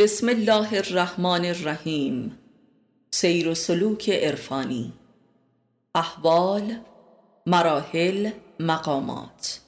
بسم 0.00 0.28
الله 0.28 0.76
الرحمن 0.76 1.44
الرحیم. 1.44 2.38
سیر 3.10 3.48
و 3.48 3.54
سلوک 3.54 4.10
عرفانی. 4.10 4.92
احوال 5.94 6.76
مراحل 7.46 8.30
مقامات. 8.60 9.60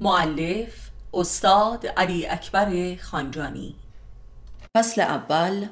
معلف 0.00 0.90
استاد 1.14 1.86
علی 1.86 2.26
اکبر 2.26 2.96
خانجانی. 2.96 3.74
فصل 4.76 5.00
اول 5.00 5.66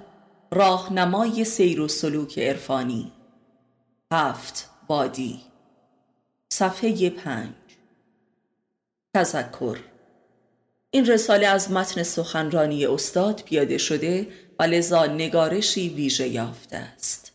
راهنمای 0.52 1.44
سیر 1.44 1.80
و 1.80 1.88
سلوک 1.88 2.38
عرفانی. 2.38 3.12
هفت 4.12 4.70
بادی 4.86 5.40
صفحه 6.52 7.10
پنج. 7.10 7.54
تذکر. 9.14 9.78
این 10.90 11.06
رساله 11.06 11.46
از 11.46 11.72
متن 11.72 12.02
سخنرانی 12.02 12.86
استاد 12.86 13.42
پیاده 13.42 13.78
شده 13.78 14.26
و 14.58 14.62
لذا 14.62 15.06
نگارشی 15.06 15.88
ویژه 15.88 16.28
یافته 16.28 16.76
است. 16.76 17.32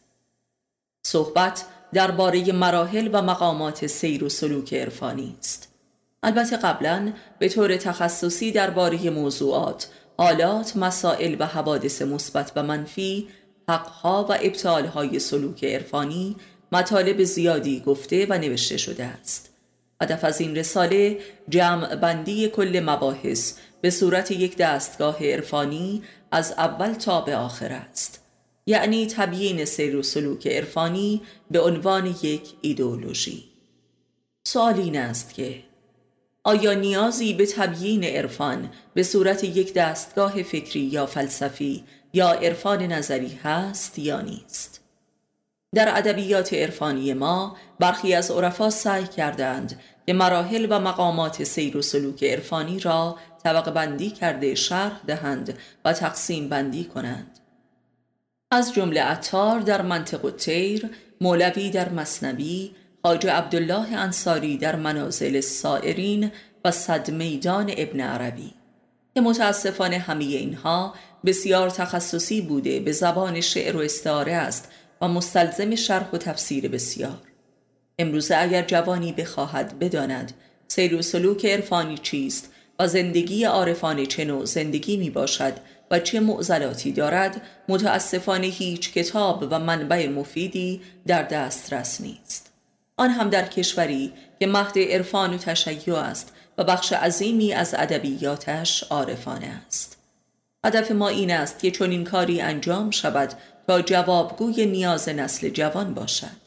صحبت 1.05 1.65
درباره 1.93 2.51
مراحل 2.51 3.09
و 3.13 3.21
مقامات 3.21 3.87
سیر 3.87 4.23
و 4.23 4.29
سلوک 4.29 4.73
عرفانی 4.73 5.35
است. 5.39 5.69
البته 6.23 6.57
قبلا 6.57 7.13
به 7.39 7.49
طور 7.49 7.77
تخصصی 7.77 8.51
درباره 8.51 9.09
موضوعات 9.09 9.89
حالات 10.17 10.77
مسائل 10.77 11.35
و 11.39 11.45
حوادث 11.45 12.01
مثبت 12.01 12.51
و 12.55 12.63
منفی 12.63 13.27
حقها 13.69 14.25
و 14.29 14.37
ابطالهای 14.41 15.19
سلوک 15.19 15.63
عرفانی 15.63 16.35
مطالب 16.71 17.23
زیادی 17.23 17.79
گفته 17.79 18.27
و 18.29 18.37
نوشته 18.37 18.77
شده 18.77 19.05
است. 19.05 19.52
هدف 20.03 20.23
از 20.23 20.41
این 20.41 20.55
رساله 20.55 21.17
جمع 21.49 21.95
بندی 21.95 22.47
کل 22.47 22.81
مباحث 22.85 23.53
به 23.81 23.89
صورت 23.89 24.31
یک 24.31 24.57
دستگاه 24.57 25.17
عرفانی 25.23 26.03
از 26.31 26.51
اول 26.51 26.93
تا 26.93 27.21
به 27.21 27.35
آخر 27.35 27.71
است. 27.71 28.23
یعنی 28.65 29.07
تبیین 29.07 29.65
سیر 29.65 29.95
و 29.95 30.03
سلوک 30.03 30.47
عرفانی 30.47 31.21
به 31.51 31.61
عنوان 31.61 32.15
یک 32.23 32.41
ایدئولوژی. 32.61 33.43
سوال 34.47 34.79
این 34.79 34.97
است 34.97 35.33
که 35.33 35.63
آیا 36.43 36.73
نیازی 36.73 37.33
به 37.33 37.45
تبیین 37.45 38.03
عرفان 38.03 38.69
به 38.93 39.03
صورت 39.03 39.43
یک 39.43 39.73
دستگاه 39.73 40.43
فکری 40.43 40.81
یا 40.81 41.05
فلسفی 41.05 41.83
یا 42.13 42.29
عرفان 42.31 42.81
نظری 42.81 43.39
هست 43.43 43.99
یا 43.99 44.21
نیست؟ 44.21 44.83
در 45.73 45.97
ادبیات 45.97 46.53
عرفانی 46.53 47.13
ما 47.13 47.57
برخی 47.79 48.13
از 48.13 48.31
عرفا 48.31 48.69
سعی 48.69 49.07
کردند 49.07 49.79
که 50.05 50.13
مراحل 50.13 50.67
و 50.69 50.79
مقامات 50.79 51.43
سیر 51.43 51.77
و 51.77 51.81
سلوک 51.81 52.23
عرفانی 52.23 52.79
را 52.79 53.17
طبق 53.43 53.71
بندی 53.71 54.09
کرده 54.09 54.55
شرح 54.55 55.01
دهند 55.07 55.57
و 55.85 55.93
تقسیم 55.93 56.49
بندی 56.49 56.83
کنند. 56.83 57.39
از 58.51 58.73
جمله 58.73 59.01
عطار 59.01 59.59
در 59.59 59.81
منطق 59.81 60.29
تیر 60.29 60.89
مولوی 61.21 61.69
در 61.69 61.89
مصنبی 61.89 62.75
حاج 63.03 63.27
عبدالله 63.27 63.97
انصاری 63.97 64.57
در 64.57 64.75
منازل 64.75 65.39
سائرین 65.39 66.31
و 66.65 66.71
صد 66.71 67.11
میدان 67.11 67.73
ابن 67.77 67.99
عربی. 67.99 68.53
که 69.15 69.21
متاسفانه 69.21 69.97
همه 69.97 70.23
اینها 70.23 70.93
بسیار 71.25 71.69
تخصصی 71.69 72.41
بوده 72.41 72.79
به 72.79 72.91
زبان 72.91 73.41
شعر 73.41 73.77
و 73.77 73.79
استعاره 73.79 74.33
است 74.33 74.71
و 75.01 75.07
مستلزم 75.07 75.75
شرح 75.75 76.09
و 76.13 76.17
تفسیر 76.17 76.67
بسیار. 76.67 77.32
امروزه 77.99 78.37
اگر 78.37 78.61
جوانی 78.61 79.11
بخواهد 79.11 79.79
بداند 79.79 80.33
سیر 80.67 80.95
و 80.95 81.01
سلوک 81.01 81.45
عرفانی 81.45 81.97
چیست؟ 81.97 82.49
و 82.79 82.87
زندگی 82.87 83.43
عارفانه 83.43 84.05
چه 84.05 84.25
نوع 84.25 84.45
زندگی 84.45 84.97
می 84.97 85.09
باشد؟ 85.09 85.53
و 85.91 85.99
چه 85.99 86.19
معضلاتی 86.19 86.91
دارد؟ 86.91 87.41
متاسفانه 87.69 88.47
هیچ 88.47 88.93
کتاب 88.93 89.47
و 89.51 89.59
منبع 89.59 90.07
مفیدی 90.07 90.81
در 91.07 91.23
دسترس 91.23 92.01
نیست. 92.01 92.51
آن 92.97 93.09
هم 93.09 93.29
در 93.29 93.47
کشوری 93.47 94.13
که 94.39 94.47
مهد 94.47 94.79
عرفان 94.79 95.33
و 95.33 95.37
تشیع 95.37 95.95
است 95.95 96.33
و 96.57 96.63
بخش 96.63 96.93
عظیمی 96.93 97.53
از 97.53 97.75
ادبیاتش 97.77 98.83
عارفانه 98.83 99.61
است. 99.67 99.97
هدف 100.65 100.91
ما 100.91 101.07
این 101.07 101.31
است 101.31 101.59
که 101.59 101.71
چون 101.71 101.91
این 101.91 102.03
کاری 102.03 102.41
انجام 102.41 102.91
شود 102.91 103.33
تا 103.67 103.81
جوابگوی 103.81 104.65
نیاز 104.65 105.09
نسل 105.09 105.49
جوان 105.49 105.93
باشد. 105.93 106.42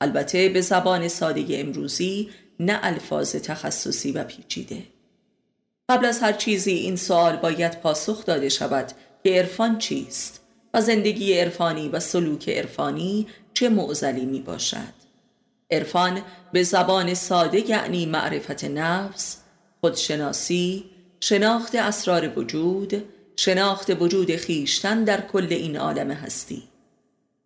البته 0.00 0.48
به 0.48 0.60
زبان 0.60 1.08
ساده 1.08 1.44
امروزی 1.50 2.30
نه 2.60 2.78
الفاظ 2.82 3.36
تخصصی 3.36 4.12
و 4.12 4.24
پیچیده. 4.24 4.82
قبل 5.88 6.04
از 6.04 6.20
هر 6.20 6.32
چیزی 6.32 6.72
این 6.72 6.96
سوال 6.96 7.36
باید 7.36 7.80
پاسخ 7.80 8.24
داده 8.24 8.48
شود 8.48 8.92
که 9.24 9.30
عرفان 9.30 9.78
چیست 9.78 10.40
و 10.74 10.80
زندگی 10.80 11.34
عرفانی 11.34 11.88
و 11.88 12.00
سلوک 12.00 12.48
عرفانی 12.48 13.26
چه 13.54 13.68
معزلی 13.68 14.26
می 14.26 14.40
باشد. 14.40 14.98
عرفان 15.70 16.22
به 16.52 16.62
زبان 16.62 17.14
ساده 17.14 17.70
یعنی 17.70 18.06
معرفت 18.06 18.64
نفس 18.64 19.36
خودشناسی 19.80 20.84
شناخت 21.20 21.74
اسرار 21.74 22.38
وجود 22.38 23.04
شناخت 23.36 23.90
وجود 24.02 24.36
خیشتن 24.36 25.04
در 25.04 25.20
کل 25.20 25.46
این 25.50 25.76
عالم 25.76 26.10
هستی. 26.10 26.62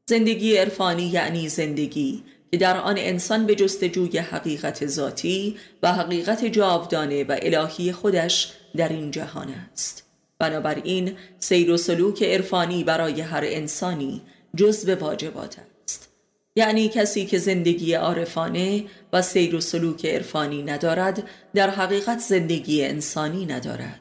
زندگی 0.06 0.56
عرفانی 0.56 1.02
یعنی 1.02 1.48
زندگی 1.48 2.22
که 2.52 2.58
در 2.58 2.76
آن 2.76 2.98
انسان 2.98 3.46
به 3.46 3.54
جستجوی 3.54 4.18
حقیقت 4.18 4.86
ذاتی 4.86 5.56
و 5.82 5.92
حقیقت 5.92 6.44
جاودانه 6.44 7.24
و 7.24 7.38
الهی 7.42 7.92
خودش 7.92 8.52
در 8.76 8.88
این 8.88 9.10
جهان 9.10 9.48
است. 9.72 10.04
بنابراین 10.38 11.16
سیر 11.38 11.70
و 11.70 11.76
سلوک 11.76 12.22
عرفانی 12.22 12.84
برای 12.84 13.20
هر 13.20 13.42
انسانی 13.46 14.22
جزء 14.56 14.94
واجبات 14.94 15.56
است. 15.84 16.08
یعنی 16.56 16.88
کسی 16.88 17.26
که 17.26 17.38
زندگی 17.38 17.94
عارفانه 17.94 18.84
و 19.12 19.22
سیر 19.22 19.54
و 19.54 19.60
سلوک 19.60 20.06
عرفانی 20.06 20.62
ندارد 20.62 21.22
در 21.54 21.70
حقیقت 21.70 22.19
زندگی 22.19 22.84
انسانی 22.84 23.46
ندارد. 23.46 24.00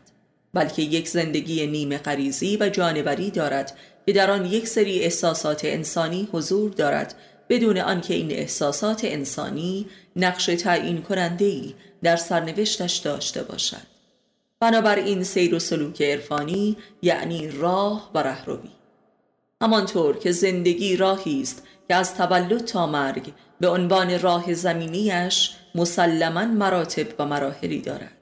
بلکه 0.54 0.82
یک 0.82 1.08
زندگی 1.08 1.68
نیمه 1.68 1.98
غریزی 1.98 2.58
و 2.58 2.70
جانوری 2.70 3.32
دارد 3.32 3.78
که 4.06 4.14
در 4.14 4.32
آن 4.32 4.46
یک 4.46 4.68
سری 4.68 5.00
احساسات 5.00 5.66
انسانی 5.66 6.30
حضور 6.32 6.72
دارد 6.72 7.16
بدون 7.52 7.78
آنکه 7.78 8.14
این 8.14 8.32
احساسات 8.32 9.02
انسانی 9.04 9.86
نقش 10.16 10.46
تعیین 10.46 11.02
کننده 11.02 11.46
ای 11.46 11.74
در 12.04 12.16
سرنوشتش 12.16 12.98
داشته 12.98 13.44
باشد. 13.44 13.88
بنابراین 14.60 15.24
سیر 15.24 15.56
و 15.56 15.60
سلوک 15.60 16.02
عرفانی 16.02 16.78
یعنی 17.02 17.50
راه 17.50 18.12
و 18.14 18.18
رهروی. 18.18 18.70
همانطور 19.62 20.18
که 20.18 20.32
زندگی 20.32 20.96
راهی 20.96 21.42
است 21.42 21.64
که 21.88 21.96
از 21.96 22.16
تولد 22.16 22.66
تا 22.66 22.88
مرگ 22.88 23.34
به 23.60 23.68
عنوان 23.70 24.20
راه 24.20 24.54
زمینیش 24.54 25.52
مسلما 25.76 26.46
مراتب 26.46 27.08
و 27.20 27.26
مراحلی 27.26 27.82
دارد. 27.82 28.18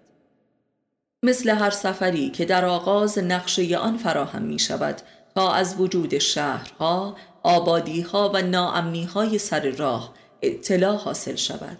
مثل 1.23 1.49
هر 1.49 1.69
سفری 1.69 2.29
که 2.29 2.45
در 2.45 2.65
آغاز 2.65 3.17
نقشه 3.17 3.77
آن 3.77 3.97
فراهم 3.97 4.41
می 4.41 4.59
شود 4.59 5.01
تا 5.35 5.53
از 5.53 5.75
وجود 5.79 6.17
شهرها 6.17 7.15
آبادی 7.43 8.01
ها 8.01 8.31
و 8.33 8.41
ناامنی 8.41 9.03
های 9.03 9.37
سر 9.37 9.69
راه 9.69 10.13
اطلاع 10.41 10.95
حاصل 10.95 11.35
شود. 11.35 11.77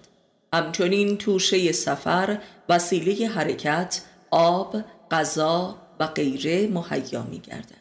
همچنین 0.53 1.17
توشه 1.17 1.71
سفر 1.71 2.37
وسیله 2.69 3.27
حرکت 3.27 4.01
آب 4.31 4.77
غذا 5.11 5.77
و 5.99 6.07
غیره 6.07 6.67
مهیا 6.67 7.23
می 7.23 7.39
گردد 7.39 7.79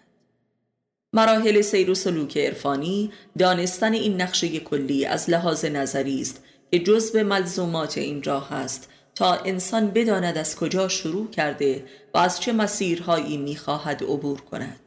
مراحل 1.12 1.60
سیر 1.60 1.90
و 1.90 1.94
سلوک 1.94 2.38
عرفانی 2.38 3.12
دانستن 3.38 3.92
این 3.92 4.20
نقشه 4.20 4.58
کلی 4.58 5.04
از 5.04 5.30
لحاظ 5.30 5.64
نظری 5.64 6.20
است 6.20 6.42
که 6.70 6.78
جزء 6.78 7.22
ملزومات 7.22 7.98
این 7.98 8.22
راه 8.22 8.52
است 8.52 8.88
تا 9.14 9.34
انسان 9.34 9.90
بداند 9.90 10.38
از 10.38 10.56
کجا 10.56 10.88
شروع 10.88 11.30
کرده 11.30 11.84
و 12.14 12.18
از 12.18 12.40
چه 12.40 12.52
مسیرهایی 12.52 13.36
می‌خواهد 13.36 14.02
عبور 14.02 14.40
کند. 14.40 14.80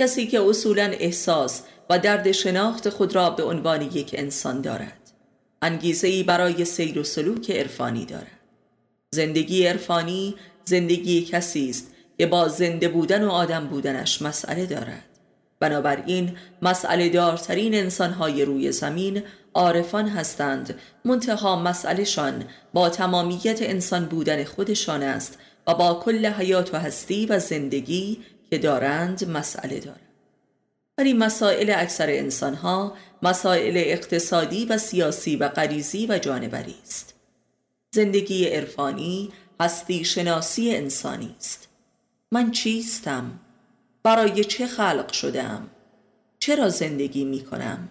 کسی 0.00 0.26
که 0.26 0.40
اصولا 0.40 0.84
احساس 0.84 1.62
و 1.92 1.98
درد 1.98 2.32
شناخت 2.32 2.88
خود 2.88 3.14
را 3.14 3.30
به 3.30 3.44
عنوان 3.44 3.82
یک 3.82 4.14
انسان 4.18 4.60
دارد. 4.60 5.12
انگیزه 5.62 6.08
ای 6.08 6.22
برای 6.22 6.64
سیر 6.64 6.98
و 6.98 7.04
سلوک 7.04 7.50
عرفانی 7.50 8.04
دارد. 8.04 8.40
زندگی 9.10 9.66
عرفانی 9.66 10.34
زندگی 10.64 11.24
کسی 11.24 11.70
است 11.70 11.94
که 12.18 12.26
با 12.26 12.48
زنده 12.48 12.88
بودن 12.88 13.24
و 13.24 13.30
آدم 13.30 13.66
بودنش 13.66 14.22
مسئله 14.22 14.66
دارد. 14.66 15.04
بنابراین 15.60 16.36
مسئله 16.62 17.08
دارترین 17.08 17.74
انسانهای 17.74 18.44
روی 18.44 18.72
زمین 18.72 19.22
عارفان 19.54 20.08
هستند. 20.08 20.78
منتها 21.04 21.62
مسئلهشان 21.62 22.44
با 22.72 22.88
تمامیت 22.88 23.58
انسان 23.62 24.04
بودن 24.04 24.44
خودشان 24.44 25.02
است 25.02 25.38
و 25.66 25.74
با 25.74 25.94
کل 25.94 26.26
حیات 26.26 26.74
و 26.74 26.78
هستی 26.78 27.26
و 27.26 27.38
زندگی 27.38 28.20
که 28.50 28.58
دارند 28.58 29.28
مسئله 29.30 29.80
دارند 29.80 30.11
ولی 30.98 31.12
مسائل 31.12 31.74
اکثر 31.76 32.10
انسانها 32.10 32.96
مسائل 33.22 33.76
اقتصادی 33.76 34.64
و 34.64 34.78
سیاسی 34.78 35.36
و 35.36 35.48
غریزی 35.48 36.06
و 36.06 36.18
جانوری 36.18 36.74
است. 36.82 37.14
زندگی 37.94 38.44
عرفانی 38.44 39.32
هستی 39.60 40.04
شناسی 40.04 40.76
انسانی 40.76 41.34
است. 41.38 41.68
من 42.32 42.50
چیستم؟ 42.50 43.40
برای 44.02 44.44
چه 44.44 44.66
خلق 44.66 45.12
شدم 45.12 45.70
چرا 46.38 46.68
زندگی 46.68 47.24
می 47.24 47.44
کنم 47.44 47.88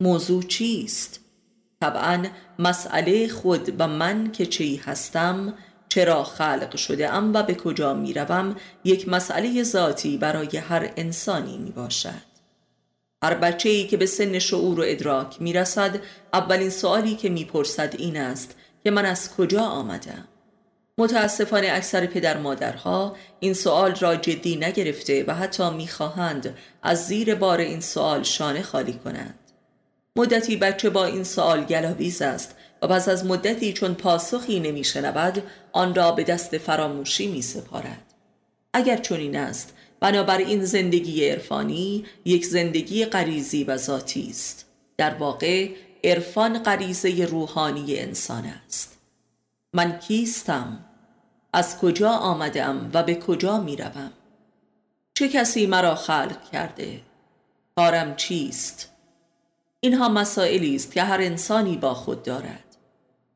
موضوع 0.00 0.42
چیست؟ 0.42 1.20
طبعا 1.80 2.26
مسئله 2.58 3.28
خود 3.28 3.80
و 3.80 3.88
من 3.88 4.32
که 4.32 4.46
چی 4.46 4.76
هستم 4.76 5.54
چرا 5.88 6.24
خلق 6.24 6.76
شده 6.76 7.14
ام 7.14 7.34
و 7.34 7.42
به 7.42 7.54
کجا 7.54 7.94
می 7.94 8.12
روم 8.12 8.56
یک 8.84 9.08
مسئله 9.08 9.62
ذاتی 9.62 10.16
برای 10.16 10.56
هر 10.56 10.90
انسانی 10.96 11.58
می 11.58 11.70
باشد 11.70 12.28
هر 13.24 13.34
بچه 13.34 13.68
ای 13.68 13.86
که 13.86 13.96
به 13.96 14.06
سن 14.06 14.38
شعور 14.38 14.80
و 14.80 14.84
ادراک 14.86 15.42
می 15.42 15.52
رسد 15.52 16.00
اولین 16.32 16.70
سوالی 16.70 17.14
که 17.14 17.28
می 17.28 17.44
پرسد 17.44 17.94
این 17.98 18.16
است 18.16 18.54
که 18.84 18.90
من 18.90 19.04
از 19.04 19.34
کجا 19.34 19.62
آمدم 19.62 20.28
متاسفانه 20.98 21.68
اکثر 21.72 22.06
پدر 22.06 22.38
مادرها 22.38 23.16
این 23.40 23.54
سوال 23.54 23.94
را 23.94 24.16
جدی 24.16 24.56
نگرفته 24.56 25.24
و 25.26 25.34
حتی 25.34 25.70
می‌خواهند 25.70 26.54
از 26.82 27.06
زیر 27.06 27.34
بار 27.34 27.58
این 27.58 27.80
سوال 27.80 28.22
شانه 28.22 28.62
خالی 28.62 28.92
کنند. 28.92 29.38
مدتی 30.16 30.56
بچه 30.56 30.90
با 30.90 31.04
این 31.04 31.24
سوال 31.24 31.64
گلاویز 31.64 32.22
است 32.22 32.56
و 32.82 32.88
پس 32.88 33.08
از 33.08 33.26
مدتی 33.26 33.72
چون 33.72 33.94
پاسخی 33.94 34.60
نمیشنود 34.60 35.42
آن 35.72 35.94
را 35.94 36.12
به 36.12 36.24
دست 36.24 36.58
فراموشی 36.58 37.26
می 37.26 37.42
سپارد 37.42 38.14
اگر 38.72 38.96
چنین 38.96 39.36
است 39.36 39.74
بنابراین 40.00 40.64
زندگی 40.64 41.28
عرفانی 41.28 42.04
یک 42.24 42.46
زندگی 42.46 43.04
غریزی 43.04 43.64
و 43.64 43.76
ذاتی 43.76 44.28
است. 44.30 44.66
در 44.96 45.14
واقع 45.14 45.70
عرفان 46.04 46.62
غریزه 46.62 47.24
روحانی 47.24 47.98
انسان 47.98 48.44
است. 48.44 48.98
من 49.72 49.98
کیستم؟ 49.98 50.84
از 51.52 51.78
کجا 51.78 52.10
آمدم 52.10 52.90
و 52.94 53.02
به 53.02 53.14
کجا 53.14 53.60
می 53.60 53.76
روم 53.76 54.12
چه 55.14 55.28
کسی 55.28 55.66
مرا 55.66 55.94
خلق 55.94 56.50
کرده؟ 56.52 57.00
کارم 57.76 58.16
چیست؟ 58.16 58.92
اینها 59.80 60.08
مسائلی 60.08 60.76
است 60.76 60.92
که 60.92 61.02
هر 61.02 61.20
انسانی 61.20 61.76
با 61.76 61.94
خود 61.94 62.22
دارد. 62.22 62.67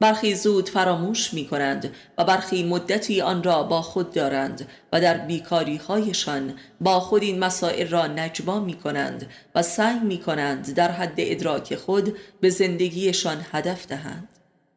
برخی 0.02 0.34
زود 0.34 0.68
فراموش 0.68 1.34
می 1.34 1.46
کنند 1.46 1.94
و 2.18 2.24
برخی 2.24 2.64
مدتی 2.64 3.20
آن 3.20 3.42
را 3.42 3.62
با 3.62 3.82
خود 3.82 4.12
دارند 4.12 4.68
و 4.92 5.00
در 5.00 5.18
بیکاری 5.18 5.76
هایشان 5.76 6.54
با 6.80 7.00
خود 7.00 7.22
این 7.22 7.38
مسائل 7.38 7.88
را 7.88 8.06
نجوا 8.06 8.60
می 8.60 8.74
کنند 8.74 9.30
و 9.54 9.62
سعی 9.62 9.98
می 9.98 10.18
کنند 10.18 10.74
در 10.74 10.90
حد 10.90 11.14
ادراک 11.18 11.74
خود 11.74 12.16
به 12.40 12.50
زندگیشان 12.50 13.46
هدف 13.52 13.86
دهند. 13.86 14.28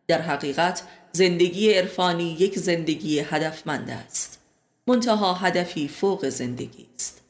در 0.08 0.22
حقیقت 0.22 0.82
زندگی 1.12 1.74
عرفانی 1.74 2.36
یک 2.40 2.60
زندگی 2.60 3.20
هدفمند 3.20 3.90
است. 3.90 4.40
منتها 4.88 5.34
هدفی 5.34 5.88
فوق 5.88 6.30
زندگی 6.30 6.88
است. 6.96 7.22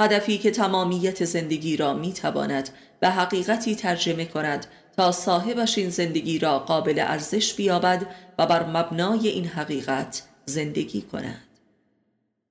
هدفی 0.00 0.38
که 0.38 0.50
تمامیت 0.50 1.24
زندگی 1.24 1.76
را 1.76 1.94
می 1.94 2.12
تواند 2.12 2.68
به 3.00 3.08
حقیقتی 3.08 3.74
ترجمه 3.74 4.24
کند 4.24 4.66
تا 4.98 5.12
صاحبش 5.12 5.78
این 5.78 5.90
زندگی 5.90 6.38
را 6.38 6.58
قابل 6.58 6.98
ارزش 6.98 7.54
بیابد 7.54 8.06
و 8.38 8.46
بر 8.46 8.66
مبنای 8.66 9.28
این 9.28 9.46
حقیقت 9.46 10.22
زندگی 10.46 11.02
کند. 11.02 11.42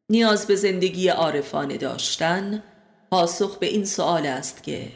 نیاز 0.09 0.47
به 0.47 0.55
زندگی 0.55 1.07
عارفانه 1.07 1.77
داشتن 1.77 2.63
پاسخ 3.11 3.57
به 3.57 3.65
این 3.65 3.85
سوال 3.85 4.25
است 4.25 4.63
که 4.63 4.87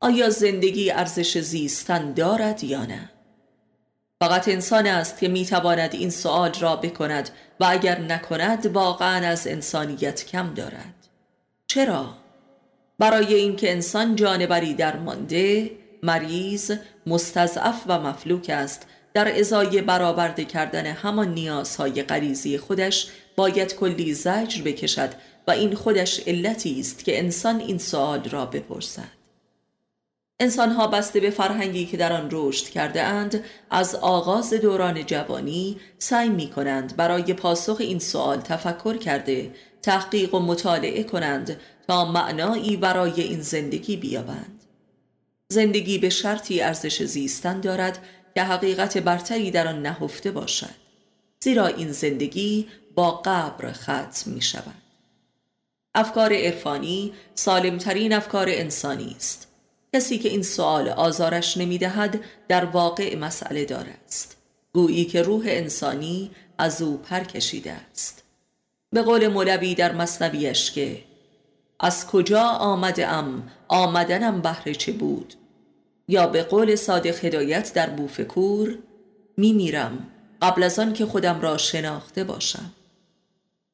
آیا 0.00 0.30
زندگی 0.30 0.90
ارزش 0.90 1.38
زیستن 1.38 2.12
دارد 2.12 2.64
یا 2.64 2.84
نه؟ 2.84 3.10
فقط 4.20 4.48
انسان 4.48 4.86
است 4.86 5.18
که 5.18 5.28
می‌تواند 5.28 5.94
این 5.94 6.10
سوال 6.10 6.52
را 6.60 6.76
بکند 6.76 7.30
و 7.60 7.66
اگر 7.68 8.00
نکند 8.00 8.66
واقعا 8.66 9.28
از 9.28 9.46
انسانیت 9.46 10.26
کم 10.26 10.54
دارد. 10.54 10.94
چرا؟ 11.66 12.14
برای 12.98 13.34
اینکه 13.34 13.72
انسان 13.72 14.16
جانبری 14.16 14.74
درمانده، 14.74 15.79
مریض، 16.02 16.72
مستضعف 17.06 17.82
و 17.86 17.98
مفلوک 17.98 18.50
است. 18.50 18.86
در 19.14 19.38
ازای 19.38 19.82
برآورده 19.82 20.44
کردن 20.44 20.86
همان 20.86 21.34
نیازهای 21.34 22.02
غریزی 22.02 22.58
خودش 22.58 23.06
باید 23.36 23.74
کلی 23.74 24.14
زجر 24.14 24.62
بکشد 24.62 25.10
و 25.46 25.50
این 25.50 25.74
خودش 25.74 26.20
علتی 26.20 26.80
است 26.80 27.04
که 27.04 27.18
انسان 27.18 27.60
این 27.60 27.78
سوال 27.78 28.24
را 28.24 28.46
بپرسد. 28.46 29.20
انسانها 30.40 30.86
بسته 30.86 31.20
به 31.20 31.30
فرهنگی 31.30 31.86
که 31.86 31.96
در 31.96 32.12
آن 32.12 32.28
رشد 32.32 32.64
کرده 32.64 33.02
اند 33.02 33.44
از 33.70 33.94
آغاز 33.94 34.54
دوران 34.54 35.06
جوانی 35.06 35.76
سعی 35.98 36.28
می 36.28 36.50
کنند 36.50 36.96
برای 36.96 37.34
پاسخ 37.34 37.76
این 37.80 37.98
سوال 37.98 38.40
تفکر 38.40 38.96
کرده 38.96 39.50
تحقیق 39.82 40.34
و 40.34 40.40
مطالعه 40.40 41.04
کنند 41.04 41.60
تا 41.88 42.04
معنایی 42.04 42.76
برای 42.76 43.20
این 43.20 43.40
زندگی 43.40 43.96
بیابند. 43.96 44.59
زندگی 45.52 45.98
به 45.98 46.10
شرطی 46.10 46.60
ارزش 46.60 47.02
زیستن 47.02 47.60
دارد 47.60 48.04
که 48.34 48.42
حقیقت 48.42 48.98
برتری 48.98 49.50
در 49.50 49.68
آن 49.68 49.82
نهفته 49.82 50.30
باشد 50.30 50.74
زیرا 51.40 51.66
این 51.66 51.92
زندگی 51.92 52.68
با 52.94 53.10
قبر 53.10 53.72
ختم 53.72 54.30
می 54.30 54.42
شود 54.42 54.74
افکار 55.94 56.32
عرفانی 56.32 57.12
سالمترین 57.34 58.12
افکار 58.12 58.46
انسانی 58.48 59.14
است. 59.16 59.48
کسی 59.94 60.18
که 60.18 60.28
این 60.28 60.42
سوال 60.42 60.88
آزارش 60.88 61.56
نمی‌دهد 61.56 62.20
در 62.48 62.64
واقع 62.64 63.16
مسئله 63.16 63.64
دار 63.64 63.86
است. 64.06 64.36
گویی 64.72 65.04
که 65.04 65.22
روح 65.22 65.44
انسانی 65.46 66.30
از 66.58 66.82
او 66.82 66.98
پر 66.98 67.20
کشیده 67.20 67.72
است. 67.72 68.22
به 68.92 69.02
قول 69.02 69.28
مولوی 69.28 69.74
در 69.74 69.92
مصنویش 69.92 70.70
که 70.70 71.04
از 71.80 72.06
کجا 72.06 72.42
آمده 72.42 73.08
ام؟ 73.08 73.50
آمدنم 73.68 74.40
بهر 74.40 74.72
چه 74.72 74.92
بود؟ 74.92 75.34
یا 76.10 76.26
به 76.26 76.42
قول 76.42 76.76
صادق 76.76 77.24
هدایت 77.24 77.74
در 77.74 77.90
بوفکور 77.90 78.78
می 79.36 79.52
میرم 79.52 80.06
قبل 80.42 80.62
از 80.62 80.78
آن 80.78 80.92
که 80.92 81.06
خودم 81.06 81.40
را 81.40 81.56
شناخته 81.56 82.24
باشم. 82.24 82.72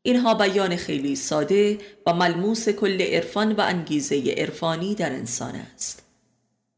اینها 0.02 0.34
بیان 0.34 0.76
خیلی 0.76 1.16
ساده 1.16 1.78
و 2.06 2.12
ملموس 2.12 2.68
کل 2.68 3.02
عرفان 3.02 3.52
و 3.52 3.60
انگیزه 3.60 4.34
عرفانی 4.36 4.94
در 4.94 5.12
انسان 5.12 5.54
است. 5.54 6.02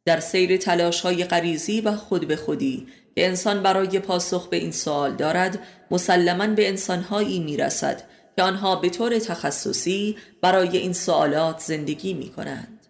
در 0.05 0.21
سیر 0.21 0.57
تلاش 0.57 1.01
های 1.01 1.25
غریزی 1.25 1.81
و 1.81 1.97
خود 1.97 2.29
به 2.29 2.37
خودی 2.37 2.87
که 3.17 3.27
انسان 3.27 3.63
برای 3.63 3.99
پاسخ 3.99 4.49
به 4.49 4.57
این 4.57 4.73
سوال 4.73 5.17
دارد 5.17 5.59
مسلما 5.91 6.47
به 6.47 6.69
انسانهایی 6.69 7.41
می 7.41 7.57
رسد 7.57 8.03
که 8.37 8.43
آنها 8.43 8.77
به 8.77 8.89
طور 8.89 9.19
تخصصی 9.19 10.17
برای 10.43 10.77
این 10.77 10.93
سوالات 10.93 11.59
زندگی 11.59 12.15
می 12.15 12.29
کنند 12.29 12.87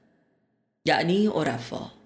یعنی 0.84 1.26
عرفا. 1.26 1.97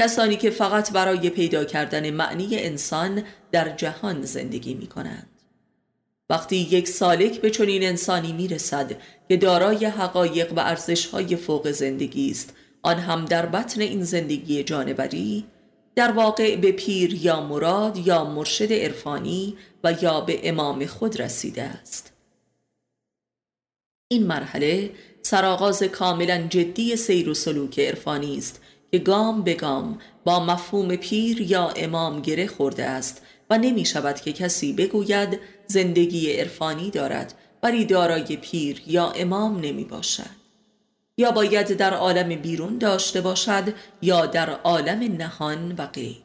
کسانی 0.00 0.36
که 0.36 0.50
فقط 0.50 0.92
برای 0.92 1.30
پیدا 1.30 1.64
کردن 1.64 2.10
معنی 2.10 2.48
انسان 2.52 3.22
در 3.52 3.76
جهان 3.76 4.22
زندگی 4.22 4.74
می 4.74 4.86
کنند 4.86 5.28
وقتی 6.30 6.56
یک 6.56 6.88
سالک 6.88 7.40
به 7.40 7.50
چنین 7.50 7.82
انسانی 7.82 8.32
می 8.32 8.48
رسد 8.48 8.96
که 9.28 9.36
دارای 9.36 9.84
حقایق 9.84 10.52
و 10.52 10.60
ارزشهای 10.60 11.36
فوق 11.36 11.70
زندگی 11.70 12.30
است 12.30 12.54
آن 12.82 12.96
هم 12.98 13.24
در 13.24 13.46
بطن 13.46 13.80
این 13.80 14.04
زندگی 14.04 14.62
جانوری 14.62 15.44
در 15.94 16.12
واقع 16.12 16.56
به 16.56 16.72
پیر 16.72 17.14
یا 17.14 17.40
مراد 17.40 17.98
یا 18.06 18.24
مرشد 18.24 18.72
عرفانی 18.72 19.56
و 19.84 19.94
یا 20.02 20.20
به 20.20 20.48
امام 20.48 20.86
خود 20.86 21.20
رسیده 21.20 21.62
است. 21.62 22.12
این 24.08 24.26
مرحله 24.26 24.90
سرآغاز 25.22 25.82
کاملا 25.82 26.46
جدی 26.50 26.96
سیر 26.96 27.28
و 27.28 27.34
سلوک 27.34 27.80
عرفانی 27.80 28.38
است 28.38 28.60
که 28.92 28.98
گام 28.98 29.42
به 29.42 29.54
گام 29.54 29.98
با 30.24 30.44
مفهوم 30.44 30.96
پیر 30.96 31.40
یا 31.40 31.68
امام 31.68 32.20
گره 32.20 32.46
خورده 32.46 32.84
است 32.84 33.22
و 33.50 33.58
نمی 33.58 33.84
شود 33.84 34.20
که 34.20 34.32
کسی 34.32 34.72
بگوید 34.72 35.40
زندگی 35.66 36.32
عرفانی 36.32 36.90
دارد 36.90 37.34
ولی 37.62 37.84
دارای 37.84 38.36
پیر 38.36 38.82
یا 38.86 39.10
امام 39.10 39.60
نمی 39.60 39.84
باشد. 39.84 40.40
یا 41.18 41.30
باید 41.30 41.76
در 41.76 41.94
عالم 41.94 42.28
بیرون 42.28 42.78
داشته 42.78 43.20
باشد 43.20 43.74
یا 44.02 44.26
در 44.26 44.50
عالم 44.50 45.16
نهان 45.16 45.74
و 45.78 45.86
غیب. 45.86 46.22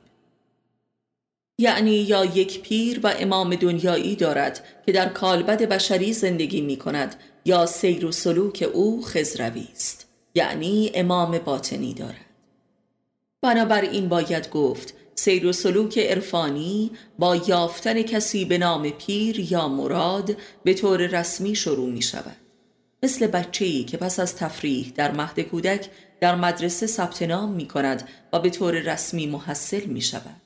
یعنی 1.57 1.91
یا 1.91 2.25
یک 2.25 2.61
پیر 2.61 2.99
و 3.03 3.13
امام 3.19 3.55
دنیایی 3.55 4.15
دارد 4.15 4.65
که 4.85 4.91
در 4.91 5.09
کالبد 5.09 5.63
بشری 5.63 6.13
زندگی 6.13 6.61
می 6.61 6.77
کند 6.77 7.15
یا 7.45 7.65
سیر 7.65 8.05
و 8.05 8.11
سلوک 8.11 8.69
او 8.73 9.05
خزروی 9.05 9.67
است. 9.71 10.07
یعنی 10.35 10.91
امام 10.93 11.37
باطنی 11.37 11.93
دارد. 11.93 12.24
بنابراین 13.45 14.09
باید 14.09 14.49
گفت 14.49 14.93
سیر 15.15 15.45
و 15.45 15.53
سلوک 15.53 15.97
عرفانی 15.97 16.91
با 17.19 17.35
یافتن 17.35 18.01
کسی 18.01 18.45
به 18.45 18.57
نام 18.57 18.89
پیر 18.89 19.39
یا 19.39 19.67
مراد 19.67 20.37
به 20.63 20.73
طور 20.73 21.07
رسمی 21.07 21.55
شروع 21.55 21.89
می 21.89 22.01
شود 22.01 22.35
مثل 23.03 23.27
بچه‌ای 23.27 23.83
که 23.83 23.97
پس 23.97 24.19
از 24.19 24.35
تفریح 24.35 24.93
در 24.95 25.11
مهد 25.11 25.39
کودک 25.39 25.89
در 26.19 26.35
مدرسه 26.35 26.87
ثبت 26.87 27.21
نام 27.21 27.51
می 27.51 27.67
کند 27.67 28.09
و 28.33 28.39
به 28.39 28.49
طور 28.49 28.73
رسمی 28.73 29.27
محصل 29.27 29.85
می 29.85 30.01
شود. 30.01 30.41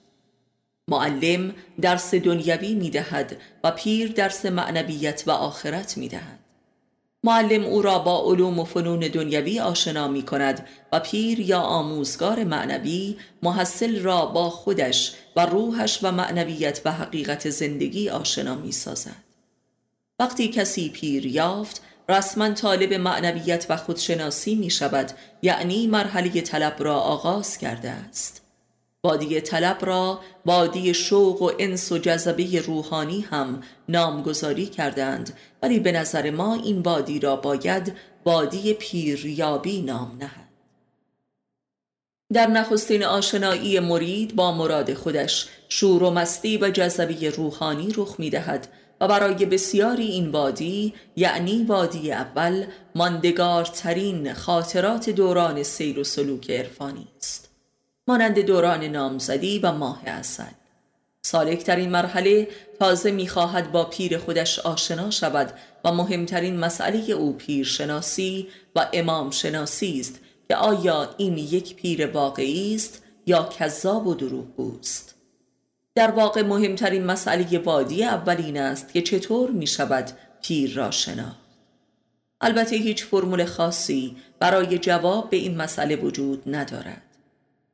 معلم 0.88 1.53
درس 1.82 2.13
دنیوی 2.13 2.75
می 2.75 2.89
دهد 2.89 3.38
و 3.63 3.72
پیر 3.72 4.12
درس 4.12 4.46
معنویت 4.46 5.24
و 5.27 5.32
آخرت 5.32 5.98
می 5.98 6.08
دهد. 6.08 6.38
معلم 7.23 7.63
او 7.63 7.81
را 7.81 7.99
با 7.99 8.23
علوم 8.25 8.59
و 8.59 8.63
فنون 8.63 8.99
دنیوی 8.99 9.59
آشنا 9.59 10.07
می 10.07 10.21
کند 10.21 10.67
و 10.91 10.99
پیر 10.99 11.39
یا 11.39 11.59
آموزگار 11.59 12.43
معنوی 12.43 13.17
محصل 13.43 14.01
را 14.01 14.25
با 14.25 14.49
خودش 14.49 15.13
و 15.35 15.45
روحش 15.45 15.99
و 16.03 16.11
معنویت 16.11 16.81
و 16.85 16.91
حقیقت 16.91 17.49
زندگی 17.49 18.09
آشنا 18.09 18.55
می 18.55 18.71
سازد. 18.71 19.23
وقتی 20.19 20.47
کسی 20.47 20.89
پیر 20.89 21.25
یافت 21.25 21.81
رسما 22.09 22.49
طالب 22.49 22.93
معنویت 22.93 23.65
و 23.69 23.77
خودشناسی 23.77 24.55
می 24.55 24.69
شود 24.69 25.11
یعنی 25.41 25.88
مرحله 25.88 26.41
طلب 26.41 26.75
را 26.79 26.99
آغاز 26.99 27.57
کرده 27.57 27.89
است 27.89 28.49
وادی 29.03 29.41
طلب 29.41 29.86
را 29.86 30.20
وادی 30.46 30.94
شوق 30.94 31.41
و 31.41 31.51
انس 31.60 31.91
و 31.91 31.98
جذبه 31.98 32.62
روحانی 32.62 33.22
هم 33.22 33.62
نامگذاری 33.89 34.65
کردند. 34.65 35.38
ولی 35.63 35.79
به 35.79 35.91
نظر 35.91 36.32
ما 36.32 36.56
این 36.56 36.79
وادی 36.79 37.20
را 37.20 37.36
باید 37.36 37.94
وادی 38.25 38.74
پیریابی 38.74 39.82
نام 39.82 40.18
نهد. 40.20 40.50
در 42.34 42.48
نخستین 42.48 43.03
آشنایی 43.03 43.79
مرید 43.79 44.36
با 44.36 44.51
مراد 44.51 44.94
خودش 44.94 45.48
شور 45.70 46.03
و 46.03 46.12
مستی 46.12 46.58
و 46.58 46.70
جذبه 46.70 47.29
روحانی 47.29 47.94
رخ 47.98 48.15
می 48.20 48.29
دهد 48.29 48.68
و 49.01 49.08
برای 49.08 49.46
بسیاری 49.46 50.06
این 50.06 50.32
وادی 50.32 50.94
یعنی 51.15 51.63
وادی 51.63 52.12
اول 52.12 52.65
ماندگارترین 52.96 54.34
خاطرات 54.34 55.10
دوران 55.10 55.63
سیر 55.63 56.00
و 56.00 56.03
سلوک 56.03 56.51
عرفانی 56.51 57.08
است. 57.18 57.49
مانند 58.10 58.39
دوران 58.39 58.84
نامزدی 58.84 59.60
و 59.60 59.72
ماه 59.72 60.01
اصل. 60.06 60.44
سالکترین 61.22 61.89
مرحله 61.89 62.48
تازه 62.80 63.12
می‌خواهد 63.12 63.72
با 63.72 63.86
پیر 63.86 64.18
خودش 64.18 64.60
آشنا 64.60 65.10
شود 65.10 65.54
و 65.86 65.92
مهمترین 65.92 66.58
مسئله 66.58 67.12
او 67.12 67.34
پیر 67.34 67.66
شناسی 67.66 68.48
و 68.75 68.89
امام 68.94 69.32
شناسی 69.32 70.00
است 70.00 70.20
که 70.48 70.56
آیا 70.56 71.16
این 71.18 71.38
یک 71.38 71.75
پیر 71.75 72.08
واقعی 72.08 72.75
است 72.75 73.04
یا 73.25 73.50
کذاب 73.60 74.08
و 74.08 74.13
دروغگوست 74.13 75.16
در 75.96 76.12
واقع 76.12 76.42
مهمترین 76.42 77.06
مسئله 77.06 77.60
وادی 77.60 78.04
اولین 78.04 78.58
است 78.58 78.94
که 78.94 79.01
چطور 79.01 79.51
می 79.51 79.68
شود 79.68 80.12
پیر 80.42 80.74
را 80.74 80.92
شناخت. 80.92 81.50
البته 82.42 82.75
هیچ 82.75 83.06
فرمول 83.06 83.46
خاصی 83.46 84.18
برای 84.39 84.78
جواب 84.78 85.30
به 85.30 85.38
این 85.38 85.58
مسئله 85.58 85.96
وجود 85.96 86.44
ندارد. 86.56 87.09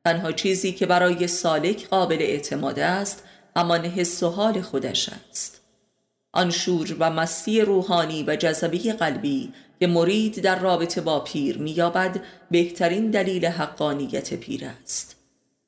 تنها 0.06 0.32
چیزی 0.32 0.72
که 0.72 0.86
برای 0.86 1.28
سالک 1.28 1.88
قابل 1.88 2.18
اعتماد 2.20 2.80
است 2.80 3.24
همان 3.56 3.86
حس 3.86 4.24
و 4.24 4.30
حال 4.30 4.62
خودش 4.62 5.10
است. 5.10 5.62
آن 6.34 6.52
شور 6.52 6.96
و 7.00 7.10
مستی 7.10 7.62
روحانی 7.62 8.24
و 8.24 8.36
جذبه 8.36 8.78
قلبی 8.78 9.54
که 9.80 9.88
مرید 9.88 10.42
در 10.42 10.60
رابطه 10.60 11.02
با 11.02 11.20
پیر 11.20 11.58
مییابد 11.58 12.22
بهترین 12.52 13.12
دلیل 13.12 13.46
حقانیت 13.46 14.34
پیر 14.34 14.66
است. 14.84 15.16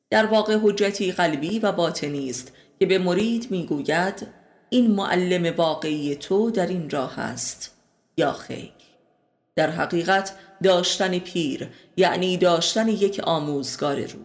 در 0.09 0.25
واقع 0.25 0.57
حجتی 0.63 1.11
قلبی 1.11 1.59
و 1.59 1.71
باطنی 1.71 2.29
است 2.29 2.51
که 2.79 2.85
به 2.85 2.99
مرید 2.99 3.51
می‌گوید 3.51 4.27
این 4.69 4.91
معلم 4.91 5.55
واقعی 5.55 6.15
تو 6.15 6.51
در 6.51 6.67
این 6.67 6.89
راه 6.89 7.19
است 7.19 7.77
یا 8.17 8.31
خیر؟ 8.31 8.71
در 9.55 9.69
حقیقت 9.69 10.31
داشتن 10.63 11.19
پیر 11.19 11.67
یعنی 11.97 12.37
داشتن 12.37 12.87
یک 12.87 13.19
آموزگار 13.23 13.95
رو. 13.95 14.19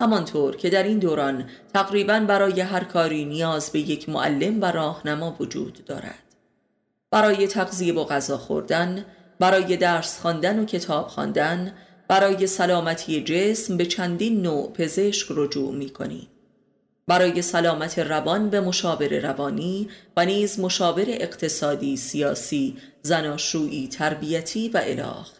همانطور 0.00 0.56
که 0.56 0.70
در 0.70 0.82
این 0.82 0.98
دوران 0.98 1.44
تقریبا 1.74 2.20
برای 2.20 2.60
هر 2.60 2.84
کاری 2.84 3.24
نیاز 3.24 3.70
به 3.70 3.78
یک 3.78 4.08
معلم 4.08 4.62
و 4.62 4.64
راهنما 4.64 5.36
وجود 5.40 5.84
دارد 5.86 6.22
برای 7.10 7.46
تغذیه 7.46 7.94
و 7.94 8.04
غذا 8.04 8.38
خوردن 8.38 9.04
برای 9.38 9.76
درس 9.76 10.18
خواندن 10.20 10.58
و 10.58 10.64
کتاب 10.64 11.08
خواندن 11.08 11.72
برای 12.08 12.46
سلامتی 12.46 13.24
جسم 13.24 13.76
به 13.76 13.86
چندین 13.86 14.42
نوع 14.42 14.72
پزشک 14.72 15.26
رجوع 15.30 15.74
می 15.74 15.90
کنیم. 15.90 16.28
برای 17.06 17.42
سلامت 17.42 17.98
روان 17.98 18.50
به 18.50 18.60
مشاور 18.60 19.18
روانی 19.18 19.88
و 20.16 20.24
نیز 20.24 20.60
مشاور 20.60 21.04
اقتصادی، 21.08 21.96
سیاسی، 21.96 22.76
زناشویی، 23.02 23.88
تربیتی 23.88 24.68
و 24.68 24.80
اله 24.84 25.39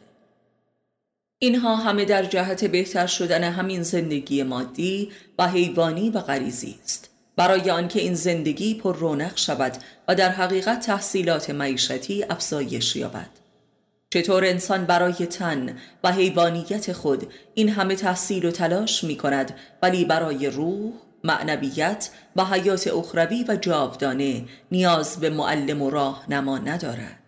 اینها 1.42 1.76
همه 1.76 2.04
در 2.04 2.24
جهت 2.24 2.64
بهتر 2.64 3.06
شدن 3.06 3.44
همین 3.44 3.82
زندگی 3.82 4.42
مادی 4.42 5.10
و 5.38 5.48
حیوانی 5.48 6.10
و 6.10 6.20
غریزی 6.20 6.78
است. 6.84 7.10
برای 7.36 7.70
آنکه 7.70 8.00
این 8.00 8.14
زندگی 8.14 8.74
پر 8.74 8.96
رونق 8.96 9.36
شود 9.36 9.72
و 10.08 10.14
در 10.14 10.30
حقیقت 10.30 10.86
تحصیلات 10.86 11.50
معیشتی 11.50 12.24
افزایش 12.24 12.96
یابد. 12.96 13.28
چطور 14.10 14.44
انسان 14.44 14.84
برای 14.84 15.12
تن 15.12 15.76
و 16.04 16.12
حیوانیت 16.12 16.92
خود 16.92 17.32
این 17.54 17.68
همه 17.68 17.94
تحصیل 17.94 18.44
و 18.44 18.50
تلاش 18.50 19.04
می 19.04 19.16
کند 19.16 19.54
ولی 19.82 20.04
برای 20.04 20.46
روح، 20.46 20.92
معنویت 21.24 22.10
و 22.36 22.44
حیات 22.44 22.86
اخروی 22.86 23.44
و 23.48 23.56
جاودانه 23.56 24.44
نیاز 24.72 25.16
به 25.16 25.30
معلم 25.30 25.82
و 25.82 25.90
راهنما 25.90 26.58
ندارد؟ 26.58 27.19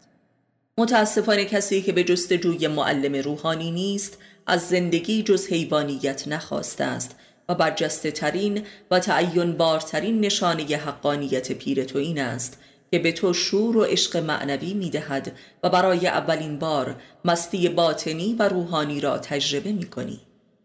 متاسفانه 0.79 1.45
کسی 1.45 1.83
که 1.83 1.93
به 1.93 2.05
جستجوی 2.05 2.69
معلم 2.69 3.15
روحانی 3.15 3.71
نیست 3.71 4.19
از 4.47 4.69
زندگی 4.69 5.23
جز 5.23 5.47
حیوانیت 5.47 6.29
نخواسته 6.29 6.85
است 6.85 7.17
و 7.49 7.55
برجسته 7.55 8.11
ترین 8.11 8.63
و 8.91 8.99
تعین 8.99 9.57
بارترین 9.57 10.21
نشانه 10.21 10.63
حقانیت 10.77 11.53
پیر 11.53 11.85
تو 11.85 11.99
این 11.99 12.21
است 12.21 12.59
که 12.91 12.99
به 12.99 13.13
تو 13.13 13.33
شور 13.33 13.77
و 13.77 13.83
عشق 13.83 14.17
معنوی 14.17 14.75
می 14.75 14.91
دهد 14.91 15.33
و 15.63 15.71
برای 15.71 16.07
اولین 16.07 16.59
بار 16.59 16.97
مستی 17.25 17.69
باطنی 17.69 18.37
و 18.39 18.49
روحانی 18.49 19.01
را 19.01 19.19
تجربه 19.19 19.73
می 19.73 19.87
کنی 19.87 20.21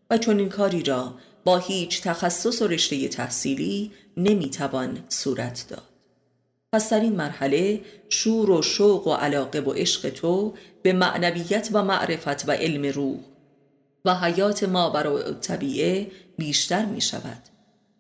و 0.10 0.18
چون 0.18 0.40
این 0.40 0.50
کاری 0.50 0.84
را 0.84 1.14
با 1.44 1.58
هیچ 1.58 2.02
تخصص 2.02 2.62
و 2.62 2.68
رشته 2.68 3.08
تحصیلی 3.08 3.92
نمی 4.18 4.50
توان 4.50 5.04
صورت 5.10 5.66
داد. 5.70 5.87
پس 6.74 6.90
در 6.94 7.00
این 7.00 7.16
مرحله 7.16 7.82
شور 8.10 8.52
و 8.52 8.62
شوق 8.62 9.08
و 9.08 9.14
علاقه 9.14 9.60
و 9.60 9.72
عشق 9.72 10.10
تو 10.10 10.54
به 10.82 10.94
معنویت 10.94 11.70
و 11.74 11.84
معرفت 11.84 12.50
و 12.50 12.52
علم 12.52 12.86
روح 12.86 13.20
و 14.06 14.16
حیات 14.16 14.64
ما 14.64 14.90
برای 14.90 15.34
طبیعه 15.34 16.08
بیشتر 16.38 16.86
می 16.86 17.02
شود. 17.02 17.42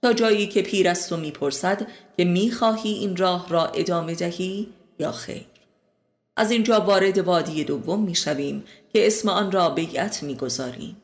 تا 0.01 0.13
جایی 0.13 0.47
که 0.47 0.61
پیر 0.61 0.89
است 0.89 1.11
و 1.11 1.17
می‌پرسد 1.17 1.87
که 2.17 2.25
می‌خواهی 2.25 2.89
این 2.89 3.17
راه 3.17 3.49
را 3.49 3.65
ادامه 3.65 4.15
دهی 4.15 4.67
یا 4.99 5.11
خیر. 5.11 5.45
از 6.37 6.51
اینجا 6.51 6.81
وارد 6.81 7.17
وادی 7.17 7.63
دوم 7.63 8.03
می‌شویم 8.03 8.63
که 8.93 9.07
اسم 9.07 9.29
آن 9.29 9.51
را 9.51 9.69
بیعت 9.69 10.23
می‌گذاریم 10.23 10.97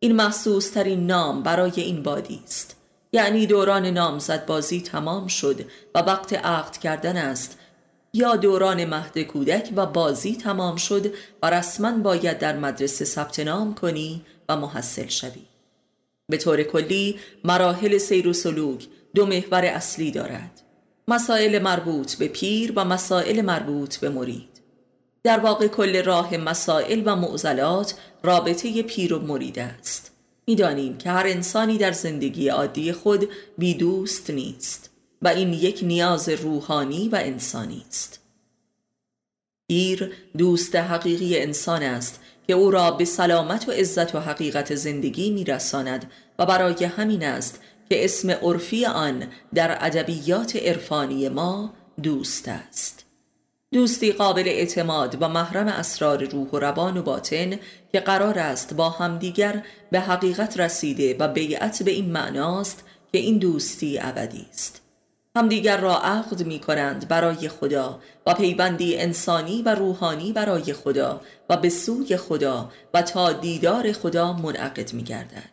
این 0.00 0.12
محسوس 0.12 0.70
ترین 0.70 1.06
نام 1.06 1.42
برای 1.42 1.72
این 1.76 2.02
وادی 2.02 2.40
است. 2.44 2.76
یعنی 3.12 3.46
دوران 3.46 3.86
نامزد 3.86 4.46
بازی 4.46 4.80
تمام 4.80 5.26
شد 5.26 5.60
و 5.94 5.98
وقت 5.98 6.32
عقد 6.32 6.76
کردن 6.76 7.16
است. 7.16 7.58
یا 8.12 8.36
دوران 8.36 8.84
مهد 8.84 9.18
کودک 9.18 9.72
و 9.76 9.86
بازی 9.86 10.36
تمام 10.36 10.76
شد 10.76 11.14
و 11.42 11.50
رسما 11.50 11.98
باید 11.98 12.38
در 12.38 12.56
مدرسه 12.56 13.04
ثبت 13.04 13.40
نام 13.40 13.74
کنی 13.74 14.24
و 14.48 14.56
محصل 14.56 15.08
شوی. 15.08 15.42
به 16.28 16.36
طور 16.36 16.62
کلی 16.62 17.18
مراحل 17.44 17.98
سیر 17.98 18.28
و 18.28 18.32
سلوک 18.32 18.86
دو 19.14 19.26
محور 19.26 19.64
اصلی 19.64 20.10
دارد. 20.10 20.60
مسائل 21.08 21.62
مربوط 21.62 22.14
به 22.14 22.28
پیر 22.28 22.72
و 22.76 22.84
مسائل 22.84 23.40
مربوط 23.40 23.96
به 23.96 24.08
مرید. 24.08 24.60
در 25.22 25.38
واقع 25.38 25.66
کل 25.66 26.04
راه 26.04 26.36
مسائل 26.36 27.02
و 27.06 27.16
معضلات 27.16 27.94
رابطه 28.22 28.82
پیر 28.82 29.14
و 29.14 29.18
مرید 29.18 29.58
است. 29.58 30.09
می‌دانیم 30.50 30.98
که 30.98 31.10
هر 31.10 31.26
انسانی 31.26 31.78
در 31.78 31.92
زندگی 31.92 32.48
عادی 32.48 32.92
خود 32.92 33.28
بی 33.58 33.74
دوست 33.74 34.30
نیست 34.30 34.90
و 35.22 35.28
این 35.28 35.52
یک 35.52 35.80
نیاز 35.82 36.28
روحانی 36.28 37.08
و 37.08 37.16
انسانی 37.16 37.84
است. 37.88 38.20
پیر 39.68 40.12
دوست 40.38 40.76
حقیقی 40.76 41.38
انسان 41.38 41.82
است 41.82 42.20
که 42.46 42.52
او 42.52 42.70
را 42.70 42.90
به 42.90 43.04
سلامت 43.04 43.68
و 43.68 43.72
عزت 43.72 44.14
و 44.14 44.20
حقیقت 44.20 44.74
زندگی 44.74 45.30
میرساند 45.30 46.10
و 46.38 46.46
برای 46.46 46.84
همین 46.84 47.24
است 47.24 47.60
که 47.88 48.04
اسم 48.04 48.30
عرفی 48.30 48.86
آن 48.86 49.26
در 49.54 49.76
ادبیات 49.80 50.56
عرفانی 50.56 51.28
ما 51.28 51.74
دوست 52.02 52.48
است. 52.48 53.04
دوستی 53.72 54.12
قابل 54.12 54.48
اعتماد 54.48 55.16
و 55.20 55.28
محرم 55.28 55.68
اسرار 55.68 56.24
روح 56.24 56.48
و 56.48 56.58
روان 56.58 56.96
و 56.96 57.02
باطن 57.02 57.58
که 57.92 58.00
قرار 58.00 58.38
است 58.38 58.74
با 58.74 58.90
همدیگر 58.90 59.62
به 59.90 60.00
حقیقت 60.00 60.60
رسیده 60.60 61.16
و 61.18 61.28
بیعت 61.28 61.82
به 61.82 61.90
این 61.90 62.12
معناست 62.12 62.84
که 63.12 63.18
این 63.18 63.38
دوستی 63.38 63.98
ابدی 63.98 64.46
است. 64.50 64.82
همدیگر 65.36 65.76
را 65.76 65.98
عقد 65.98 66.46
می 66.46 66.58
کنند 66.58 67.08
برای 67.08 67.48
خدا 67.48 68.00
و 68.26 68.34
پیوندی 68.34 68.96
انسانی 68.96 69.62
و 69.62 69.74
روحانی 69.74 70.32
برای 70.32 70.72
خدا 70.72 71.20
و 71.48 71.56
به 71.56 71.68
سوی 71.68 72.16
خدا 72.16 72.72
و 72.94 73.02
تا 73.02 73.32
دیدار 73.32 73.92
خدا 73.92 74.32
منعقد 74.32 74.92
می 74.92 75.02
گردد 75.02 75.50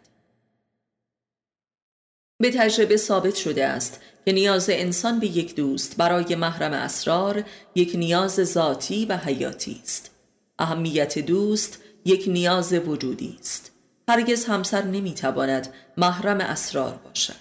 به 2.39 2.51
تجربه 2.51 2.97
ثابت 2.97 3.35
شده 3.35 3.65
است 3.65 4.01
که 4.25 4.31
نیاز 4.31 4.69
انسان 4.69 5.19
به 5.19 5.27
یک 5.27 5.55
دوست 5.55 5.97
برای 5.97 6.35
محرم 6.35 6.73
اسرار 6.73 7.43
یک 7.75 7.95
نیاز 7.95 8.31
ذاتی 8.31 9.05
و 9.05 9.17
حیاتی 9.17 9.81
است. 9.83 10.11
اهمیت 10.59 11.19
دوست 11.19 11.79
یک 12.07 12.25
نیاز 12.27 12.73
وجودی 12.73 13.37
است. 13.39 13.71
هرگز 14.09 14.45
همسر 14.45 14.83
نمی‌تواند 14.83 15.73
محرم 15.97 16.41
اسرار 16.41 16.99
باشد. 17.05 17.33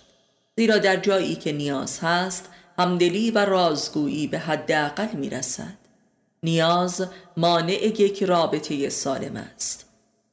زیرا 0.56 0.78
در 0.78 0.96
جایی 0.96 1.34
که 1.34 1.52
نیاز 1.52 1.98
هست 1.98 2.48
همدلی 2.78 3.30
و 3.30 3.38
رازگویی 3.38 4.26
به 4.26 4.38
حداقل 4.38 5.08
می‌رسد. 5.12 5.76
نیاز 6.42 7.06
مانع 7.36 8.00
یک 8.00 8.22
رابطه 8.22 8.88
سالم 8.88 9.36
است. 9.36 9.86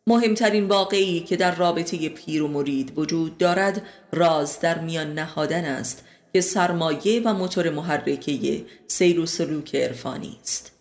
مهمترین 0.08 0.68
واقعی 0.68 1.20
که 1.20 1.36
در 1.36 1.56
رابطه 1.56 2.10
پیر 2.10 2.44
و 2.44 2.48
مرید 2.48 2.94
وجود 2.98 3.38
دارد 3.38 3.82
راز 4.12 4.60
در 4.60 4.80
میان 4.80 5.14
نهادن 5.14 5.66
است 5.66 6.04
که 6.34 6.42
سرمایه 6.42 7.22
و 7.26 7.34
موتور 7.34 7.70
محرکه 7.70 8.66
سیر 8.88 9.20
و 9.20 9.26
سلوک 9.26 9.76
عرفانی 9.76 10.38
است. 10.42 10.72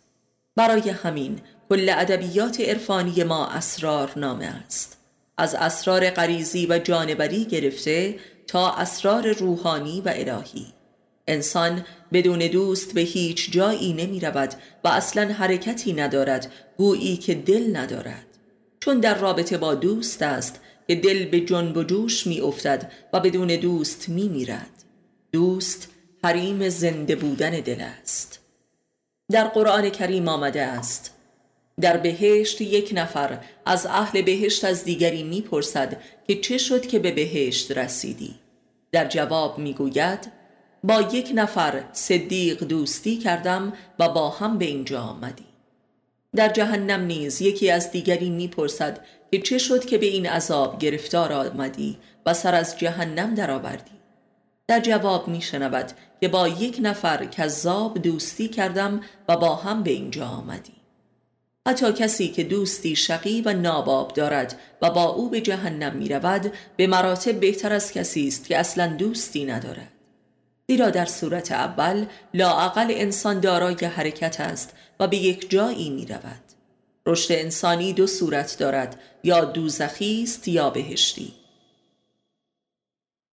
برای 0.56 0.90
همین 0.90 1.40
کل 1.72 1.88
ادبیات 1.88 2.60
عرفانی 2.60 3.24
ما 3.24 3.46
اسرار 3.46 4.12
نامه 4.16 4.44
است. 4.44 4.96
از 5.38 5.54
اسرار 5.54 6.10
غریزی 6.10 6.66
و 6.66 6.78
جانبری 6.78 7.44
گرفته 7.44 8.18
تا 8.46 8.72
اسرار 8.72 9.32
روحانی 9.32 10.00
و 10.00 10.12
الهی. 10.14 10.66
انسان 11.26 11.84
بدون 12.12 12.38
دوست 12.38 12.94
به 12.94 13.00
هیچ 13.00 13.50
جایی 13.50 13.92
نمی 13.92 14.20
رود 14.20 14.54
و 14.84 14.88
اصلا 14.88 15.32
حرکتی 15.32 15.92
ندارد 15.92 16.52
گویی 16.76 17.16
که 17.16 17.34
دل 17.34 17.76
ندارد. 17.76 18.26
چون 18.80 19.00
در 19.00 19.18
رابطه 19.18 19.58
با 19.58 19.74
دوست 19.74 20.22
است 20.22 20.60
که 20.88 20.94
دل 20.94 21.24
به 21.24 21.40
جنب 21.40 21.76
و 21.76 21.82
جوش 21.82 22.26
می 22.26 22.40
افتد 22.40 22.92
و 23.12 23.20
بدون 23.20 23.48
دوست 23.48 24.08
می 24.08 24.28
میرد. 24.28 24.84
دوست 25.32 25.88
حریم 26.24 26.68
زنده 26.68 27.16
بودن 27.16 27.50
دل 27.50 27.80
است. 27.80 28.40
در 29.30 29.44
قرآن 29.44 29.90
کریم 29.90 30.28
آمده 30.28 30.62
است 30.62 31.21
در 31.82 31.96
بهشت 31.96 32.60
یک 32.60 32.90
نفر 32.94 33.38
از 33.66 33.86
اهل 33.86 34.22
بهشت 34.22 34.64
از 34.64 34.84
دیگری 34.84 35.22
می‌پرسد 35.22 36.00
که 36.26 36.40
چه 36.40 36.58
شد 36.58 36.86
که 36.86 36.98
به 36.98 37.10
بهشت 37.10 37.72
رسیدی؟ 37.78 38.34
در 38.92 39.08
جواب 39.08 39.58
می‌گوید 39.58 40.32
با 40.84 41.00
یک 41.00 41.32
نفر 41.34 41.84
صدیق 41.92 42.64
دوستی 42.64 43.16
کردم 43.16 43.72
و 43.98 44.08
با 44.08 44.30
هم 44.30 44.58
به 44.58 44.64
اینجا 44.64 45.00
آمدی 45.00 45.44
در 46.36 46.48
جهنم 46.48 47.00
نیز 47.00 47.42
یکی 47.42 47.70
از 47.70 47.90
دیگری 47.90 48.30
می‌پرسد 48.30 49.00
که 49.30 49.38
چه 49.38 49.58
شد 49.58 49.84
که 49.84 49.98
به 49.98 50.06
این 50.06 50.26
عذاب 50.26 50.78
گرفتار 50.78 51.32
آمدی 51.32 51.98
و 52.26 52.34
سر 52.34 52.54
از 52.54 52.78
جهنم 52.78 53.34
درآوردی؟ 53.34 53.90
در 54.66 54.80
جواب 54.80 55.28
میشنود 55.28 55.92
که 56.20 56.28
با 56.28 56.48
یک 56.48 56.78
نفر 56.82 57.24
کذاب 57.24 57.98
دوستی 57.98 58.48
کردم 58.48 59.00
و 59.28 59.36
با 59.36 59.54
هم 59.54 59.82
به 59.82 59.90
اینجا 59.90 60.26
آمدی 60.26 60.81
حتی 61.68 61.92
کسی 61.92 62.28
که 62.28 62.44
دوستی 62.44 62.96
شقی 62.96 63.40
و 63.40 63.52
ناباب 63.52 64.12
دارد 64.14 64.60
و 64.82 64.90
با 64.90 65.04
او 65.04 65.30
به 65.30 65.40
جهنم 65.40 65.96
می 65.96 66.08
رود 66.08 66.52
به 66.76 66.86
مراتب 66.86 67.40
بهتر 67.40 67.72
از 67.72 67.92
کسی 67.92 68.28
است 68.28 68.46
که 68.46 68.58
اصلا 68.58 68.86
دوستی 68.86 69.44
ندارد. 69.44 69.92
زیرا 70.68 70.90
در 70.90 71.06
صورت 71.06 71.52
اول 71.52 72.06
لاعقل 72.34 72.86
انسان 72.90 73.40
دارای 73.40 73.74
حرکت 73.74 74.40
است 74.40 74.74
و 75.00 75.08
به 75.08 75.16
یک 75.16 75.50
جایی 75.50 75.90
می 75.90 76.06
رود 76.06 76.42
رشد 77.06 77.32
انسانی 77.32 77.92
دو 77.92 78.06
صورت 78.06 78.56
دارد 78.58 79.00
یا 79.24 79.44
دوزخی 79.44 80.22
است 80.22 80.48
یا 80.48 80.70
بهشتی. 80.70 81.34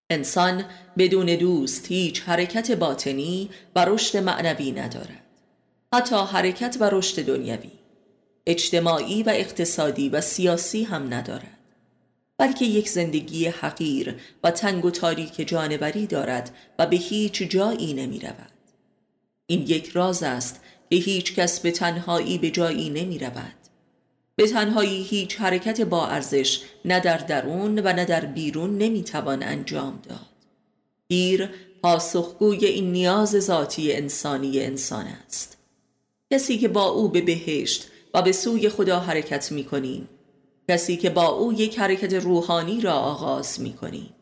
انسان 0.10 0.66
بدون 0.98 1.26
دوست 1.26 1.88
هیچ 1.88 2.22
حرکت 2.22 2.72
باطنی 2.72 3.50
و 3.76 3.86
رشد 3.86 4.18
معنوی 4.18 4.72
ندارد. 4.72 5.24
حتی 5.94 6.16
حرکت 6.16 6.78
و 6.80 6.90
رشد 6.90 7.26
دنیوی. 7.26 7.79
اجتماعی 8.50 9.24
و 9.24 9.30
اقتصادی 9.36 10.10
و 10.10 10.22
سیاسی 10.22 10.84
هم 10.84 11.14
ندارد 11.14 11.58
بلکه 12.38 12.66
یک 12.66 12.90
زندگی 12.90 13.46
حقیر 13.46 14.16
و 14.44 14.52
تنگ 14.52 14.86
و 14.86 14.92
تاریک 14.92 15.48
جانوری 15.48 16.08
دارد 16.08 16.56
و 16.80 16.88
به 16.88 16.96
هیچ 16.96 17.44
جایی 17.44 17.94
نمی 17.94 18.20
رود. 18.20 18.52
این 19.48 19.62
یک 19.62 19.90
راز 19.90 20.24
است 20.24 20.62
که 20.90 20.96
هیچ 20.96 21.36
کس 21.36 21.60
به 21.60 21.72
تنهایی 21.72 22.38
به 22.38 22.50
جایی 22.50 22.90
نمی 22.90 23.20
رود. 23.20 23.56
به 24.36 24.48
تنهایی 24.48 25.04
هیچ 25.04 25.42
حرکت 25.42 25.82
با 25.82 26.08
ارزش 26.08 26.62
نه 26.86 27.00
در 27.00 27.18
درون 27.18 27.80
و 27.80 27.94
نه 27.94 28.06
در 28.06 28.26
بیرون 28.26 28.78
نمی 28.78 29.04
توان 29.04 29.44
انجام 29.44 30.00
داد. 30.10 30.30
پیر 31.08 31.50
پاسخگوی 31.82 32.66
این 32.66 32.92
نیاز 32.92 33.40
ذاتی 33.40 33.94
انسانی 33.94 34.60
انسان 34.60 35.06
است. 35.06 35.58
کسی 36.34 36.58
که 36.58 36.68
با 36.68 36.86
او 36.86 37.10
به 37.10 37.22
بهشت 37.22 37.88
و 38.14 38.22
به 38.22 38.32
سوی 38.32 38.70
خدا 38.70 39.00
حرکت 39.00 39.52
می 39.52 39.64
کنیم 39.64 40.10
کسی 40.70 40.98
که 40.98 41.10
با 41.10 41.28
او 41.28 41.54
یک 41.54 41.80
حرکت 41.80 42.14
روحانی 42.14 42.82
را 42.82 42.94
آغاز 42.94 43.62
می 43.62 43.74
کنیم 43.74 44.16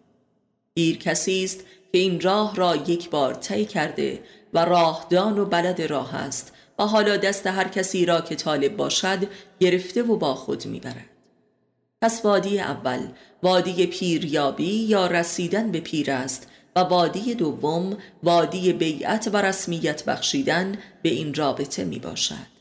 پیر 0.76 0.97
کسی 0.97 1.43
است 1.43 1.60
که 1.91 1.97
این 1.97 2.21
راه 2.21 2.56
را 2.56 2.76
یک 2.76 3.10
بار 3.10 3.34
طی 3.34 3.65
کرده 3.65 4.23
و 4.54 4.65
راهدان 4.65 5.39
و 5.39 5.45
بلد 5.45 5.82
راه 5.82 6.15
است 6.15 6.54
و 6.80 6.84
حالا 6.84 7.17
دست 7.17 7.47
هر 7.47 7.67
کسی 7.67 8.06
را 8.06 8.21
که 8.21 8.36
طالب 8.36 8.76
باشد 8.76 9.28
گرفته 9.60 10.04
و 10.04 10.17
با 10.17 10.36
خود 10.36 10.65
می‌برد. 10.65 11.10
پس 12.02 12.26
وادی 12.26 12.60
اول 12.60 13.08
وادی 13.43 13.88
پیریابی 13.88 14.73
یا 14.73 15.08
رسیدن 15.08 15.71
به 15.71 15.80
پیر 15.80 16.12
است 16.12 16.47
و 16.76 16.80
وادی 16.80 17.36
دوم 17.36 17.97
وادی 18.23 18.73
بیعت 18.73 19.30
و 19.34 19.38
رسمیت 19.38 20.06
بخشیدن 20.06 20.78
به 21.02 21.10
این 21.10 21.34
رابطه 21.34 21.84
می 21.84 22.00
باشد 22.00 22.57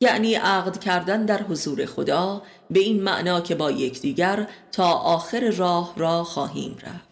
یعنی 0.00 0.34
عقد 0.34 0.78
کردن 0.78 1.24
در 1.24 1.42
حضور 1.42 1.86
خدا 1.86 2.42
به 2.70 2.80
این 2.80 3.02
معنا 3.02 3.40
که 3.40 3.54
با 3.54 3.70
یکدیگر 3.70 4.48
تا 4.72 4.92
آخر 4.92 5.50
راه 5.50 5.94
را 5.96 6.24
خواهیم 6.24 6.76
رفت. 6.82 7.10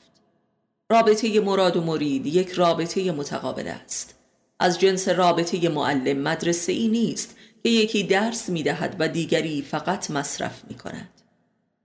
رابطه 0.91 1.41
مراد 1.41 1.77
و 1.77 1.81
مرید 1.81 2.27
یک 2.27 2.51
رابطه 2.51 3.13
متقابل 3.13 3.69
است. 3.69 4.15
از 4.61 4.81
جنس 4.81 5.09
رابطه 5.09 5.69
معلم 5.69 6.19
مدرسه 6.19 6.73
ای 6.73 6.89
نیست 6.89 7.37
که 7.63 7.69
یکی 7.69 8.03
درس 8.03 8.49
می 8.49 8.63
دهد 8.63 8.97
و 8.99 9.09
دیگری 9.09 9.63
فقط 9.63 10.11
مصرف 10.11 10.65
می 10.69 10.75
کند. 10.75 11.11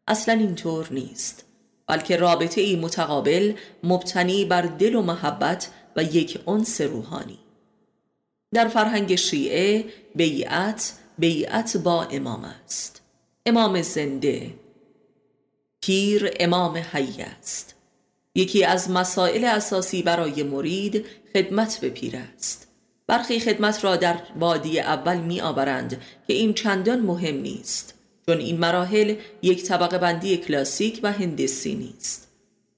اصلا 0.08 0.34
اینطور 0.34 0.88
نیست 0.92 1.46
بلکه 1.88 2.18
رابطه 2.18 2.62
ای 2.62 2.76
متقابل 2.76 3.54
مبتنی 3.84 4.46
بر 4.46 4.62
دل 4.62 4.96
و 4.96 5.02
محبت 5.02 5.70
و 5.96 6.04
یک 6.04 6.40
انس 6.48 6.82
روحانی. 6.82 7.43
در 8.54 8.68
فرهنگ 8.68 9.16
شیعه 9.16 9.86
بیعت 10.16 10.94
بیعت 11.20 11.78
با 11.78 12.04
امام 12.04 12.44
است. 12.44 13.02
امام 13.46 13.82
زنده 13.82 14.54
پیر 15.82 16.32
امام 16.40 16.78
حی 16.78 17.22
است. 17.22 17.76
یکی 18.36 18.64
از 18.64 18.92
مسائل 18.92 19.44
اساسی 19.44 20.02
برای 20.02 20.44
مرید 20.44 21.06
خدمت 21.34 21.80
به 21.82 21.90
پیر 21.90 22.16
است. 22.16 22.68
برخی 23.08 23.40
خدمت 23.40 23.84
را 23.84 23.96
در 23.96 24.20
وادی 24.40 24.80
اول 24.80 25.18
می 25.18 25.42
آورند 25.42 26.02
که 26.28 26.34
این 26.34 26.54
چندان 26.54 27.00
مهم 27.00 27.36
نیست 27.36 27.94
چون 28.26 28.38
این 28.38 28.60
مراحل 28.60 29.16
یک 29.42 29.64
طبقه 29.64 29.98
بندی 29.98 30.38
کلاسیک 30.38 31.00
و 31.04 31.12
هندسی 31.12 31.76
نیست 31.76 32.28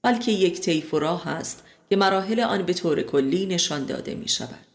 بلکه 0.02 0.32
یک 0.32 0.60
طیف 0.60 0.94
راه 0.94 1.28
است 1.28 1.64
که 1.90 1.96
مراحل 1.96 2.40
آن 2.40 2.62
به 2.62 2.72
طور 2.72 3.02
کلی 3.02 3.46
نشان 3.46 3.86
داده 3.86 4.14
می 4.14 4.28
شود 4.28 4.65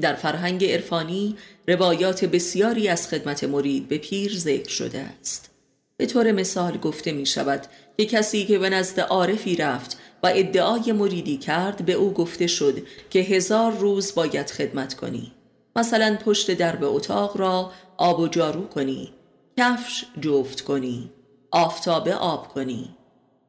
در 0.00 0.14
فرهنگ 0.14 0.64
عرفانی 0.64 1.36
روایات 1.68 2.24
بسیاری 2.24 2.88
از 2.88 3.08
خدمت 3.08 3.44
مرید 3.44 3.88
به 3.88 3.98
پیر 3.98 4.38
ذکر 4.38 4.68
شده 4.68 4.98
است. 4.98 5.50
به 5.96 6.06
طور 6.06 6.32
مثال 6.32 6.76
گفته 6.76 7.12
می 7.12 7.26
شود 7.26 7.66
که 7.96 8.06
کسی 8.06 8.46
که 8.46 8.58
به 8.58 8.70
نزد 8.70 9.00
عارفی 9.00 9.56
رفت 9.56 9.98
و 10.22 10.32
ادعای 10.34 10.92
مریدی 10.92 11.36
کرد 11.36 11.84
به 11.84 11.92
او 11.92 12.12
گفته 12.12 12.46
شد 12.46 12.86
که 13.10 13.18
هزار 13.18 13.72
روز 13.72 14.14
باید 14.14 14.50
خدمت 14.50 14.94
کنی. 14.94 15.32
مثلا 15.76 16.18
پشت 16.24 16.50
درب 16.50 16.84
اتاق 16.84 17.36
را 17.36 17.72
آب 17.96 18.20
و 18.20 18.28
جارو 18.28 18.68
کنی 18.68 19.12
کفش 19.56 20.04
جفت 20.20 20.60
کنی 20.60 21.10
آفتابه 21.50 22.14
آب 22.14 22.48
کنی 22.48 22.96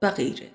و 0.01 0.11
غیره. 0.11 0.51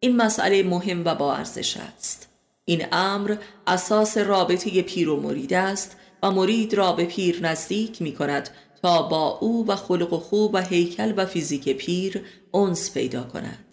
این 0.00 0.16
مسئله 0.16 0.62
مهم 0.62 1.04
و 1.04 1.14
با 1.14 1.34
ارزش 1.34 1.76
است. 1.76 2.33
این 2.64 2.86
امر 2.92 3.36
اساس 3.66 4.18
رابطه 4.18 4.82
پیر 4.82 5.08
و 5.08 5.20
مرید 5.20 5.54
است 5.54 5.96
و 6.22 6.30
مرید 6.30 6.74
را 6.74 6.92
به 6.92 7.04
پیر 7.04 7.40
نزدیک 7.42 8.02
می 8.02 8.14
کند 8.14 8.50
تا 8.82 9.02
با 9.02 9.38
او 9.38 9.66
و 9.66 9.76
خلق 9.76 10.12
و 10.12 10.18
خوب 10.18 10.54
و 10.54 10.58
هیکل 10.58 11.14
و 11.16 11.26
فیزیک 11.26 11.68
پیر 11.68 12.24
انس 12.54 12.94
پیدا 12.94 13.22
کند. 13.22 13.64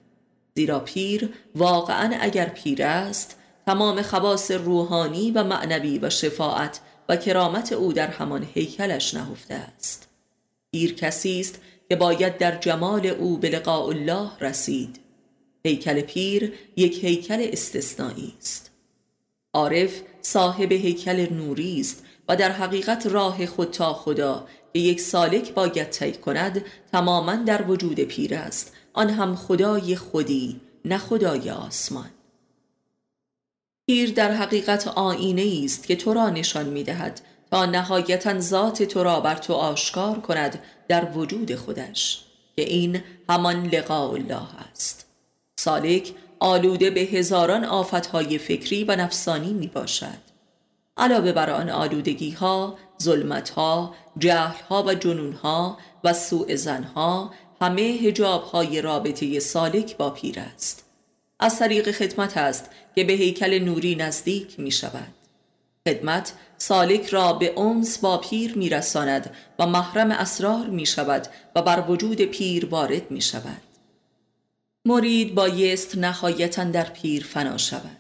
زیرا 0.55 0.79
پیر 0.79 1.29
واقعا 1.55 2.17
اگر 2.21 2.49
پیر 2.49 2.83
است 2.83 3.37
تمام 3.65 4.01
خواص 4.01 4.51
روحانی 4.51 5.31
و 5.31 5.43
معنوی 5.43 5.99
و 5.99 6.09
شفاعت 6.09 6.79
و 7.09 7.15
کرامت 7.15 7.71
او 7.73 7.93
در 7.93 8.07
همان 8.07 8.47
هیکلش 8.53 9.13
نهفته 9.13 9.53
است. 9.53 10.07
پیر 10.71 10.93
کسی 10.93 11.39
است 11.39 11.61
که 11.89 11.95
باید 11.95 12.37
در 12.37 12.55
جمال 12.55 13.05
او 13.05 13.37
به 13.37 13.49
لقاء 13.49 13.87
الله 13.87 14.29
رسید. 14.39 14.99
هیکل 15.65 16.01
پیر 16.01 16.53
یک 16.75 17.03
هیکل 17.03 17.47
استثنایی 17.51 18.33
است. 18.39 18.70
عارف 19.53 20.01
صاحب 20.21 20.71
هیکل 20.71 21.33
نوری 21.33 21.79
است 21.79 22.03
و 22.27 22.35
در 22.35 22.51
حقیقت 22.51 23.07
راه 23.07 23.45
خود 23.45 23.71
تا 23.71 23.93
خدا 23.93 24.47
که 24.73 24.79
یک 24.79 25.01
سالک 25.01 25.53
باید 25.53 25.89
طی 25.89 26.11
کند 26.11 26.65
تماما 26.91 27.35
در 27.35 27.61
وجود 27.61 27.99
پیر 27.99 28.35
است. 28.35 28.73
آن 28.93 29.09
هم 29.09 29.35
خدای 29.35 29.95
خودی 29.95 30.61
نه 30.85 30.97
خدای 30.97 31.49
آسمان. 31.49 32.09
پیر 33.87 34.13
در 34.13 34.31
حقیقت 34.31 34.87
آینه 34.87 35.61
است 35.63 35.87
که 35.87 35.95
تو 35.95 36.13
را 36.13 36.29
نشان 36.29 36.65
می 36.65 36.83
دهد 36.83 37.21
تا 37.51 37.65
نهایتا 37.65 38.39
ذات 38.39 38.83
تو 38.83 39.03
را 39.03 39.19
بر 39.19 39.35
تو 39.35 39.53
آشکار 39.53 40.19
کند 40.19 40.59
در 40.87 41.11
وجود 41.11 41.55
خودش 41.55 42.25
که 42.55 42.61
این 42.61 43.01
همان 43.29 43.65
لقاء 43.65 44.11
الله 44.11 44.59
است. 44.71 45.05
سالک 45.59 46.13
آلوده 46.43 46.89
به 46.89 46.99
هزاران 46.99 47.65
آفتهای 47.65 48.37
فکری 48.37 48.83
و 48.83 48.95
نفسانی 48.95 49.53
می 49.53 49.67
باشد 49.67 50.17
علاوه 50.97 51.31
بر 51.31 51.49
آن 51.49 51.69
آلودگی 51.69 52.31
ها، 52.31 52.77
ظلمت 53.03 53.49
ها، 53.49 53.95
جهل 54.17 54.63
ها 54.69 54.83
و 54.83 54.93
جنون 54.93 55.33
ها 55.33 55.77
و 56.03 56.13
سوء 56.13 56.55
زن 56.55 56.83
ها 56.83 57.31
همه 57.61 57.81
هجاب 57.81 58.43
های 58.43 58.81
رابطه 58.81 59.39
سالک 59.39 59.97
با 59.97 60.09
پیر 60.09 60.39
است. 60.39 60.85
از 61.39 61.59
طریق 61.59 61.91
خدمت 61.91 62.37
است 62.37 62.69
که 62.95 63.03
به 63.03 63.13
هیکل 63.13 63.59
نوری 63.59 63.95
نزدیک 63.95 64.59
می 64.59 64.71
شود 64.71 65.13
خدمت 65.87 66.33
سالک 66.57 67.05
را 67.05 67.33
به 67.33 67.53
اونس 67.55 67.97
با 67.97 68.17
پیر 68.17 68.57
می 68.57 68.69
رساند 68.69 69.35
و 69.59 69.67
محرم 69.67 70.11
اسرار 70.11 70.65
می 70.65 70.85
شود 70.85 71.27
و 71.55 71.61
بر 71.61 71.83
وجود 71.89 72.21
پیر 72.21 72.65
وارد 72.65 73.11
می 73.11 73.21
شود 73.21 73.70
مرید 74.85 75.35
بایست 75.35 75.97
نهایتا 75.97 76.63
در 76.63 76.83
پیر 76.83 77.23
فنا 77.23 77.57
شود. 77.57 77.97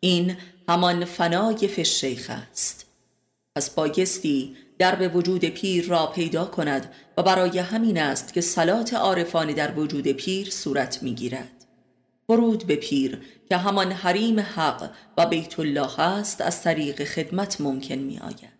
این 0.00 0.36
همان 0.68 1.04
فنای 1.04 1.68
فشیخ 1.68 2.30
است. 2.30 2.86
پس 3.56 3.70
بایستی 3.70 4.56
در 4.78 4.94
به 4.94 5.08
وجود 5.08 5.44
پیر 5.44 5.86
را 5.86 6.06
پیدا 6.06 6.44
کند 6.44 6.92
و 7.16 7.22
برای 7.22 7.58
همین 7.58 7.98
است 7.98 8.32
که 8.32 8.40
سلات 8.40 8.94
عارفانه 8.94 9.52
در 9.52 9.78
وجود 9.78 10.08
پیر 10.08 10.50
صورت 10.50 11.02
می 11.02 11.14
گیرد 11.14 11.66
ورود 12.28 12.66
به 12.66 12.76
پیر 12.76 13.20
که 13.48 13.56
همان 13.56 13.92
حریم 13.92 14.40
حق 14.40 14.90
و 15.18 15.26
بیت 15.26 15.58
الله 15.58 16.00
است 16.00 16.40
از 16.40 16.62
طریق 16.62 17.04
خدمت 17.04 17.60
ممکن 17.60 17.94
می 17.94 18.18
آید 18.18 18.59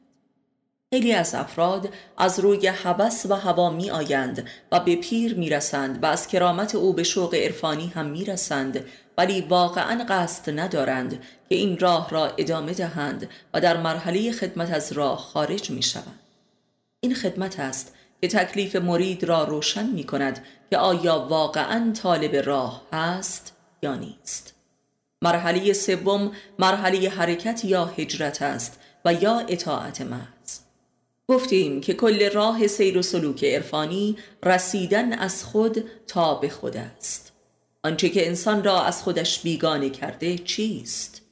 خیلی 0.94 1.12
از 1.12 1.34
افراد 1.34 1.94
از 2.18 2.40
روی 2.40 2.66
حبس 2.66 3.26
و 3.26 3.34
هوا 3.34 3.70
می 3.70 3.90
آیند 3.90 4.48
و 4.72 4.80
به 4.80 4.96
پیر 4.96 5.34
می 5.38 5.50
رسند 5.50 6.02
و 6.02 6.06
از 6.06 6.28
کرامت 6.28 6.74
او 6.74 6.92
به 6.92 7.02
شوق 7.02 7.34
عرفانی 7.34 7.92
هم 7.94 8.06
می 8.06 8.24
رسند 8.24 8.84
ولی 9.18 9.40
واقعا 9.40 10.04
قصد 10.08 10.58
ندارند 10.58 11.10
که 11.48 11.54
این 11.54 11.78
راه 11.78 12.10
را 12.10 12.26
ادامه 12.26 12.72
دهند 12.72 13.28
و 13.54 13.60
در 13.60 13.76
مرحله 13.76 14.32
خدمت 14.32 14.70
از 14.70 14.92
راه 14.92 15.18
خارج 15.18 15.70
می 15.70 15.82
شوند. 15.82 16.20
این 17.00 17.14
خدمت 17.14 17.60
است 17.60 17.94
که 18.20 18.28
تکلیف 18.28 18.76
مرید 18.76 19.24
را 19.24 19.44
روشن 19.44 19.86
می 19.86 20.04
کند 20.04 20.44
که 20.70 20.78
آیا 20.78 21.18
واقعا 21.18 21.92
طالب 21.92 22.36
راه 22.36 22.82
هست 22.92 23.56
یا 23.82 23.94
نیست 23.94 24.54
مرحله 25.22 25.72
سوم 25.72 26.32
مرحله 26.58 27.08
حرکت 27.08 27.64
یا 27.64 27.84
هجرت 27.84 28.42
است 28.42 28.80
و 29.04 29.14
یا 29.14 29.38
اطاعت 29.38 30.00
محض 30.00 30.59
گفتیم 31.30 31.80
که 31.80 31.94
کل 31.94 32.30
راه 32.30 32.66
سیر 32.66 32.98
و 32.98 33.02
سلوک 33.02 33.44
عرفانی 33.44 34.16
رسیدن 34.42 35.12
از 35.12 35.44
خود 35.44 35.84
تا 36.06 36.34
به 36.34 36.48
خود 36.48 36.76
است. 36.76 37.32
آنچه 37.84 38.08
که 38.08 38.26
انسان 38.26 38.64
را 38.64 38.82
از 38.82 39.02
خودش 39.02 39.40
بیگانه 39.40 39.90
کرده 39.90 40.38
چیست؟ 40.38 41.22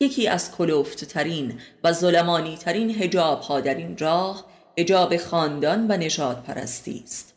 یکی 0.00 0.28
از 0.28 0.52
کلوفت 0.52 1.04
ترین 1.04 1.60
و 1.84 1.92
ظلمانی 1.92 2.56
ترین 2.56 2.90
هجاب 2.90 3.40
ها 3.40 3.60
در 3.60 3.74
این 3.74 3.98
راه 3.98 4.44
هجاب 4.78 5.16
خاندان 5.16 5.86
و 5.90 5.96
نجات 5.96 6.42
پرستی 6.42 7.02
است. 7.04 7.34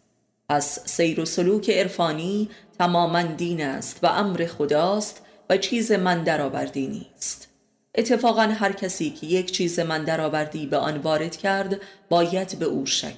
پس 0.50 0.80
سیر 0.86 1.20
و 1.20 1.26
سلوک 1.26 1.70
عرفانی 1.70 2.50
تماما 2.80 3.22
دین 3.22 3.62
است 3.62 4.00
و 4.04 4.08
امر 4.08 4.46
خداست 4.46 5.22
و 5.50 5.58
چیز 5.58 5.92
من 5.92 6.24
درآوردی 6.24 6.88
نیست. 6.88 7.51
اتفاقا 7.96 8.42
هر 8.42 8.72
کسی 8.72 9.10
که 9.10 9.28
یک 9.28 9.52
چیز 9.52 9.80
من 9.80 10.04
درآوردی 10.04 10.66
به 10.66 10.78
آن 10.78 10.98
وارد 10.98 11.38
کرد 11.38 11.82
باید 12.10 12.60
به 12.60 12.66
او 12.66 12.86
شک 12.86 13.18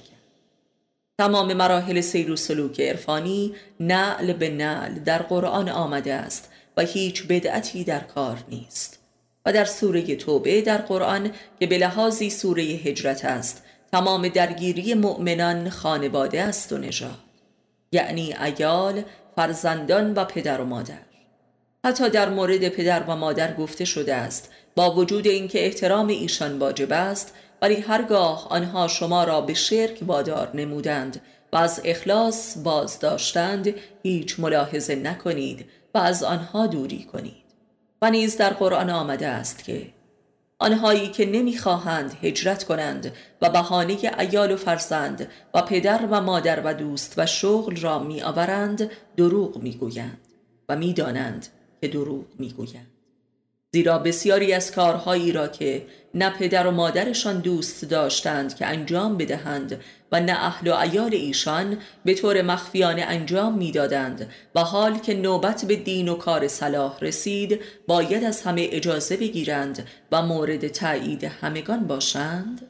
تمام 1.18 1.52
مراحل 1.52 2.00
سیر 2.00 2.30
و 2.30 2.36
سلوک 2.36 2.80
عرفانی 2.80 3.54
نعل 3.80 4.32
به 4.32 4.50
نعل 4.50 4.94
در 4.94 5.22
قرآن 5.22 5.68
آمده 5.68 6.14
است 6.14 6.50
و 6.76 6.82
هیچ 6.82 7.26
بدعتی 7.26 7.84
در 7.84 8.00
کار 8.00 8.44
نیست. 8.48 8.98
و 9.46 9.52
در 9.52 9.64
سوره 9.64 10.16
توبه 10.16 10.60
در 10.60 10.78
قرآن 10.78 11.30
که 11.60 11.66
به 11.66 11.78
لحاظی 11.78 12.30
سوره 12.30 12.62
هجرت 12.62 13.24
است 13.24 13.62
تمام 13.92 14.28
درگیری 14.28 14.94
مؤمنان 14.94 15.70
خانواده 15.70 16.42
است 16.42 16.72
و 16.72 16.78
نژاد. 16.78 17.18
یعنی 17.92 18.34
ایال 18.44 19.02
فرزندان 19.36 20.14
و 20.14 20.24
پدر 20.24 20.60
و 20.60 20.64
مادر. 20.64 20.98
حتی 21.84 22.10
در 22.10 22.28
مورد 22.28 22.68
پدر 22.68 23.02
و 23.02 23.16
مادر 23.16 23.54
گفته 23.54 23.84
شده 23.84 24.14
است 24.14 24.50
با 24.76 24.94
وجود 24.94 25.26
اینکه 25.26 25.66
احترام 25.66 26.06
ایشان 26.06 26.58
واجب 26.58 26.92
است 26.92 27.34
ولی 27.62 27.74
هرگاه 27.74 28.48
آنها 28.48 28.88
شما 28.88 29.24
را 29.24 29.40
به 29.40 29.54
شرک 29.54 29.98
وادار 30.02 30.50
نمودند 30.56 31.20
و 31.52 31.56
از 31.56 31.80
اخلاص 31.84 32.58
باز 32.64 32.98
داشتند 32.98 33.74
هیچ 34.02 34.40
ملاحظه 34.40 34.94
نکنید 34.94 35.66
و 35.94 35.98
از 35.98 36.22
آنها 36.22 36.66
دوری 36.66 37.04
کنید. 37.04 37.44
و 38.02 38.10
نیز 38.10 38.36
در 38.36 38.52
قرآن 38.52 38.90
آمده 38.90 39.26
است 39.26 39.64
که 39.64 39.86
آنهایی 40.58 41.08
که 41.08 41.26
نمی‌خواهند 41.26 42.16
هجرت 42.22 42.64
کنند 42.64 43.12
و 43.42 43.50
بهانه 43.50 43.98
ایال 44.18 44.52
و 44.52 44.56
فرزند 44.56 45.28
و 45.54 45.62
پدر 45.62 46.06
و 46.10 46.20
مادر 46.20 46.60
و 46.64 46.74
دوست 46.74 47.14
و 47.16 47.26
شغل 47.26 47.76
را 47.76 47.98
میآورند 47.98 48.90
دروغ 49.16 49.56
می‌گویند 49.56 50.18
و 50.68 50.76
می‌دانند 50.76 51.46
که 51.80 51.88
دروغ 51.88 52.24
می‌گویند. 52.38 52.93
زیرا 53.74 53.98
بسیاری 53.98 54.52
از 54.52 54.72
کارهایی 54.72 55.32
را 55.32 55.48
که 55.48 55.86
نه 56.14 56.30
پدر 56.30 56.66
و 56.66 56.70
مادرشان 56.70 57.40
دوست 57.40 57.84
داشتند 57.84 58.56
که 58.56 58.66
انجام 58.66 59.16
بدهند 59.16 59.80
و 60.12 60.20
نه 60.20 60.32
اهل 60.32 60.68
و 60.68 60.74
ایال 60.74 61.14
ایشان 61.14 61.78
به 62.04 62.14
طور 62.14 62.42
مخفیانه 62.42 63.02
انجام 63.02 63.58
می‌دادند 63.58 64.30
و 64.54 64.60
حال 64.60 64.98
که 64.98 65.14
نوبت 65.14 65.64
به 65.64 65.76
دین 65.76 66.08
و 66.08 66.14
کار 66.14 66.48
صلاح 66.48 66.98
رسید 67.00 67.60
باید 67.86 68.24
از 68.24 68.42
همه 68.42 68.68
اجازه 68.70 69.16
بگیرند 69.16 69.88
و 70.12 70.22
مورد 70.22 70.68
تایید 70.68 71.24
همگان 71.24 71.86
باشند. 71.86 72.60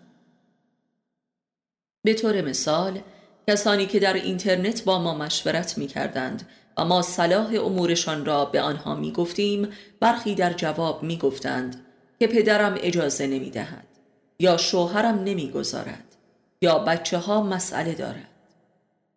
به 2.05 2.14
طور 2.14 2.40
مثال 2.40 3.01
کسانی 3.49 3.87
که 3.87 3.99
در 3.99 4.12
اینترنت 4.12 4.85
با 4.85 4.99
ما 4.99 5.14
مشورت 5.14 5.79
می 5.79 5.87
کردند 5.87 6.49
و 6.77 6.85
ما 6.85 7.03
صلاح 7.03 7.55
امورشان 7.55 8.25
را 8.25 8.45
به 8.45 8.61
آنها 8.61 8.95
می 8.95 9.13
گفتیم 9.13 9.69
برخی 10.01 10.35
در 10.35 10.53
جواب 10.53 11.03
می 11.03 11.17
گفتند 11.17 11.85
که 12.21 12.27
پدرم 12.27 12.75
اجازه 12.81 13.27
نمی 13.27 13.51
دهد 13.51 13.87
یا 14.39 14.57
شوهرم 14.57 15.25
نمی 15.25 15.51
گذارد 15.51 16.05
یا 16.63 16.79
بچه 16.79 17.19
ها 17.19 17.43
مسئله 17.43 17.93
دارد. 17.93 18.29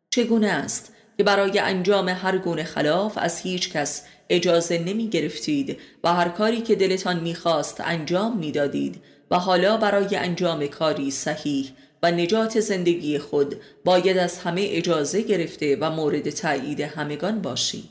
چگونه 0.09 0.47
است 0.47 0.93
که 1.17 1.23
برای 1.23 1.59
انجام 1.59 2.09
هر 2.09 2.37
گونه 2.37 2.63
خلاف 2.63 3.17
از 3.17 3.39
هیچ 3.39 3.71
کس 3.71 4.03
اجازه 4.29 4.77
نمی 4.77 5.09
گرفتید 5.09 5.79
و 6.03 6.13
هر 6.13 6.29
کاری 6.29 6.61
که 6.61 6.75
دلتان 6.75 7.19
می‌خواست 7.19 7.81
انجام 7.81 8.37
می‌دادید 8.37 9.01
و 9.31 9.39
حالا 9.39 9.77
برای 9.77 10.15
انجام 10.15 10.67
کاری 10.67 11.11
صحیح 11.11 11.71
و 12.03 12.11
نجات 12.11 12.59
زندگی 12.59 13.19
خود 13.19 13.55
باید 13.85 14.17
از 14.17 14.39
همه 14.39 14.67
اجازه 14.69 15.21
گرفته 15.21 15.77
و 15.81 15.91
مورد 15.91 16.29
تایید 16.29 16.81
همگان 16.81 17.41
باشید. 17.41 17.89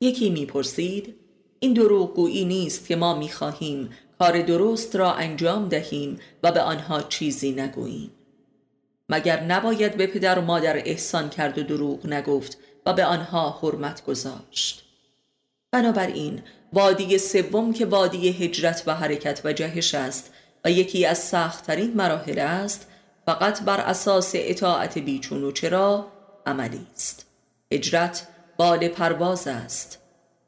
یکی 0.00 0.30
می‌پرسید 0.30 1.14
این 1.60 1.72
دروغگویی 1.72 2.44
نیست 2.44 2.86
که 2.86 2.96
ما 2.96 3.18
می‌خواهیم 3.18 3.90
کار 4.18 4.42
درست 4.42 4.96
را 4.96 5.14
انجام 5.14 5.68
دهیم 5.68 6.18
و 6.42 6.52
به 6.52 6.60
آنها 6.60 7.02
چیزی 7.02 7.52
نگوییم؟ 7.52 8.10
مگر 9.08 9.44
نباید 9.44 9.96
به 9.96 10.06
پدر 10.06 10.38
و 10.38 10.42
مادر 10.42 10.76
احسان 10.76 11.30
کرد 11.30 11.58
و 11.58 11.62
دروغ 11.62 12.06
نگفت 12.06 12.58
و 12.86 12.92
به 12.92 13.04
آنها 13.04 13.58
حرمت 13.62 14.04
گذاشت؟ 14.04 14.84
بنابراین 15.72 16.42
وادی 16.72 17.18
سوم 17.18 17.72
که 17.72 17.86
وادی 17.86 18.28
هجرت 18.28 18.82
و 18.86 18.94
حرکت 18.94 19.40
و 19.44 19.52
جهش 19.52 19.94
است 19.94 20.32
و 20.64 20.70
یکی 20.70 21.06
از 21.06 21.18
سختترین 21.18 21.94
مراحل 21.94 22.38
است 22.38 22.89
فقط 23.30 23.62
بر 23.62 23.80
اساس 23.80 24.32
اطاعت 24.34 24.98
بیچون 24.98 25.44
و 25.44 25.52
چرا 25.52 26.12
عملی 26.46 26.86
است. 26.92 27.26
هجرت 27.72 28.28
بال 28.56 28.88
پرواز 28.88 29.48
است. 29.48 29.98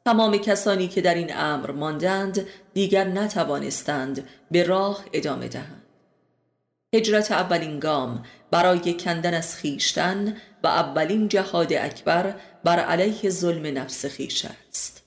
تمام 0.05 0.37
کسانی 0.37 0.87
که 0.87 1.01
در 1.01 1.15
این 1.15 1.35
امر 1.35 1.71
ماندند 1.71 2.47
دیگر 2.73 3.03
نتوانستند 3.03 4.27
به 4.51 4.63
راه 4.63 5.05
ادامه 5.13 5.47
دهند. 5.47 5.83
هجرت 6.95 7.31
اولین 7.31 7.79
گام 7.79 8.23
برای 8.51 8.93
کندن 8.93 9.33
از 9.33 9.55
خیشتن 9.55 10.37
و 10.63 10.67
اولین 10.67 11.27
جهاد 11.27 11.73
اکبر 11.73 12.35
بر 12.63 12.79
علیه 12.79 13.29
ظلم 13.29 13.77
نفس 13.77 14.05
خیش 14.05 14.45
است. 14.45 15.03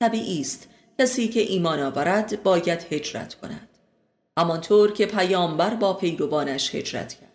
طبیعی 0.00 0.40
است 0.40 0.68
کسی 0.98 1.28
که 1.28 1.40
ایمان 1.40 1.80
آورد 1.80 2.42
باید 2.42 2.86
هجرت 2.92 3.34
کند. 3.34 3.67
همانطور 4.38 4.92
که 4.92 5.06
پیامبر 5.06 5.74
با 5.74 5.94
پیروانش 5.94 6.74
هجرت 6.74 7.14
کرد 7.14 7.32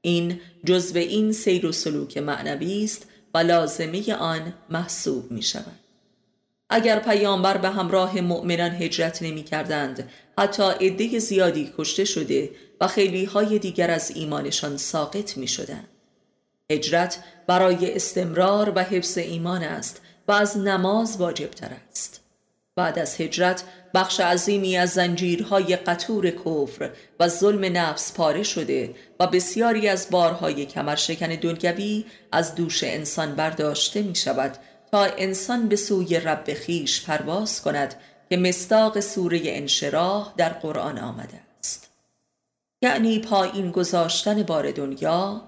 این 0.00 0.40
جزو 0.64 0.98
این 0.98 1.32
سیر 1.32 1.66
و 1.66 1.72
سلوک 1.72 2.18
معنوی 2.18 2.84
است 2.84 3.06
و 3.34 3.38
لازمه 3.38 4.14
آن 4.14 4.54
محسوب 4.70 5.30
می 5.30 5.42
شود 5.42 5.80
اگر 6.70 6.98
پیامبر 6.98 7.56
به 7.56 7.68
همراه 7.68 8.20
مؤمنان 8.20 8.70
هجرت 8.70 9.22
نمی 9.22 9.42
کردند 9.42 10.10
حتی 10.38 10.62
عده 10.62 11.18
زیادی 11.18 11.72
کشته 11.78 12.04
شده 12.04 12.50
و 12.80 12.86
خیلی 12.86 13.24
های 13.24 13.58
دیگر 13.58 13.90
از 13.90 14.10
ایمانشان 14.10 14.76
ساقط 14.76 15.36
می 15.36 15.48
شدند. 15.48 15.88
هجرت 16.70 17.24
برای 17.46 17.94
استمرار 17.94 18.72
و 18.76 18.78
حفظ 18.78 19.18
ایمان 19.18 19.62
است 19.62 20.00
و 20.28 20.32
از 20.32 20.58
نماز 20.58 21.16
واجب 21.16 21.50
تر 21.50 21.70
است. 21.90 22.25
بعد 22.76 22.98
از 22.98 23.20
هجرت 23.20 23.64
بخش 23.94 24.20
عظیمی 24.20 24.76
از 24.76 24.90
زنجیرهای 24.90 25.76
قطور 25.76 26.30
کفر 26.30 26.90
و 27.20 27.28
ظلم 27.28 27.76
نفس 27.76 28.12
پاره 28.12 28.42
شده 28.42 28.94
و 29.20 29.26
بسیاری 29.26 29.88
از 29.88 30.10
بارهای 30.10 30.66
کمرشکن 30.66 31.26
دنیوی 31.26 32.04
از 32.32 32.54
دوش 32.54 32.84
انسان 32.84 33.34
برداشته 33.34 34.02
می 34.02 34.14
شود 34.14 34.56
تا 34.92 35.04
انسان 35.04 35.68
به 35.68 35.76
سوی 35.76 36.20
رب 36.20 36.54
خیش 36.54 37.04
پرواز 37.04 37.62
کند 37.62 37.94
که 38.30 38.36
مستاق 38.36 39.00
سوره 39.00 39.40
انشراح 39.44 40.32
در 40.36 40.48
قرآن 40.48 40.98
آمده 40.98 41.40
است. 41.58 41.90
یعنی 42.82 43.18
پایین 43.18 43.70
گذاشتن 43.70 44.42
بار 44.42 44.70
دنیا 44.70 45.42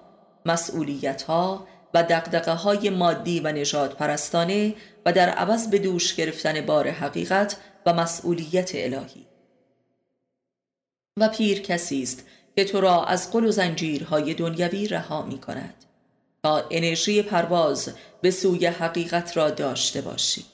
مسئولیت 0.47 1.23
ها 1.23 1.67
و 1.95 2.03
دقدقه 2.03 2.53
های 2.53 2.91
مادی 2.91 3.41
و 3.41 3.53
نجات 3.53 3.97
پرستانه 3.97 4.75
و 5.09 5.13
در 5.13 5.29
عوض 5.29 5.71
به 5.71 5.79
دوش 5.79 6.15
گرفتن 6.15 6.61
بار 6.61 6.89
حقیقت 6.89 7.57
و 7.87 7.93
مسئولیت 7.93 8.71
الهی. 8.75 9.27
و 11.17 11.29
پیر 11.29 11.61
کسی 11.61 12.03
است 12.03 12.27
که 12.57 12.65
تو 12.65 12.81
را 12.81 13.05
از 13.05 13.33
قل 13.33 13.45
و 13.45 13.51
زنجیرهای 13.51 14.35
دنیوی 14.35 14.89
رها 14.89 15.23
می 15.23 15.39
کند 15.39 15.75
تا 16.43 16.65
انرژی 16.71 17.23
پرواز 17.23 17.93
به 18.21 18.31
سوی 18.31 18.67
حقیقت 18.67 19.37
را 19.37 19.51
داشته 19.51 20.01
باشی. 20.01 20.45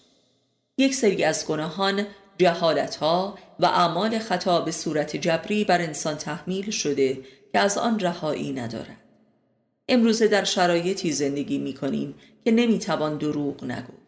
یک 0.78 0.94
سری 0.94 1.24
از 1.24 1.46
گناهان 1.46 2.06
جهالت 2.38 2.96
ها 2.96 3.38
و 3.60 3.66
اعمال 3.66 4.18
خطا 4.18 4.60
به 4.60 4.70
صورت 4.70 5.16
جبری 5.16 5.64
بر 5.64 5.80
انسان 5.80 6.16
تحمیل 6.16 6.70
شده 6.70 7.18
که 7.52 7.58
از 7.58 7.78
آن 7.78 8.00
رهایی 8.00 8.52
ندارد. 8.52 9.00
امروزه 9.88 10.28
در 10.28 10.44
شرایطی 10.44 11.12
زندگی 11.12 11.58
می 11.58 11.74
کنیم 11.74 12.14
که 12.44 12.50
نمی 12.50 12.78
توان 12.78 13.18
دروغ 13.18 13.64
نگفت. 13.64 14.03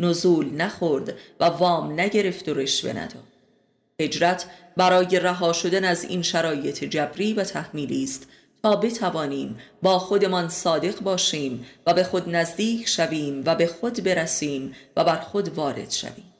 نزول 0.00 0.54
نخورد 0.54 1.14
و 1.40 1.44
وام 1.44 2.00
نگرفت 2.00 2.48
و 2.48 2.54
رشوه 2.54 2.92
نداد 2.92 3.36
هجرت 4.00 4.46
برای 4.76 5.20
رها 5.20 5.52
شدن 5.52 5.84
از 5.84 6.04
این 6.04 6.22
شرایط 6.22 6.84
جبری 6.84 7.32
و 7.32 7.44
تحمیلی 7.44 8.04
است 8.04 8.26
تا 8.62 8.76
بتوانیم 8.76 9.58
با 9.82 9.98
خودمان 9.98 10.48
صادق 10.48 11.00
باشیم 11.00 11.66
و 11.86 11.94
به 11.94 12.04
خود 12.04 12.28
نزدیک 12.28 12.88
شویم 12.88 13.42
و 13.46 13.54
به 13.54 13.66
خود 13.66 14.04
برسیم 14.04 14.74
و 14.96 15.04
بر 15.04 15.20
خود 15.20 15.48
وارد 15.48 15.90
شویم. 15.90 16.34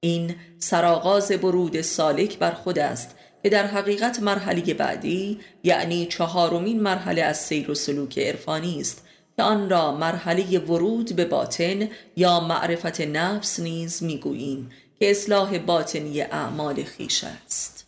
این 0.00 0.34
سرآغاز 0.58 1.32
برود 1.32 1.80
سالک 1.80 2.38
بر 2.38 2.50
خود 2.50 2.78
است 2.78 3.16
که 3.42 3.50
در 3.50 3.66
حقیقت 3.66 4.20
مرحله 4.20 4.74
بعدی 4.74 5.40
یعنی 5.62 6.06
چهارمین 6.06 6.80
مرحله 6.80 7.22
از 7.22 7.38
سیر 7.40 7.70
و 7.70 7.74
سلوک 7.74 8.18
عرفانی 8.18 8.80
است 8.80 9.06
که 9.40 9.44
آن 9.44 9.70
را 9.70 9.92
مرحله 9.92 10.58
ورود 10.58 11.16
به 11.16 11.24
باطن 11.24 11.88
یا 12.16 12.40
معرفت 12.40 13.00
نفس 13.00 13.60
نیز 13.60 14.02
می‌گوییم 14.02 14.70
که 14.98 15.10
اصلاح 15.10 15.58
باطنی 15.58 16.20
اعمال 16.20 16.84
خیش 16.84 17.24
است. 17.24 17.86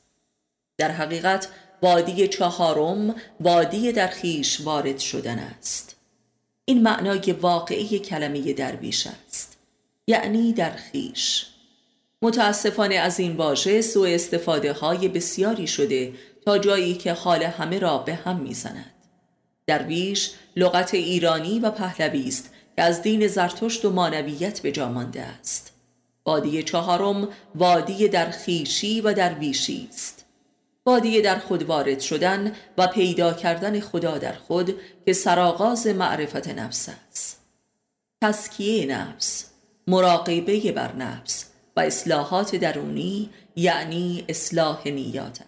در 0.78 0.90
حقیقت 0.90 1.48
وادی 1.82 2.28
چهارم 2.28 3.14
وادی 3.40 3.92
در 3.92 4.06
خیش 4.06 4.60
وارد 4.60 4.98
شدن 4.98 5.38
است. 5.38 5.96
این 6.64 6.82
معنای 6.82 7.32
واقعی 7.32 7.98
کلمه 7.98 8.52
درویش 8.52 9.06
است 9.06 9.58
یعنی 10.06 10.52
در 10.52 10.70
خیش 10.70 11.46
متاسفانه 12.22 12.94
از 12.94 13.20
این 13.20 13.36
واژه 13.36 13.82
سوء 13.82 14.14
استفاده 14.14 14.72
های 14.72 15.08
بسیاری 15.08 15.66
شده 15.66 16.12
تا 16.44 16.58
جایی 16.58 16.94
که 16.94 17.12
حال 17.12 17.42
همه 17.42 17.78
را 17.78 17.98
به 17.98 18.14
هم 18.14 18.36
می‌زند. 18.40 18.91
درویش 19.66 20.30
لغت 20.56 20.94
ایرانی 20.94 21.58
و 21.58 21.70
پهلوی 21.70 22.28
است 22.28 22.50
که 22.76 22.82
از 22.82 23.02
دین 23.02 23.26
زرتشت 23.26 23.84
و 23.84 23.90
مانویت 23.90 24.60
به 24.60 24.72
جا 24.72 24.88
مانده 24.88 25.22
است. 25.22 25.72
وادی 26.26 26.62
چهارم 26.62 27.28
وادی 27.54 28.08
در 28.08 28.30
خیشی 28.30 29.00
و 29.00 29.12
درویشی 29.12 29.88
است. 29.90 30.24
وادی 30.86 31.22
در 31.22 31.38
خود 31.38 31.62
وارد 31.62 32.00
شدن 32.00 32.52
و 32.78 32.86
پیدا 32.86 33.32
کردن 33.32 33.80
خدا 33.80 34.18
در 34.18 34.32
خود 34.32 34.74
که 35.06 35.12
سرآغاز 35.12 35.86
معرفت 35.86 36.48
نفس 36.48 36.88
است. 37.10 37.40
تسکیه 38.22 38.86
نفس 38.86 39.46
مراقبه 39.86 40.72
بر 40.72 40.92
نفس 40.92 41.46
و 41.76 41.80
اصلاحات 41.80 42.56
درونی 42.56 43.30
یعنی 43.56 44.24
اصلاح 44.28 44.88
نیات 44.88 45.40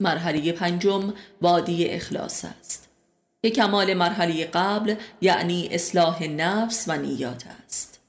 مرحله 0.00 0.52
پنجم 0.52 1.14
وادی 1.42 1.88
اخلاص 1.88 2.44
است. 2.44 2.88
که 3.42 3.50
کمال 3.50 3.94
مرحله 3.94 4.44
قبل 4.44 4.94
یعنی 5.20 5.68
اصلاح 5.70 6.22
نفس 6.24 6.84
و 6.88 6.96
نیات 6.96 7.44
است. 7.64 8.00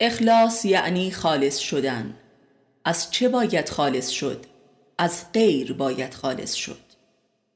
اخلاص 0.00 0.64
یعنی 0.64 1.10
خالص 1.10 1.58
شدن. 1.58 2.14
از 2.84 3.10
چه 3.10 3.28
باید 3.28 3.68
خالص 3.68 4.08
شد؟ 4.08 4.46
از 4.98 5.32
غیر 5.32 5.72
باید 5.72 6.14
خالص 6.14 6.54
شد. 6.54 6.84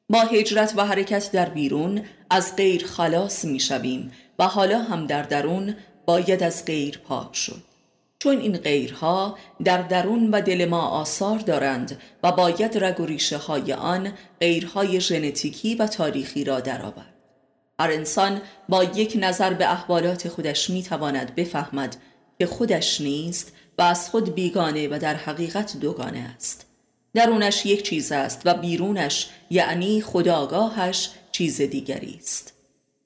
با 0.09 0.20
هجرت 0.20 0.72
و 0.77 0.87
حرکت 0.87 1.33
در 1.33 1.48
بیرون 1.48 2.05
از 2.31 2.57
غیر 2.57 2.87
خلاص 2.87 3.44
می 3.44 3.61
شویم 3.61 4.12
و 4.38 4.48
حالا 4.48 4.83
هم 4.83 5.07
در 5.07 5.22
درون 5.22 5.77
باید 6.07 6.42
از 6.42 6.64
غیر 6.64 6.98
پاک 6.98 7.37
شد. 7.37 7.67
چون 8.18 8.38
این 8.38 8.57
غیرها 8.57 9.38
در 9.64 9.83
درون 9.83 10.31
و 10.31 10.40
دل 10.40 10.64
ما 10.64 10.88
آثار 10.88 11.38
دارند 11.38 12.00
و 12.22 12.33
باید 12.33 12.85
رگ 12.85 13.00
و 13.00 13.07
ریشه 13.07 13.37
های 13.37 13.72
آن 13.72 14.12
غیرهای 14.40 15.00
ژنتیکی 15.00 15.74
و 15.74 15.87
تاریخی 15.87 16.44
را 16.44 16.61
درآورد. 16.61 17.14
هر 17.81 17.90
انسان 17.90 18.40
با 18.68 18.85
یک 18.85 19.18
نظر 19.20 19.54
به 19.54 19.72
احوالات 19.72 20.28
خودش 20.28 20.70
می 20.70 20.83
تواند 20.83 21.35
بفهمد 21.35 21.96
که 22.38 22.46
خودش 22.46 23.00
نیست 23.00 23.52
و 23.78 23.83
از 23.83 24.11
خود 24.11 24.35
بیگانه 24.35 24.88
و 24.88 24.98
در 24.98 25.14
حقیقت 25.14 25.76
دوگانه 25.76 26.35
است. 26.37 26.66
درونش 27.14 27.66
یک 27.66 27.83
چیز 27.83 28.12
است 28.12 28.42
و 28.44 28.54
بیرونش 28.54 29.28
یعنی 29.50 30.00
خداگاهش 30.00 31.11
چیز 31.33 31.61
دیگری 31.61 32.18
است. 32.20 32.58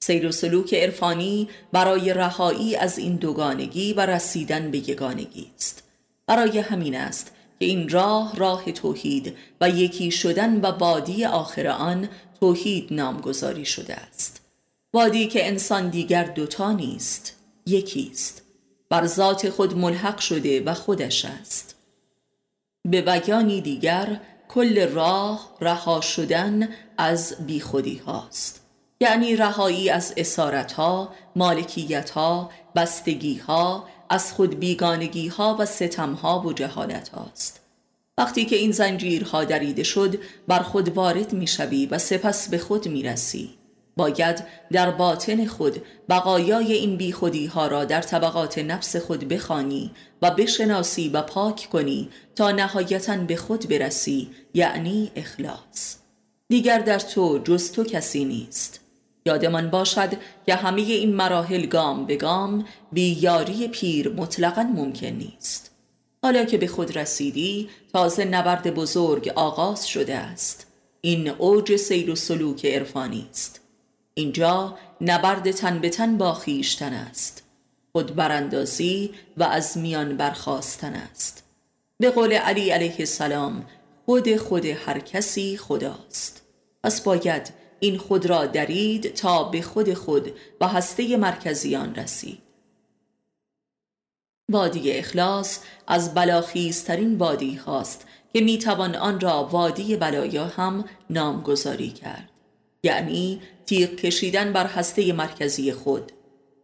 سیر 0.05 0.27
و 0.27 0.31
سلوک 0.31 0.73
عرفانی 0.73 1.49
برای 1.71 2.13
رهایی 2.13 2.75
از 2.75 2.97
این 2.97 3.15
دوگانگی 3.15 3.93
و 3.93 4.05
رسیدن 4.05 4.71
به 4.71 4.89
یگانگی 4.89 5.51
است. 5.55 5.83
برای 6.27 6.59
همین 6.59 6.95
است 6.95 7.31
که 7.59 7.65
این 7.65 7.89
راه 7.89 8.35
راه 8.35 8.71
توحید 8.71 9.35
و 9.61 9.69
یکی 9.69 10.11
شدن 10.11 10.61
و 10.61 10.65
وادی 10.65 11.25
آخر 11.25 11.67
آن 11.67 12.09
توحید 12.39 12.93
نامگذاری 12.93 13.65
شده 13.65 13.95
است. 13.95 14.41
وادی 14.93 15.27
که 15.27 15.47
انسان 15.47 15.89
دیگر 15.89 16.23
دوتا 16.23 16.71
نیست 16.71 17.35
یکی 17.65 18.09
است. 18.11 18.41
بر 18.89 19.05
ذات 19.05 19.49
خود 19.49 19.77
ملحق 19.77 20.17
شده 20.19 20.63
و 20.63 20.73
خودش 20.73 21.25
است. 21.25 21.75
به 22.85 23.01
بیانی 23.01 23.61
دیگر 23.61 24.19
کل 24.49 24.87
راه 24.87 25.57
رها 25.61 26.01
شدن 26.01 26.69
از 26.97 27.35
بیخودی 27.47 27.97
هاست. 27.97 28.62
یعنی 29.03 29.35
رهایی 29.35 29.89
از 29.89 30.13
اسارت 30.17 30.71
ها، 30.71 31.13
مالکیت 31.35 32.09
ها، 32.09 32.49
بستگی 32.75 33.35
ها، 33.35 33.87
از 34.09 34.33
خود 34.33 34.59
بیگانگی 34.59 35.27
ها 35.27 35.55
و 35.59 35.65
ستم 35.65 36.13
ها 36.13 36.39
و 36.39 36.53
جهالت 36.53 37.09
هاست. 37.09 37.61
وقتی 38.17 38.45
که 38.45 38.55
این 38.55 38.71
زنجیرها 38.71 39.43
دریده 39.43 39.83
شد 39.83 40.19
بر 40.47 40.59
خود 40.59 40.89
وارد 40.89 41.33
می 41.33 41.47
و 41.91 41.97
سپس 41.97 42.49
به 42.49 42.57
خود 42.57 42.87
می 42.87 43.03
رسی. 43.03 43.49
باید 43.97 44.43
در 44.71 44.91
باطن 44.91 45.45
خود 45.45 45.81
بقایای 46.09 46.73
این 46.73 46.97
بیخودی 46.97 47.45
ها 47.45 47.67
را 47.67 47.85
در 47.85 48.01
طبقات 48.01 48.57
نفس 48.57 48.95
خود 48.95 49.27
بخوانی 49.27 49.91
و 50.21 50.31
بشناسی 50.31 51.09
و 51.09 51.21
پاک 51.21 51.67
کنی 51.71 52.09
تا 52.35 52.51
نهایتا 52.51 53.17
به 53.17 53.35
خود 53.35 53.69
برسی 53.69 54.29
یعنی 54.53 55.11
اخلاص 55.15 55.95
دیگر 56.49 56.79
در 56.79 56.99
تو 56.99 57.37
جز 57.43 57.71
تو 57.71 57.83
کسی 57.83 58.25
نیست 58.25 58.82
یادمان 59.25 59.69
باشد 59.69 60.09
که 60.45 60.55
همه 60.55 60.81
این 60.81 61.15
مراحل 61.15 61.65
گام 61.65 62.05
به 62.05 62.15
گام 62.15 62.65
بی 62.91 63.17
یاری 63.21 63.67
پیر 63.67 64.09
مطلقا 64.09 64.63
ممکن 64.63 65.07
نیست. 65.07 65.71
حالا 66.23 66.45
که 66.45 66.57
به 66.57 66.67
خود 66.67 66.97
رسیدی 66.97 67.69
تازه 67.93 68.25
نبرد 68.25 68.73
بزرگ 68.73 69.31
آغاز 69.35 69.87
شده 69.87 70.15
است. 70.15 70.67
این 71.01 71.29
اوج 71.29 71.75
سیر 71.75 72.11
و 72.11 72.15
سلوک 72.15 72.65
عرفانی 72.65 73.27
است. 73.31 73.61
اینجا 74.13 74.77
نبرد 75.01 75.51
تن 75.51 75.79
به 75.79 75.89
تن 75.89 76.17
با 76.17 76.33
خیشتن 76.33 76.93
است. 76.93 77.43
خود 77.91 78.15
براندازی 78.15 79.11
و 79.37 79.43
از 79.43 79.77
میان 79.77 80.17
برخواستن 80.17 80.93
است. 80.93 81.43
به 81.99 82.09
قول 82.09 82.33
علی 82.33 82.69
علیه 82.69 82.95
السلام 82.99 83.65
خود 84.05 84.37
خود 84.37 84.65
هر 84.65 84.99
کسی 84.99 85.57
خداست. 85.57 86.41
پس 86.83 87.01
باید 87.01 87.62
این 87.83 87.97
خود 87.97 88.25
را 88.25 88.45
درید 88.45 89.13
تا 89.13 89.43
به 89.43 89.61
خود 89.61 89.93
خود 89.93 90.31
و 90.61 90.67
هسته 90.67 91.17
مرکزیان 91.17 91.95
رسید. 91.95 92.39
وادی 94.51 94.91
اخلاص 94.91 95.59
از 95.87 96.13
بلاخیزترین 96.13 97.17
وادی 97.17 97.55
هاست 97.55 98.07
که 98.33 98.41
می‌توان 98.41 98.95
آن 98.95 99.19
را 99.19 99.43
وادی 99.43 99.95
بلایا 99.95 100.45
هم 100.45 100.85
نامگذاری 101.09 101.89
کرد. 101.89 102.29
یعنی 102.83 103.41
تیغ 103.65 103.89
کشیدن 103.89 104.53
بر 104.53 104.65
هسته 104.65 105.13
مرکزی 105.13 105.71
خود. 105.71 106.11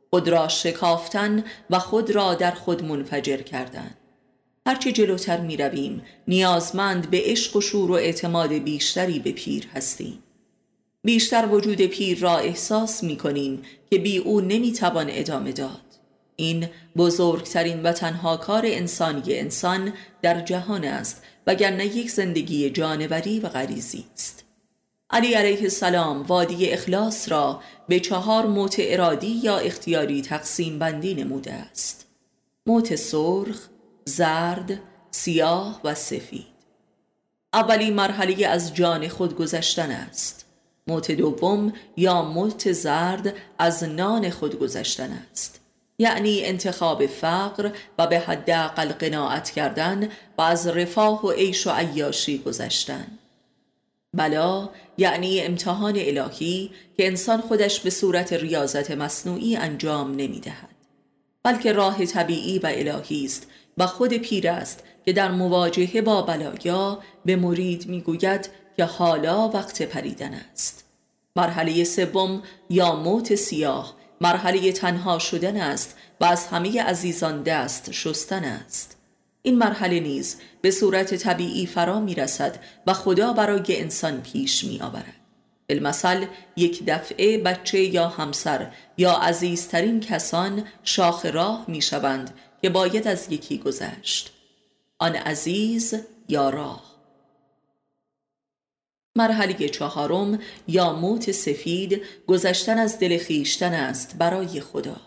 خود 0.09 0.29
را 0.29 0.47
شکافتن 0.47 1.43
و 1.69 1.79
خود 1.79 2.11
را 2.11 2.33
در 2.33 2.51
خود 2.51 2.83
منفجر 2.83 3.37
کردن. 3.37 3.91
هرچی 4.67 4.91
جلوتر 4.91 5.41
می 5.41 5.57
رویم 5.57 6.01
نیازمند 6.27 7.09
به 7.09 7.21
عشق 7.23 7.55
و 7.55 7.61
شور 7.61 7.91
و 7.91 7.93
اعتماد 7.93 8.53
بیشتری 8.53 9.19
به 9.19 9.31
پیر 9.31 9.67
هستیم. 9.73 10.23
بیشتر 11.03 11.47
وجود 11.51 11.81
پیر 11.81 12.19
را 12.19 12.37
احساس 12.37 13.03
می 13.03 13.17
کنیم 13.17 13.61
که 13.91 13.97
بی 13.97 14.17
او 14.17 14.41
نمی 14.41 14.73
توان 14.73 15.07
ادامه 15.09 15.51
داد. 15.51 15.81
این 16.35 16.67
بزرگترین 16.97 17.83
و 17.83 17.91
تنها 17.91 18.37
کار 18.37 18.61
انسانی 18.65 19.21
انسان 19.27 19.93
در 20.21 20.41
جهان 20.41 20.83
است 20.83 21.23
وگرنه 21.47 21.85
یک 21.85 22.11
زندگی 22.11 22.69
جانوری 22.69 23.39
و 23.39 23.49
غریزی 23.49 24.05
است. 24.13 24.43
علی 25.09 25.33
علیه 25.33 25.61
السلام 25.61 26.21
وادی 26.21 26.69
اخلاص 26.69 27.31
را 27.31 27.61
به 27.87 27.99
چهار 27.99 28.45
موت 28.45 28.75
ارادی 28.79 29.39
یا 29.43 29.57
اختیاری 29.57 30.21
تقسیم 30.21 30.79
بندی 30.79 31.13
نموده 31.13 31.53
است. 31.53 32.05
موت 32.65 32.95
سرخ، 32.95 33.67
زرد، 34.05 34.79
سیاه 35.11 35.81
و 35.83 35.95
سفید. 35.95 36.45
اولی 37.53 37.91
مرحله 37.91 38.47
از 38.47 38.73
جان 38.73 39.07
خود 39.07 39.35
گذشتن 39.35 39.91
است. 39.91 40.48
موت 40.89 41.11
دوم 41.11 41.73
یا 41.97 42.21
موت 42.21 42.71
زرد 42.71 43.33
از 43.59 43.83
نان 43.83 44.29
خود 44.29 44.59
گذشتن 44.59 45.19
است. 45.31 45.61
یعنی 45.99 46.41
انتخاب 46.45 47.05
فقر 47.05 47.71
و 47.97 48.07
به 48.07 48.19
حداقل 48.19 48.87
قناعت 48.87 49.49
کردن 49.49 50.09
و 50.37 50.41
از 50.41 50.67
رفاه 50.67 51.25
و 51.25 51.31
عیش 51.31 51.67
و 51.67 51.69
عیاشی 51.69 52.37
گذشتن. 52.37 53.07
بلا 54.13 54.69
یعنی 54.97 55.41
امتحان 55.41 55.93
الهی 55.97 56.71
که 56.97 57.07
انسان 57.07 57.41
خودش 57.41 57.79
به 57.79 57.89
صورت 57.89 58.33
ریاضت 58.33 58.91
مصنوعی 58.91 59.55
انجام 59.55 60.11
نمی 60.11 60.39
دهد 60.39 60.75
بلکه 61.43 61.71
راه 61.71 62.05
طبیعی 62.05 62.59
و 62.59 62.67
الهی 62.67 63.25
است 63.25 63.47
و 63.77 63.87
خود 63.87 64.13
پیر 64.13 64.49
است 64.49 64.83
که 65.05 65.13
در 65.13 65.31
مواجهه 65.31 66.01
با 66.01 66.21
بلایا 66.21 66.99
به 67.25 67.35
مرید 67.35 67.87
می‌گوید 67.87 68.49
که 68.79 68.85
حالا 68.85 69.49
وقت 69.49 69.81
پریدن 69.81 70.33
است. 70.33 70.83
مرحله 71.35 71.83
سوم 71.83 72.43
یا 72.69 72.95
موت 72.95 73.35
سیاه. 73.35 73.95
مرحله 74.21 74.71
تنها 74.71 75.19
شدن 75.19 75.57
است 75.57 75.97
و 76.21 76.25
از 76.25 76.47
همه 76.47 76.83
عزیزان 76.83 77.43
دست 77.43 77.91
شستن 77.91 78.43
است. 78.43 78.97
این 79.41 79.57
مرحله 79.57 79.99
نیز 79.99 80.35
به 80.61 80.71
صورت 80.71 81.15
طبیعی 81.15 81.65
فرا 81.65 81.99
می 81.99 82.15
رسد 82.15 82.59
و 82.87 82.93
خدا 82.93 83.33
برای 83.33 83.63
انسان 83.81 84.21
پیش 84.21 84.63
می 84.63 84.81
آورد 84.81 85.15
المثل 85.69 86.25
یک 86.57 86.83
دفعه 86.87 87.37
بچه 87.37 87.79
یا 87.79 88.07
همسر 88.07 88.71
یا 88.97 89.11
عزیزترین 89.11 89.99
کسان 89.99 90.63
شاخ 90.83 91.25
راه 91.25 91.65
می 91.67 91.81
شوند 91.81 92.33
که 92.61 92.69
باید 92.69 93.07
از 93.07 93.31
یکی 93.31 93.57
گذشت. 93.57 94.33
آن 94.99 95.15
عزیز 95.15 95.95
یا 96.29 96.49
راه. 96.49 96.98
مرحله 99.19 99.69
چهارم 99.69 100.39
یا 100.67 100.93
موت 100.93 101.31
سفید 101.31 102.01
گذشتن 102.27 102.77
از 102.77 102.99
دل 102.99 103.17
خیشتن 103.17 103.73
است 103.73 104.15
برای 104.17 104.61
خدا. 104.61 104.97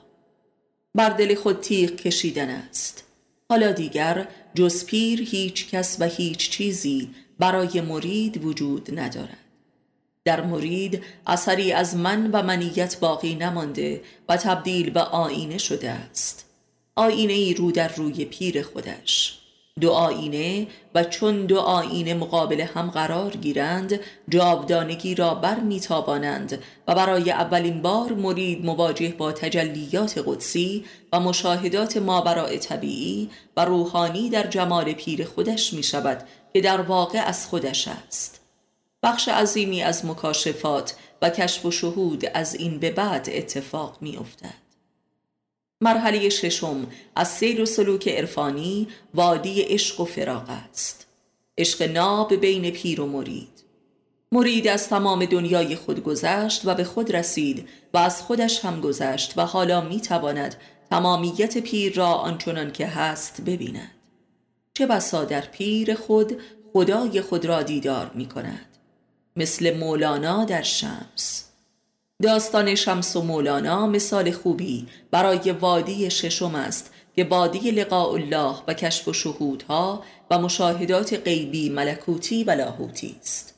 بر 0.94 1.10
دل 1.10 1.34
خود 1.34 1.60
تیغ 1.60 1.90
کشیدن 1.90 2.48
است. 2.48 3.04
حالا 3.48 3.72
دیگر 3.72 4.28
جز 4.54 4.86
پیر 4.86 5.22
هیچ 5.22 5.70
کس 5.70 5.96
و 6.00 6.04
هیچ 6.04 6.50
چیزی 6.50 7.10
برای 7.38 7.80
مرید 7.80 8.44
وجود 8.44 8.98
ندارد. 8.98 9.36
در 10.24 10.40
مرید 10.40 11.02
اثری 11.26 11.72
از 11.72 11.96
من 11.96 12.30
و 12.30 12.42
منیت 12.42 13.00
باقی 13.00 13.34
نمانده 13.34 14.00
و 14.28 14.36
تبدیل 14.36 14.90
به 14.90 15.00
آینه 15.00 15.58
شده 15.58 15.90
است. 15.90 16.44
آینه 16.96 17.32
ای 17.32 17.54
رو 17.54 17.72
در 17.72 17.88
روی 17.88 18.24
پیر 18.24 18.62
خودش. 18.62 19.41
دو 19.80 19.90
آینه 19.90 20.66
و 20.94 21.04
چون 21.04 21.46
دو 21.46 21.58
آینه 21.58 22.14
مقابل 22.14 22.60
هم 22.60 22.90
قرار 22.90 23.30
گیرند 23.30 24.00
جاودانگی 24.28 25.14
را 25.14 25.34
بر 25.34 25.60
میتابانند 25.60 26.62
و 26.88 26.94
برای 26.94 27.30
اولین 27.30 27.82
بار 27.82 28.12
مرید 28.12 28.64
مواجه 28.64 29.08
با 29.08 29.32
تجلیات 29.32 30.22
قدسی 30.26 30.84
و 31.12 31.20
مشاهدات 31.20 31.96
مابراء 31.96 32.56
طبیعی 32.56 33.30
و 33.56 33.64
روحانی 33.64 34.30
در 34.30 34.46
جمال 34.46 34.92
پیر 34.92 35.24
خودش 35.24 35.72
می 35.72 35.82
شود 35.82 36.24
که 36.52 36.60
در 36.60 36.80
واقع 36.80 37.18
از 37.18 37.46
خودش 37.46 37.88
است 37.88 38.40
بخش 39.02 39.28
عظیمی 39.28 39.82
از 39.82 40.06
مکاشفات 40.06 40.94
و 41.22 41.30
کشف 41.30 41.64
و 41.64 41.70
شهود 41.70 42.24
از 42.34 42.54
این 42.54 42.78
به 42.78 42.90
بعد 42.90 43.30
اتفاق 43.32 43.98
می 44.00 44.16
افتد. 44.16 44.61
مرحله 45.82 46.28
ششم 46.28 46.86
از 47.16 47.28
سیر 47.28 47.62
و 47.62 47.66
سلوک 47.66 48.08
عرفانی 48.08 48.88
وادی 49.14 49.62
عشق 49.62 50.00
و 50.00 50.04
فراغ 50.04 50.50
است. 50.50 51.06
عشق 51.58 51.82
ناب 51.82 52.34
بین 52.34 52.70
پیر 52.70 53.00
و 53.00 53.06
مرید. 53.06 53.62
مرید 54.32 54.68
از 54.68 54.88
تمام 54.88 55.24
دنیای 55.24 55.76
خود 55.76 56.02
گذشت 56.02 56.62
و 56.64 56.74
به 56.74 56.84
خود 56.84 57.16
رسید 57.16 57.68
و 57.94 57.98
از 57.98 58.22
خودش 58.22 58.64
هم 58.64 58.80
گذشت 58.80 59.32
و 59.36 59.46
حالا 59.46 59.80
می 59.80 60.00
تواند 60.00 60.54
تمامیت 60.90 61.58
پیر 61.58 61.94
را 61.94 62.08
آنچنان 62.08 62.72
که 62.72 62.86
هست 62.86 63.40
ببیند. 63.40 63.90
چه 64.74 64.86
بسا 64.86 65.24
در 65.24 65.40
پیر 65.40 65.94
خود 65.94 66.40
خدای 66.72 67.20
خود 67.20 67.44
را 67.44 67.62
دیدار 67.62 68.10
می 68.14 68.26
کند 68.26 68.66
مثل 69.36 69.76
مولانا 69.76 70.44
در 70.44 70.62
شمس. 70.62 71.51
داستان 72.22 72.74
شمس 72.74 73.16
و 73.16 73.22
مولانا 73.22 73.86
مثال 73.86 74.30
خوبی 74.30 74.86
برای 75.10 75.52
وادی 75.52 76.10
ششم 76.10 76.54
است 76.54 76.90
که 77.16 77.24
وادی 77.24 77.70
لقاء 77.70 78.12
الله 78.12 78.54
و 78.68 78.74
کشف 78.74 79.08
و 79.08 79.12
شهودها 79.12 80.04
و 80.30 80.38
مشاهدات 80.38 81.14
غیبی 81.14 81.70
ملکوتی 81.70 82.44
و 82.44 82.50
لاهوتی 82.50 83.16
است. 83.20 83.54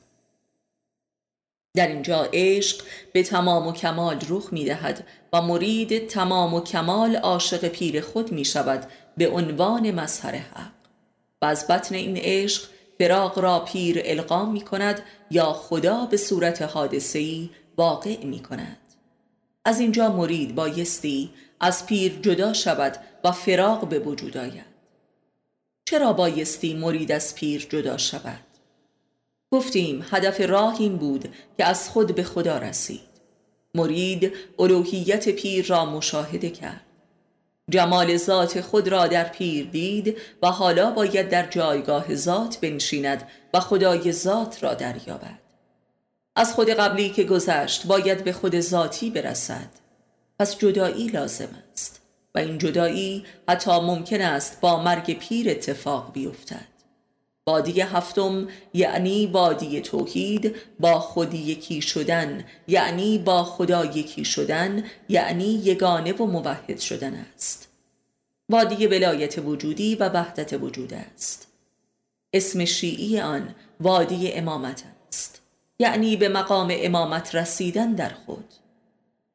در 1.75 1.87
اینجا 1.87 2.29
عشق 2.33 2.81
به 3.13 3.23
تمام 3.23 3.67
و 3.67 3.71
کمال 3.71 4.19
رخ 4.29 4.53
می 4.53 4.65
دهد 4.65 5.07
و 5.33 5.41
مرید 5.41 6.07
تمام 6.07 6.53
و 6.53 6.61
کمال 6.61 7.15
عاشق 7.15 7.67
پیر 7.67 8.01
خود 8.01 8.31
می 8.31 8.45
شود 8.45 8.87
به 9.17 9.29
عنوان 9.29 9.91
مظهر 9.91 10.35
حق. 10.35 10.71
و 11.41 11.45
از 11.45 11.67
بطن 11.67 11.95
این 11.95 12.17
عشق 12.17 12.63
فراغ 12.99 13.39
را 13.39 13.59
پیر 13.59 14.01
القام 14.05 14.51
می 14.51 14.61
کند 14.61 15.01
یا 15.31 15.53
خدا 15.53 16.05
به 16.05 16.17
صورت 16.17 16.61
حادثه‌ای 16.61 17.49
واقع 17.77 18.25
می 18.25 18.39
کند 18.39 18.77
از 19.65 19.79
اینجا 19.79 20.09
مرید 20.09 20.55
بایستی 20.55 21.29
از 21.59 21.85
پیر 21.85 22.19
جدا 22.21 22.53
شود 22.53 22.97
و 23.23 23.31
فراغ 23.31 23.89
به 23.89 23.99
وجود 23.99 24.37
آید. 24.37 24.75
چرا 25.85 26.13
بایستی 26.13 26.73
مرید 26.73 27.11
از 27.11 27.35
پیر 27.35 27.67
جدا 27.69 27.97
شود؟ 27.97 28.39
گفتیم 29.51 30.05
هدف 30.11 30.41
راه 30.41 30.75
این 30.79 30.97
بود 30.97 31.33
که 31.57 31.65
از 31.65 31.89
خود 31.89 32.15
به 32.15 32.23
خدا 32.23 32.57
رسید. 32.57 33.15
مرید 33.75 34.33
الوهیت 34.59 35.29
پیر 35.29 35.65
را 35.65 35.85
مشاهده 35.85 36.49
کرد. 36.49 36.81
جمال 37.69 38.17
ذات 38.17 38.61
خود 38.61 38.87
را 38.87 39.07
در 39.07 39.23
پیر 39.23 39.65
دید 39.65 40.17
و 40.41 40.47
حالا 40.47 40.91
باید 40.91 41.29
در 41.29 41.49
جایگاه 41.49 42.15
ذات 42.15 42.57
بنشیند 42.59 43.27
و 43.53 43.59
خدای 43.59 44.11
ذات 44.11 44.63
را 44.63 44.73
دریابد. 44.73 45.44
از 46.35 46.53
خود 46.53 46.69
قبلی 46.69 47.09
که 47.09 47.23
گذشت 47.23 47.87
باید 47.87 48.23
به 48.23 48.33
خود 48.33 48.59
ذاتی 48.59 49.09
برسد. 49.09 49.69
پس 50.39 50.57
جدایی 50.57 51.07
لازم 51.07 51.49
است 51.73 52.01
و 52.35 52.39
این 52.39 52.57
جدایی 52.57 53.25
حتی 53.49 53.71
ممکن 53.71 54.21
است 54.21 54.61
با 54.61 54.83
مرگ 54.83 55.17
پیر 55.19 55.49
اتفاق 55.49 56.13
بیفتد. 56.13 56.75
بادی 57.45 57.81
هفتم 57.81 58.47
یعنی 58.73 59.27
بادی 59.27 59.81
توحید 59.81 60.55
با 60.79 60.99
خودی 60.99 61.37
یکی 61.37 61.81
شدن 61.81 62.45
یعنی 62.67 63.17
با 63.17 63.43
خدا 63.43 63.85
یکی 63.85 64.25
شدن 64.25 64.83
یعنی 65.09 65.61
یگانه 65.63 66.13
و 66.13 66.25
موحد 66.25 66.79
شدن 66.79 67.13
است. 67.35 67.67
وادی 68.49 68.87
ولایت 68.87 69.37
وجودی 69.37 69.95
و 69.95 70.09
وحدت 70.09 70.53
وجود 70.53 70.93
است. 70.93 71.47
اسم 72.33 72.65
شیعی 72.65 73.19
آن 73.19 73.55
وادی 73.79 74.31
امامت 74.31 74.83
یعنی 75.79 76.15
به 76.15 76.29
مقام 76.29 76.73
امامت 76.75 77.35
رسیدن 77.35 77.93
در 77.93 78.11
خود. 78.25 78.53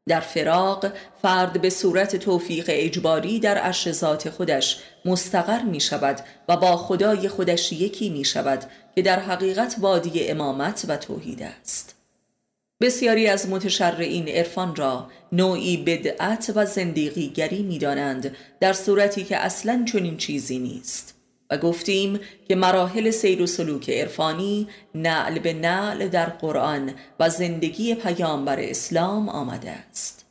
در 0.09 0.21
فراق 0.21 0.93
فرد 1.23 1.61
به 1.61 1.71
صورت 1.71 2.17
توفیق 2.17 2.65
اجباری 2.69 3.41
در 3.41 3.59
عرش 3.59 3.93
ذات 3.93 4.31
خودش 4.31 4.83
مستقر 5.05 5.63
می 5.63 5.81
شود 5.81 6.21
و 6.49 6.57
با 6.57 6.77
خدای 6.77 7.29
خودش 7.29 7.73
یکی 7.73 8.11
می 8.11 8.25
شود 8.25 8.65
که 8.95 9.03
در 9.03 9.21
حقیقت 9.21 9.77
وادی 9.79 10.29
امامت 10.29 10.85
و 10.89 10.97
توحید 10.97 11.43
است. 11.43 11.95
بسیاری 12.81 13.27
از 13.27 13.49
متشرعین 13.49 14.29
عرفان 14.29 14.77
را 14.77 15.09
نوعی 15.33 15.77
بدعت 15.77 16.53
و 16.55 16.67
زندگیگری 16.67 17.63
می 17.63 17.79
دانند 17.79 18.37
در 18.61 18.73
صورتی 18.73 19.25
که 19.25 19.37
اصلا 19.37 19.85
چنین 19.93 20.17
چیزی 20.17 20.59
نیست. 20.59 21.20
و 21.51 21.57
گفتیم 21.57 22.21
که 22.49 22.57
مراحل 22.57 23.11
سیر 23.11 23.43
و 23.43 23.47
سلوک 23.47 23.91
عرفانی 23.91 24.69
نعل 24.95 25.39
به 25.39 25.53
نعل 25.53 26.09
در 26.09 26.27
قرآن 26.27 26.93
و 27.21 27.31
زندگی 27.31 27.95
پیامبر 27.95 28.61
اسلام 28.61 29.29
آمده 29.29 29.71
است. 29.71 30.27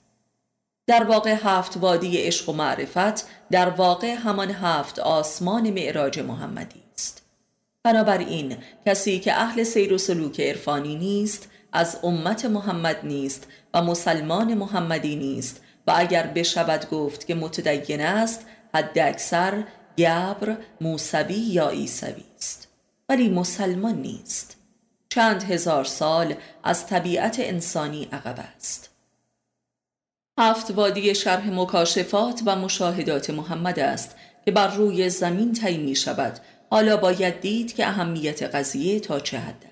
در 0.88 1.04
واقع 1.04 1.36
هفت 1.44 1.78
وادی 1.78 2.18
عشق 2.18 2.50
و 2.50 2.54
معرفت 2.54 3.28
در 3.52 3.70
واقع 3.70 4.14
همان 4.14 4.52
هفت 4.52 5.00
آسمان 5.00 5.70
معراج 5.70 6.20
محمدی 6.20 6.84
است. 6.94 7.26
بنابراین 7.84 8.58
کسی 8.86 9.20
که 9.20 9.34
اهل 9.34 9.64
سیر 9.64 9.94
و 9.94 9.98
سلوک 9.98 10.42
عرفانی 10.42 10.96
نیست 10.96 11.50
از 11.74 11.98
امت 12.04 12.46
محمد 12.46 13.00
نیست 13.04 13.48
و 13.74 13.82
مسلمان 13.82 14.54
محمدی 14.54 15.16
نیست 15.16 15.62
و 15.88 15.94
اگر 15.96 16.28
بشود 16.28 16.90
گفت 16.90 17.28
که 17.28 17.36
متدین 17.36 18.02
است 18.02 18.46
حد 18.74 19.00
اکثر 19.00 19.64
گبر 20.00 20.58
موسوی 20.82 21.34
یا 21.34 21.70
ایسوی 21.70 22.24
است 22.38 22.68
ولی 23.10 23.30
مسلمان 23.30 23.96
نیست. 23.96 24.56
چند 25.10 25.44
هزار 25.44 25.84
سال 25.84 26.36
از 26.64 26.88
طبیعت 26.88 27.40
انسانی 27.40 28.08
عقب 28.12 28.40
است. 28.56 28.90
هفت 30.40 30.72
وادی 30.72 31.16
شرح 31.16 31.50
مکاشفات 31.50 32.42
و 32.46 32.56
مشاهدات 32.56 33.30
محمد 33.30 33.80
است 33.80 34.16
که 34.46 34.52
بر 34.52 34.76
روی 34.76 35.10
زمین 35.10 35.54
طی 35.54 35.78
می 35.78 35.96
شود 35.96 36.40
حالا 36.70 36.98
باید 36.98 37.42
دید 37.42 37.76
که 37.76 37.88
اهمیت 37.88 38.56
قضیه 38.56 39.00
تا 39.00 39.20
چه 39.20 39.38
حد 39.38 39.69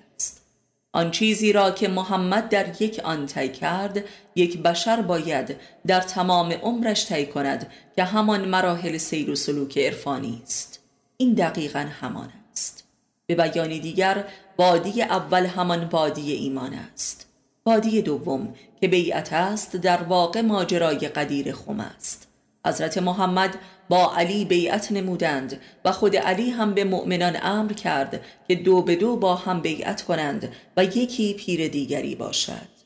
آن 0.92 1.10
چیزی 1.10 1.52
را 1.52 1.70
که 1.70 1.88
محمد 1.88 2.48
در 2.48 2.82
یک 2.82 3.00
آن 3.04 3.26
طی 3.26 3.48
کرد 3.48 4.04
یک 4.34 4.62
بشر 4.62 5.02
باید 5.02 5.56
در 5.86 6.00
تمام 6.00 6.52
عمرش 6.52 7.06
طی 7.06 7.26
کند 7.26 7.72
که 7.96 8.04
همان 8.04 8.48
مراحل 8.48 8.96
سیر 8.96 9.30
و 9.30 9.34
سلوک 9.34 9.78
عرفانی 9.78 10.42
است. 10.42 10.80
این 11.16 11.34
دقیقا 11.34 11.86
همان 12.00 12.32
است. 12.52 12.84
به 13.26 13.34
بیانی 13.34 13.80
دیگر 13.80 14.24
بادی 14.56 15.02
اول 15.02 15.46
همان 15.46 15.88
بادی 15.88 16.32
ایمان 16.32 16.74
است. 16.74 17.26
بادی 17.64 18.02
دوم 18.02 18.54
که 18.80 18.88
بیعت 18.88 19.32
است 19.32 19.76
در 19.76 20.02
واقع 20.02 20.40
ماجرای 20.40 20.98
قدیر 20.98 21.52
خم 21.52 21.80
است. 21.80 22.28
حضرت 22.66 22.98
محمد 22.98 23.58
با 23.88 24.14
علی 24.16 24.44
بیعت 24.44 24.92
نمودند 24.92 25.60
و 25.84 25.92
خود 25.92 26.16
علی 26.16 26.50
هم 26.50 26.74
به 26.74 26.84
مؤمنان 26.84 27.36
امر 27.42 27.72
کرد 27.72 28.20
که 28.48 28.54
دو 28.54 28.82
به 28.82 28.96
دو 28.96 29.16
با 29.16 29.34
هم 29.34 29.60
بیعت 29.60 30.02
کنند 30.02 30.52
و 30.76 30.84
یکی 30.84 31.34
پیر 31.34 31.68
دیگری 31.68 32.14
باشد. 32.14 32.78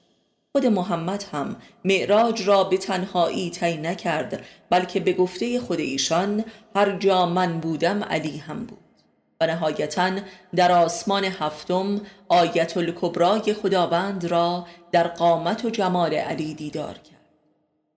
خود 0.53 0.67
محمد 0.67 1.25
هم 1.33 1.57
معراج 1.85 2.43
را 2.43 2.65
به 2.65 2.77
تنهایی 2.77 3.51
طی 3.51 3.77
نکرد 3.77 4.45
بلکه 4.71 5.01
به 5.01 5.13
گفته 5.13 5.61
خود 5.61 5.81
ایشان 5.81 6.45
هر 6.77 6.99
جا 6.99 7.27
من 7.27 7.61
بودم 7.61 8.05
علی 8.05 8.39
هم 8.39 8.67
بود. 8.67 8.79
و 9.41 9.47
نهایتا 9.47 10.11
در 10.57 10.73
آسمان 10.73 11.25
هفتم 11.25 12.01
آیت 12.29 12.77
الکبرای 12.77 13.55
خداوند 13.55 14.25
را 14.25 14.67
در 14.93 15.09
قامت 15.09 15.65
و 15.65 15.71
جمال 15.71 16.15
علی 16.15 16.55
دیدار 16.55 16.95
کرد. 16.95 17.22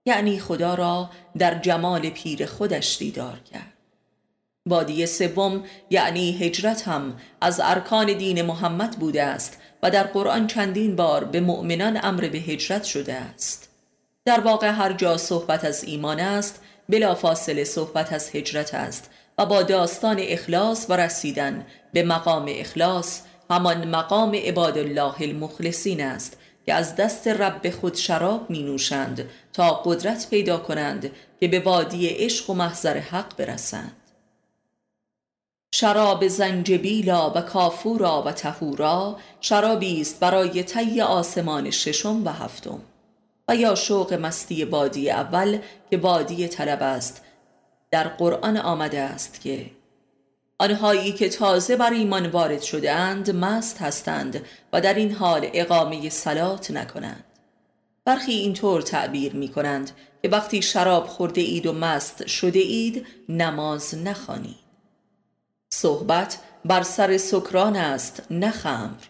یعنی 0.06 0.38
خدا 0.38 0.74
را 0.74 1.10
در 1.38 1.58
جمال 1.58 2.10
پیر 2.10 2.46
خودش 2.46 2.98
دیدار 2.98 3.40
کرد. 3.52 3.72
وادی 4.66 5.06
سوم 5.06 5.64
یعنی 5.90 6.38
هجرت 6.38 6.88
هم 6.88 7.16
از 7.40 7.60
ارکان 7.64 8.12
دین 8.12 8.42
محمد 8.42 8.98
بوده 8.98 9.22
است 9.22 9.58
و 9.82 9.90
در 9.90 10.02
قرآن 10.02 10.46
چندین 10.46 10.96
بار 10.96 11.24
به 11.24 11.40
مؤمنان 11.40 12.00
امر 12.02 12.28
به 12.28 12.38
هجرت 12.38 12.84
شده 12.84 13.14
است. 13.14 13.68
در 14.24 14.40
واقع 14.40 14.68
هر 14.68 14.92
جا 14.92 15.16
صحبت 15.16 15.64
از 15.64 15.84
ایمان 15.84 16.20
است 16.20 16.60
بلا 16.88 17.14
فاصله 17.14 17.64
صحبت 17.64 18.12
از 18.12 18.30
هجرت 18.34 18.74
است 18.74 19.10
و 19.38 19.46
با 19.46 19.62
داستان 19.62 20.16
اخلاص 20.20 20.86
و 20.88 20.96
رسیدن 20.96 21.66
به 21.92 22.02
مقام 22.02 22.46
اخلاص 22.48 23.20
همان 23.50 23.88
مقام 23.88 24.34
عباد 24.34 24.78
الله 24.78 25.22
المخلصین 25.22 26.00
است 26.00 26.38
که 26.66 26.74
از 26.74 26.96
دست 26.96 27.28
رب 27.28 27.70
خود 27.70 27.94
شراب 27.94 28.50
می 28.50 28.62
نوشند 28.62 29.30
تا 29.52 29.74
قدرت 29.84 30.30
پیدا 30.30 30.58
کنند 30.58 31.10
که 31.40 31.48
به 31.48 31.60
وادی 31.60 32.08
عشق 32.08 32.50
و 32.50 32.54
محضر 32.54 32.98
حق 32.98 33.36
برسند. 33.36 33.96
شراب 35.74 36.28
زنجبیلا 36.28 37.30
و 37.30 37.40
کافورا 37.40 38.22
و 38.22 38.32
تهورا 38.32 39.16
شرابی 39.40 40.00
است 40.00 40.20
برای 40.20 40.62
طی 40.62 41.00
آسمان 41.00 41.70
ششم 41.70 42.26
و 42.26 42.28
هفتم 42.28 42.80
و 43.48 43.56
یا 43.56 43.74
شوق 43.74 44.14
مستی 44.14 44.64
بادی 44.64 45.10
اول 45.10 45.58
که 45.90 45.96
بادی 45.96 46.48
طلب 46.48 46.82
است 46.82 47.22
در 47.90 48.08
قرآن 48.08 48.56
آمده 48.56 49.00
است 49.00 49.40
که 49.40 49.70
آنهایی 50.58 51.12
که 51.12 51.28
تازه 51.28 51.76
بر 51.76 51.92
ایمان 51.92 52.26
وارد 52.26 52.62
شده 52.62 52.92
اند 52.92 53.30
مست 53.30 53.78
هستند 53.78 54.44
و 54.72 54.80
در 54.80 54.94
این 54.94 55.12
حال 55.12 55.50
اقامه 55.52 56.08
سلات 56.08 56.70
نکنند. 56.70 57.24
برخی 58.04 58.32
اینطور 58.32 58.82
تعبیر 58.82 59.34
می 59.34 59.48
کنند 59.48 59.90
که 60.22 60.28
وقتی 60.28 60.62
شراب 60.62 61.06
خورده 61.06 61.40
اید 61.40 61.66
و 61.66 61.72
مست 61.72 62.26
شده 62.26 62.58
اید 62.58 63.06
نماز 63.28 63.94
نخوانید. 63.94 64.66
صحبت 65.70 66.38
بر 66.64 66.82
سر 66.82 67.16
سکران 67.16 67.76
است 67.76 68.22
نه 68.30 68.50
خمر. 68.50 69.02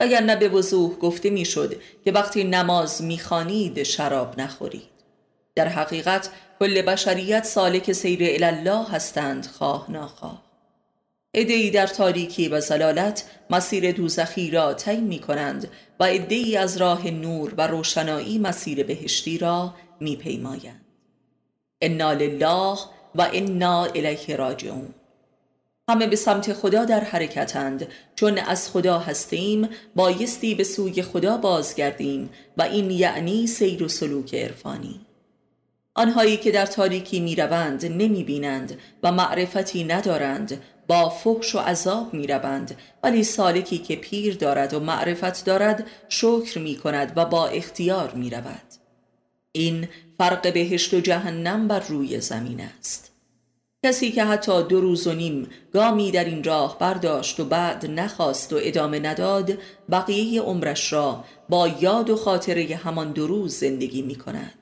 اگر 0.00 0.20
نه 0.20 0.36
به 0.36 0.48
وضوح 0.48 0.94
گفته 0.94 1.30
می‌شد 1.30 1.80
که 2.04 2.12
وقتی 2.12 2.44
نماز 2.44 3.02
می‌خوانید 3.02 3.82
شراب 3.82 4.40
نخورید. 4.40 4.90
در 5.54 5.68
حقیقت 5.68 6.30
کل 6.60 6.82
بشریت 6.82 7.44
سالک 7.44 7.92
سیر 7.92 8.44
الله 8.44 8.88
هستند 8.90 9.46
خواه 9.46 9.90
ناخواه. 9.90 10.53
ادهی 11.34 11.70
در 11.70 11.86
تاریکی 11.86 12.48
و 12.48 12.60
زلالت 12.60 13.24
مسیر 13.50 13.92
دوزخی 13.92 14.50
را 14.50 14.74
طی 14.74 14.96
می 14.96 15.18
کنند 15.18 15.68
و 16.00 16.04
ادهی 16.04 16.56
از 16.56 16.76
راه 16.76 17.10
نور 17.10 17.54
و 17.58 17.66
روشنایی 17.66 18.38
مسیر 18.38 18.84
بهشتی 18.84 19.38
را 19.38 19.74
می 20.00 20.16
پیمایند. 20.16 20.84
انا 21.80 22.12
لله 22.12 22.78
و 23.14 23.28
انا 23.32 23.84
الیه 23.84 24.36
راجعون 24.36 24.94
همه 25.88 26.06
به 26.06 26.16
سمت 26.16 26.52
خدا 26.52 26.84
در 26.84 27.00
حرکتند 27.00 27.86
چون 28.16 28.38
از 28.38 28.70
خدا 28.70 28.98
هستیم 28.98 29.68
بایستی 29.94 30.54
به 30.54 30.64
سوی 30.64 31.02
خدا 31.02 31.36
بازگردیم 31.36 32.30
و 32.56 32.62
این 32.62 32.90
یعنی 32.90 33.46
سیر 33.46 33.82
و 33.84 33.88
سلوک 33.88 34.34
عرفانی 34.34 35.00
آنهایی 35.94 36.36
که 36.36 36.50
در 36.50 36.66
تاریکی 36.66 37.20
می‌روند 37.20 37.86
نمی 37.86 38.24
بینند 38.24 38.78
و 39.02 39.12
معرفتی 39.12 39.84
ندارند 39.84 40.62
با 40.86 41.08
فحش 41.08 41.54
و 41.54 41.58
عذاب 41.58 42.14
می 42.14 42.26
روند 42.26 42.76
ولی 43.02 43.24
سالکی 43.24 43.78
که 43.78 43.96
پیر 43.96 44.36
دارد 44.36 44.74
و 44.74 44.80
معرفت 44.80 45.44
دارد 45.44 45.86
شکر 46.08 46.58
می 46.58 46.76
کند 46.76 47.12
و 47.16 47.24
با 47.24 47.46
اختیار 47.46 48.12
می 48.14 48.30
رود 48.30 48.74
این 49.52 49.88
فرق 50.18 50.52
بهشت 50.52 50.94
و 50.94 51.00
جهنم 51.00 51.68
بر 51.68 51.80
روی 51.80 52.20
زمین 52.20 52.60
است. 52.60 53.10
کسی 53.84 54.12
که 54.12 54.24
حتی 54.24 54.62
دو 54.62 54.80
روز 54.80 55.06
و 55.06 55.12
نیم 55.12 55.48
گامی 55.72 56.10
در 56.10 56.24
این 56.24 56.44
راه 56.44 56.78
برداشت 56.78 57.40
و 57.40 57.44
بعد 57.44 57.86
نخواست 57.90 58.52
و 58.52 58.56
ادامه 58.60 59.00
نداد 59.00 59.52
بقیه 59.90 60.42
عمرش 60.42 60.92
را 60.92 61.24
با 61.48 61.68
یاد 61.68 62.10
و 62.10 62.16
خاطره 62.16 62.76
همان 62.76 63.12
دو 63.12 63.26
روز 63.26 63.54
زندگی 63.54 64.02
می 64.02 64.14
کند 64.14 64.54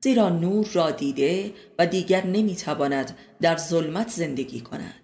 زیرا 0.00 0.28
نور 0.28 0.68
را 0.72 0.90
دیده 0.90 1.52
و 1.78 1.86
دیگر 1.86 2.26
نمی‌تواند 2.26 3.16
در 3.40 3.56
ظلمت 3.56 4.08
زندگی 4.08 4.60
کند. 4.60 5.01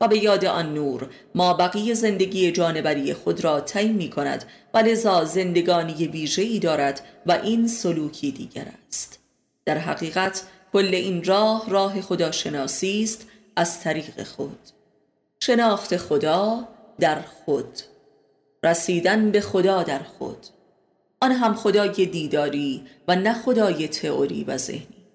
و 0.00 0.08
به 0.08 0.18
یاد 0.18 0.44
آن 0.44 0.74
نور 0.74 1.10
ما 1.34 1.54
بقیه 1.54 1.94
زندگی 1.94 2.52
جانبری 2.52 3.14
خود 3.14 3.44
را 3.44 3.60
طی 3.60 3.88
می 3.88 4.10
کند 4.10 4.44
و 4.74 4.78
لذا 4.78 5.24
زندگانی 5.24 6.08
ویژه‌ای 6.08 6.58
دارد 6.58 7.06
و 7.26 7.32
این 7.32 7.68
سلوکی 7.68 8.32
دیگر 8.32 8.66
است. 8.88 9.18
در 9.64 9.78
حقیقت 9.78 10.42
کل 10.72 10.94
این 10.94 11.24
راه 11.24 11.70
راه 11.70 12.00
خدا 12.00 12.30
شناسی 12.30 13.02
است 13.02 13.26
از 13.56 13.80
طریق 13.80 14.22
خود. 14.22 14.58
شناخت 15.42 15.96
خدا 15.96 16.68
در 16.98 17.22
خود. 17.22 17.80
رسیدن 18.64 19.30
به 19.30 19.40
خدا 19.40 19.82
در 19.82 20.02
خود. 20.02 20.46
آن 21.20 21.32
هم 21.32 21.54
خدای 21.54 22.06
دیداری 22.06 22.82
و 23.08 23.16
نه 23.16 23.34
خدای 23.34 23.88
تئوری 23.88 24.44
و 24.44 24.56
ذهنی. 24.56 25.06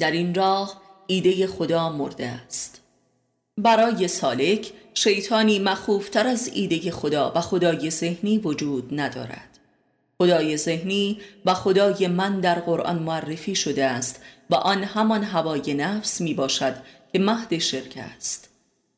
در 0.00 0.10
این 0.10 0.34
راه 0.34 0.82
ایده 1.06 1.46
خدا 1.46 1.88
مرده 1.88 2.26
است. 2.26 2.83
برای 3.58 4.08
سالک 4.08 4.72
شیطانی 4.94 5.58
مخوفتر 5.58 6.26
از 6.26 6.50
ایده 6.54 6.90
خدا 6.90 7.32
و 7.34 7.40
خدای 7.40 7.90
ذهنی 7.90 8.38
وجود 8.38 9.00
ندارد. 9.00 9.58
خدای 10.18 10.56
ذهنی 10.56 11.20
و 11.44 11.54
خدای 11.54 12.06
من 12.06 12.40
در 12.40 12.60
قرآن 12.60 12.98
معرفی 12.98 13.54
شده 13.54 13.84
است 13.84 14.22
و 14.50 14.54
آن 14.54 14.84
همان 14.84 15.22
هوای 15.24 15.74
نفس 15.74 16.20
می 16.20 16.34
باشد 16.34 16.74
که 17.12 17.18
مهد 17.18 17.58
شرک 17.58 17.98
است. 18.16 18.48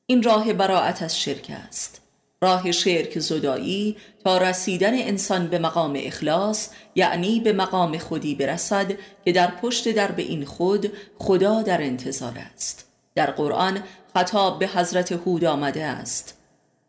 این 0.06 0.22
راه 0.22 0.52
براعت 0.52 1.02
از 1.02 1.20
شرک 1.20 1.52
است. 1.68 2.00
راه 2.42 2.72
شرک 2.72 3.18
زدایی 3.18 3.96
تا 4.24 4.38
رسیدن 4.38 4.94
انسان 4.94 5.46
به 5.46 5.58
مقام 5.58 6.00
اخلاص 6.02 6.68
یعنی 6.94 7.40
به 7.40 7.52
مقام 7.52 7.98
خودی 7.98 8.34
برسد 8.34 8.92
که 9.24 9.32
در 9.32 9.50
پشت 9.50 9.88
درب 9.88 10.18
این 10.18 10.44
خود 10.44 10.92
خدا 11.18 11.62
در 11.62 11.82
انتظار 11.82 12.38
است. 12.54 12.86
در 13.14 13.30
قرآن 13.30 13.82
خطاب 14.16 14.58
به 14.58 14.66
حضرت 14.68 15.12
هود 15.12 15.44
آمده 15.44 15.84
است. 15.84 16.34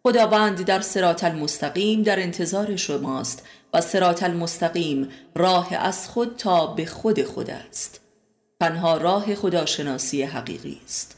خداوند 0.04 0.66
در 0.66 0.82
سرات 0.82 1.24
المستقیم 1.24 2.04
در 2.04 2.20
انتظار 2.20 2.76
شماست 2.76 3.46
و 3.74 3.82
سرات 3.82 4.24
المستقیم 4.24 5.10
راه 5.36 5.74
از 5.74 6.10
خود 6.10 6.36
تا 6.38 6.68
به 6.68 6.86
خود 6.86 7.24
خود 7.24 7.50
است. 7.50 8.02
تنها 8.60 8.98
راه 8.98 9.36
خداشناسی 9.36 10.24
حقیقی 10.24 10.82
است. 10.86 11.16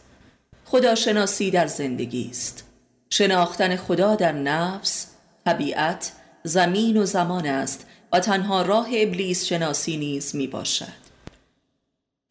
خداشناسی 0.66 1.52
در 1.52 1.68
زندگی 1.68 2.28
است. 2.32 2.64
شناختن 3.10 3.76
خدا 3.76 4.16
در 4.16 4.32
نفس، 4.32 5.08
طبیعت، 5.46 6.12
زمین 6.44 6.98
و 6.98 7.06
زمان 7.06 7.46
است 7.46 7.86
و 8.14 8.20
تنها 8.20 8.62
راه 8.62 8.88
ابلیس 8.94 9.46
شناسی 9.46 9.98
نیز 9.98 10.36
می 10.36 10.48
باشد 10.48 11.10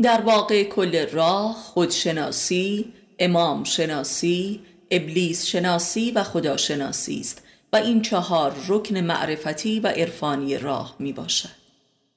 در 0.02 0.20
واقع 0.20 0.64
کل 0.64 1.06
راه 1.06 1.54
خودشناسی، 1.54 2.92
امام 3.18 3.64
شناسی، 3.64 4.60
ابلیس 4.90 5.46
شناسی 5.46 6.10
و 6.10 6.22
خدا 6.22 6.56
شناسی 6.56 7.20
است 7.20 7.42
و 7.72 7.76
این 7.76 8.02
چهار 8.02 8.54
رکن 8.68 9.00
معرفتی 9.00 9.80
و 9.80 9.86
عرفانی 9.86 10.58
راه 10.58 10.96
می 10.98 11.12
باشد. 11.12 11.58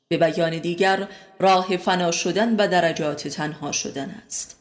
به 0.08 0.18
بیان 0.18 0.58
دیگر 0.58 1.08
راه 1.40 1.78
فنا 1.78 2.12
شدن 2.12 2.56
و 2.56 2.68
درجات 2.68 3.28
تنها 3.28 3.72
شدن 3.72 4.16
است. 4.26 4.58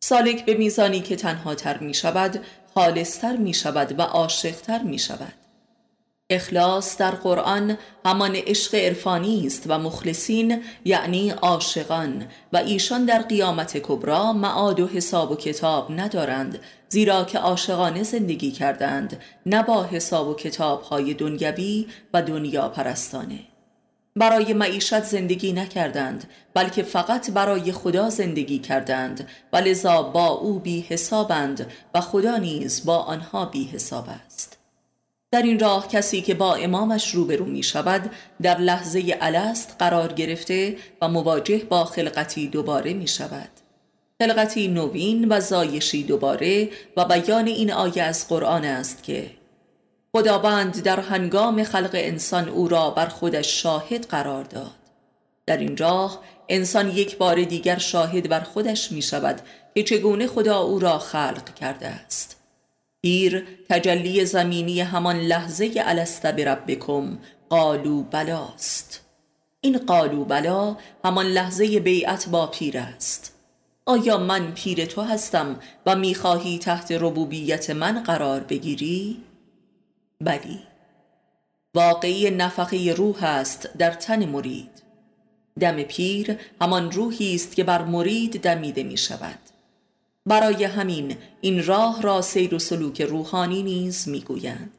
سالک 0.00 0.44
به 0.44 0.54
میزانی 0.54 1.00
که 1.00 1.16
تنها 1.16 1.54
تر 1.54 1.78
می 1.78 1.94
شود 1.94 2.44
خالصتر 2.74 3.36
می 3.36 3.54
شود 3.54 3.98
و 3.98 4.02
عاشقتر 4.02 4.82
می 4.82 4.98
شود. 4.98 5.32
اخلاص 6.30 6.96
در 6.96 7.10
قرآن 7.10 7.78
همان 8.04 8.36
عشق 8.36 8.74
عرفانی 8.74 9.46
است 9.46 9.64
و 9.66 9.78
مخلصین 9.78 10.62
یعنی 10.84 11.30
عاشقان. 11.30 12.26
و 12.52 12.56
ایشان 12.56 13.04
در 13.04 13.22
قیامت 13.22 13.78
کبرا 13.78 14.32
معاد 14.32 14.80
و 14.80 14.86
حساب 14.86 15.30
و 15.30 15.36
کتاب 15.36 15.92
ندارند 15.92 16.58
زیرا 16.88 17.24
که 17.24 17.38
عاشقانه 17.38 18.02
زندگی 18.02 18.50
کردند 18.50 19.20
نه 19.46 19.62
با 19.62 19.84
حساب 19.84 20.28
و 20.28 20.34
کتاب 20.34 20.82
های 20.82 21.14
دنیوی 21.14 21.86
و 22.14 22.22
دنیا 22.22 22.68
پرستانه 22.68 23.38
برای 24.16 24.52
معیشت 24.52 25.02
زندگی 25.02 25.52
نکردند 25.52 26.24
بلکه 26.54 26.82
فقط 26.82 27.30
برای 27.30 27.72
خدا 27.72 28.10
زندگی 28.10 28.58
کردند. 28.58 29.28
و 29.52 29.56
لذا 29.56 30.02
با 30.02 30.26
او 30.26 30.58
بی 30.58 30.80
حسابند 30.80 31.72
و 31.94 32.00
خدا 32.00 32.36
نیز 32.36 32.84
با 32.84 32.98
آنها 32.98 33.44
بی 33.44 33.64
حساب 33.64 34.08
است. 34.26 34.55
در 35.36 35.42
این 35.42 35.60
راه 35.60 35.88
کسی 35.88 36.20
که 36.20 36.34
با 36.34 36.54
امامش 36.54 37.14
روبرو 37.14 37.44
می 37.44 37.62
شود 37.62 38.10
در 38.42 38.58
لحظه 38.58 39.18
الست 39.20 39.76
قرار 39.78 40.12
گرفته 40.12 40.76
و 41.02 41.08
مواجه 41.08 41.58
با 41.58 41.84
خلقتی 41.84 42.48
دوباره 42.48 42.94
می 42.94 43.08
شود 43.08 43.48
خلقتی 44.18 44.68
نوین 44.68 45.28
و 45.28 45.40
زایشی 45.40 46.02
دوباره 46.02 46.68
و 46.96 47.04
بیان 47.04 47.46
این 47.46 47.72
آیه 47.72 48.02
از 48.02 48.28
قرآن 48.28 48.64
است 48.64 49.02
که 49.02 49.30
خداوند 50.12 50.82
در 50.82 51.00
هنگام 51.00 51.64
خلق 51.64 51.90
انسان 51.92 52.48
او 52.48 52.68
را 52.68 52.90
بر 52.90 53.06
خودش 53.06 53.62
شاهد 53.62 54.06
قرار 54.06 54.44
داد. 54.44 54.70
در 55.46 55.56
این 55.56 55.76
راه 55.76 56.20
انسان 56.48 56.88
یک 56.88 57.18
بار 57.18 57.42
دیگر 57.44 57.78
شاهد 57.78 58.28
بر 58.28 58.40
خودش 58.40 58.92
می 58.92 59.02
شود 59.02 59.40
که 59.74 59.82
چگونه 59.82 60.26
خدا 60.26 60.58
او 60.58 60.78
را 60.78 60.98
خلق 60.98 61.54
کرده 61.54 61.86
است. 61.86 62.45
پیر 63.06 63.46
تجلی 63.68 64.24
زمینی 64.24 64.80
همان 64.80 65.16
لحظه 65.16 65.72
الست 65.76 66.26
بربکم. 66.26 67.18
قالو 67.48 68.02
بلاست. 68.02 69.00
این 69.60 69.78
قالو 69.78 70.24
بلا 70.24 70.76
همان 71.04 71.26
لحظه 71.26 71.80
بیعت 71.80 72.28
با 72.28 72.46
پیر 72.46 72.78
است. 72.78 73.34
آیا 73.86 74.18
من 74.18 74.52
پیر 74.52 74.84
تو 74.84 75.02
هستم 75.02 75.60
و 75.86 75.96
می‌خواهی 75.96 76.58
تحت 76.58 76.92
ربوبیت 76.92 77.70
من 77.70 78.02
قرار 78.02 78.40
بگیری؟ 78.40 79.16
بلی. 80.20 80.58
واقعی 81.74 82.30
نفقه 82.30 82.94
روح 82.96 83.24
است 83.24 83.68
در 83.78 83.90
تن 83.90 84.24
مرید. 84.24 84.82
دم 85.60 85.82
پیر 85.82 86.36
همان 86.60 86.92
روحی 86.92 87.34
است 87.34 87.56
که 87.56 87.64
بر 87.64 87.82
مرید 87.82 88.40
دمیده 88.40 88.82
می 88.82 88.96
شود 88.96 89.38
برای 90.26 90.64
همین 90.64 91.16
این 91.40 91.66
راه 91.66 92.02
را 92.02 92.22
سیر 92.22 92.54
و 92.54 92.58
سلوک 92.58 93.00
روحانی 93.00 93.62
نیز 93.62 94.08
می 94.08 94.20
گویند 94.20 94.72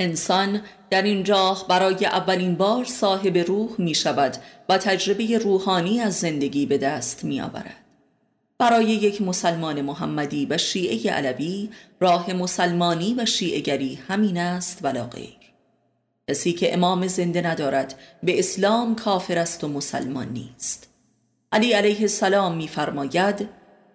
انسان 0.00 0.62
در 0.90 1.02
این 1.02 1.26
راه 1.26 1.66
برای 1.68 2.06
اولین 2.06 2.54
بار 2.54 2.84
صاحب 2.84 3.38
روح 3.38 3.70
می 3.78 3.94
شود 3.94 4.36
و 4.68 4.78
تجربه 4.78 5.38
روحانی 5.38 6.00
از 6.00 6.14
زندگی 6.14 6.66
به 6.66 6.78
دست 6.78 7.24
می 7.24 7.40
آورد 7.40 7.76
برای 8.58 8.84
یک 8.84 9.22
مسلمان 9.22 9.80
محمدی 9.80 10.46
و 10.50 10.58
شیعه 10.58 11.12
علوی 11.12 11.70
راه 12.00 12.32
مسلمانی 12.32 13.14
و 13.18 13.26
شیعگری 13.26 13.94
همین 14.08 14.38
است 14.38 14.78
ولا 14.82 15.04
غیر 15.04 15.36
کسی 16.28 16.52
که 16.52 16.74
امام 16.74 17.06
زنده 17.06 17.42
ندارد 17.42 17.94
به 18.22 18.38
اسلام 18.38 18.96
کافر 18.96 19.38
است 19.38 19.64
و 19.64 19.68
مسلمان 19.68 20.28
نیست. 20.28 20.88
علی 21.52 21.72
علیه 21.72 22.00
السلام 22.00 22.56
میفرماید 22.56 23.48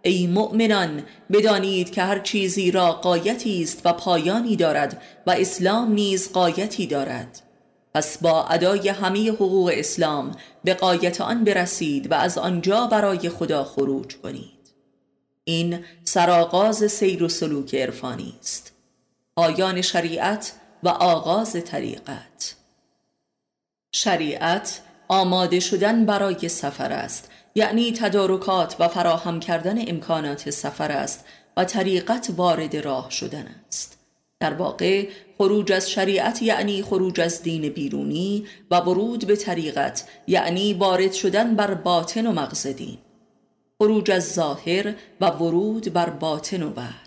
ای 0.06 0.28
مؤمنان 0.28 1.04
بدانید 1.32 1.92
که 1.92 2.02
هر 2.02 2.20
چیزی 2.20 2.72
را 2.72 2.92
قایتی 2.92 3.64
است 3.64 3.82
و 3.86 3.94
پایانی 3.94 4.56
دارد 4.56 5.02
و 5.28 5.32
اسلام 5.32 5.92
نیز 5.92 6.32
قایتی 6.32 6.88
دارد. 6.88 7.42
پس 7.94 8.18
با 8.18 8.46
ادای 8.46 8.90
همه 8.90 9.30
حقوق 9.30 9.72
اسلام 9.74 10.32
به 10.64 10.74
قایت 10.74 11.22
آن 11.22 11.44
برسید 11.44 12.12
و 12.12 12.14
از 12.14 12.38
آنجا 12.38 12.88
برای 12.88 13.30
خدا 13.30 13.64
خروج 13.64 14.16
کنید. 14.16 14.74
این 15.44 15.86
سرآغاز 16.04 16.92
سیر 16.92 17.24
و 17.24 17.30
سلوک 17.30 17.76
عرفانی 17.76 18.34
است. 18.40 18.74
آیان 19.36 19.82
شریعت 19.82 20.54
و 20.84 20.90
آغاز 20.90 21.64
طریقت. 21.66 22.56
شریعت 23.92 24.82
آماده 25.08 25.60
شدن 25.60 26.06
برای 26.06 26.50
سفر 26.50 26.92
است 26.92 27.32
یعنی 27.56 27.92
تدارکات 27.92 28.76
و 28.80 28.88
فراهم 28.88 29.40
کردن 29.40 29.90
امکانات 29.90 30.50
سفر 30.50 30.92
است 30.92 31.26
و 31.58 31.66
طریقت 31.66 32.30
وارد 32.38 32.76
راه 32.76 33.10
شدن 33.10 33.56
است. 33.68 33.98
در 34.40 34.54
واقع 34.54 35.08
خروج 35.38 35.72
از 35.72 35.92
شریعت 35.92 36.42
یعنی 36.42 36.82
خروج 36.82 37.22
از 37.22 37.44
دین 37.44 37.70
بیرونی 37.70 38.46
و 38.72 38.76
ورود 38.76 39.28
به 39.28 39.36
طریقت 39.36 40.10
یعنی 40.28 40.74
وارد 40.74 41.14
شدن 41.14 41.56
بر 41.56 41.74
باطن 41.74 42.28
و 42.28 42.32
مغز 42.32 42.68
دین 42.68 42.98
خروج 43.80 44.12
از 44.12 44.34
ظاهر 44.34 44.94
و 45.22 45.30
ورود 45.30 45.94
بر 45.94 46.10
باطن 46.10 46.64
و 46.64 46.74
وحی. 46.74 47.06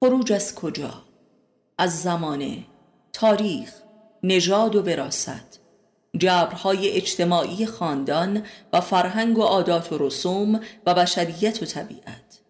خروج 0.00 0.32
از 0.32 0.54
کجا؟ 0.54 1.02
از 1.78 2.02
زمانه، 2.02 2.58
تاریخ، 3.12 3.72
نژاد 4.22 4.76
و 4.76 4.82
براست 4.82 5.51
جبرهای 6.18 6.90
اجتماعی 6.90 7.66
خاندان 7.66 8.42
و 8.72 8.80
فرهنگ 8.80 9.38
و 9.38 9.42
عادات 9.42 9.92
و 9.92 9.98
رسوم 9.98 10.60
و 10.86 10.94
بشریت 10.94 11.62
و 11.62 11.66
طبیعت. 11.66 12.40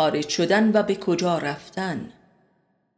خارج 0.00 0.28
شدن 0.28 0.70
و 0.72 0.82
به 0.82 0.94
کجا 0.94 1.38
رفتن؟ 1.38 2.12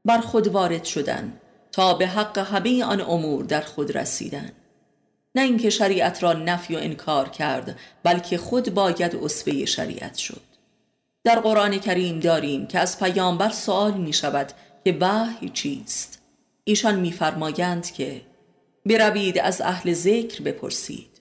بر 0.05 0.19
خود 0.19 0.49
وارد 0.49 0.85
شدن 0.85 1.33
تا 1.73 1.95
به 1.95 2.07
حق 2.07 2.39
همه 2.39 2.85
آن 2.85 3.01
امور 3.01 3.45
در 3.45 3.61
خود 3.61 3.97
رسیدن. 3.97 4.53
نه 5.35 5.43
اینکه 5.43 5.71
شریعت 5.71 6.23
را 6.23 6.33
نفی 6.33 6.77
و 6.77 6.79
انکار 6.79 7.29
کرد 7.29 7.79
بلکه 8.03 8.39
خود 8.39 8.75
باید 8.75 9.17
اسوه 9.17 9.65
شریعت 9.65 10.15
شد. 10.15 10.43
در 11.25 11.41
قرآن 11.41 11.79
کریم 11.79 12.21
داریم 12.21 12.67
که 12.67 12.79
از 12.79 12.99
پیامبر 12.99 13.49
سوال 13.49 13.95
می 13.95 14.13
شود 14.13 14.53
که 14.85 14.97
وحی 15.01 15.49
چیست؟ 15.49 16.23
ایشان 16.65 17.01
میفرمایند 17.01 17.93
که 17.93 18.23
بروید 18.87 19.39
از 19.39 19.61
اهل 19.61 19.93
ذکر 19.93 20.43
بپرسید. 20.43 21.21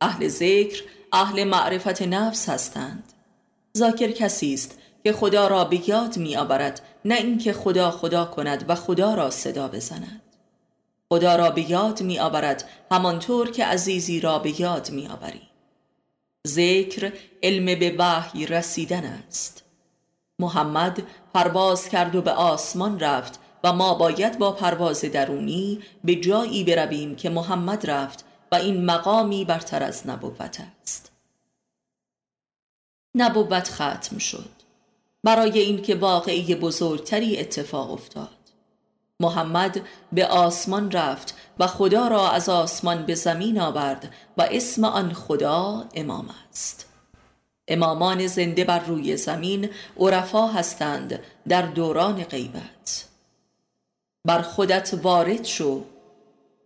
اهل 0.00 0.28
ذکر 0.28 0.82
اهل 1.12 1.44
معرفت 1.44 2.02
نفس 2.02 2.48
هستند. 2.48 3.12
ذاکر 3.78 4.10
کسی 4.10 4.54
است 4.54 4.78
که 5.04 5.12
خدا 5.12 5.48
را 5.48 5.64
به 5.64 5.88
یاد 5.88 6.16
می 6.16 6.36
آورد 6.36 6.80
نه 7.04 7.14
اینکه 7.14 7.52
خدا 7.52 7.90
خدا 7.90 8.24
کند 8.24 8.64
و 8.68 8.74
خدا 8.74 9.14
را 9.14 9.30
صدا 9.30 9.68
بزند. 9.68 10.22
خدا 11.08 11.36
را 11.36 11.50
به 11.50 11.70
یاد 11.70 12.02
می 12.02 12.18
آورد 12.18 12.68
همانطور 12.90 13.50
که 13.50 13.64
عزیزی 13.64 14.20
را 14.20 14.38
به 14.38 14.60
یاد 14.60 14.90
می 14.90 15.08
آوری 15.08 15.42
ذکر 16.48 17.12
علم 17.42 17.78
به 17.78 17.94
وحی 17.98 18.46
رسیدن 18.46 19.04
است. 19.04 19.62
محمد 20.38 21.02
پرواز 21.34 21.88
کرد 21.88 22.16
و 22.16 22.22
به 22.22 22.30
آسمان 22.30 23.00
رفت 23.00 23.40
و 23.64 23.72
ما 23.72 23.94
باید 23.94 24.38
با 24.38 24.52
پرواز 24.52 25.00
درونی 25.00 25.80
به 26.04 26.14
جایی 26.14 26.64
برویم 26.64 27.16
که 27.16 27.30
محمد 27.30 27.90
رفت 27.90 28.24
و 28.52 28.54
این 28.54 28.84
مقامی 28.84 29.44
برتر 29.44 29.82
از 29.82 30.06
نبوت 30.06 30.60
است. 30.82 31.12
نبوت 33.14 33.68
ختم 33.68 34.18
شد. 34.18 34.50
برای 35.24 35.58
اینکه 35.58 35.94
واقعی 35.94 36.54
بزرگتری 36.54 37.38
اتفاق 37.38 37.92
افتاد. 37.92 38.28
محمد 39.20 39.80
به 40.12 40.26
آسمان 40.26 40.90
رفت 40.90 41.34
و 41.58 41.66
خدا 41.66 42.08
را 42.08 42.30
از 42.30 42.48
آسمان 42.48 43.06
به 43.06 43.14
زمین 43.14 43.60
آورد 43.60 44.14
و 44.36 44.42
اسم 44.50 44.84
آن 44.84 45.12
خدا 45.12 45.84
امام 45.94 46.30
است. 46.50 46.86
امامان 47.68 48.26
زنده 48.26 48.64
بر 48.64 48.78
روی 48.78 49.16
زمین 49.16 49.70
عرفا 49.98 50.46
هستند 50.46 51.20
در 51.48 51.62
دوران 51.62 52.24
غیبت. 52.24 53.07
بر 54.28 54.42
خودت 54.42 54.94
وارد 55.02 55.44
شو. 55.44 55.84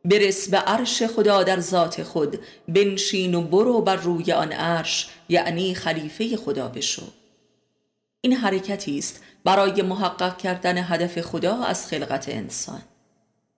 برس 0.04 0.48
به 0.48 0.56
عرش 0.56 1.02
خدا 1.02 1.42
در 1.42 1.60
ذات 1.60 2.02
خود 2.02 2.40
بنشین 2.68 3.34
و 3.34 3.42
برو 3.42 3.80
بر 3.80 3.96
روی 3.96 4.32
آن 4.32 4.52
عرش 4.52 5.08
یعنی 5.28 5.74
خلیفه 5.74 6.36
خدا 6.36 6.68
بشو. 6.68 7.02
این 8.20 8.32
حرکتی 8.32 8.98
است 8.98 9.22
برای 9.44 9.82
محقق 9.82 10.36
کردن 10.36 10.78
هدف 10.78 11.20
خدا 11.20 11.62
از 11.62 11.86
خلقت 11.86 12.28
انسان. 12.28 12.82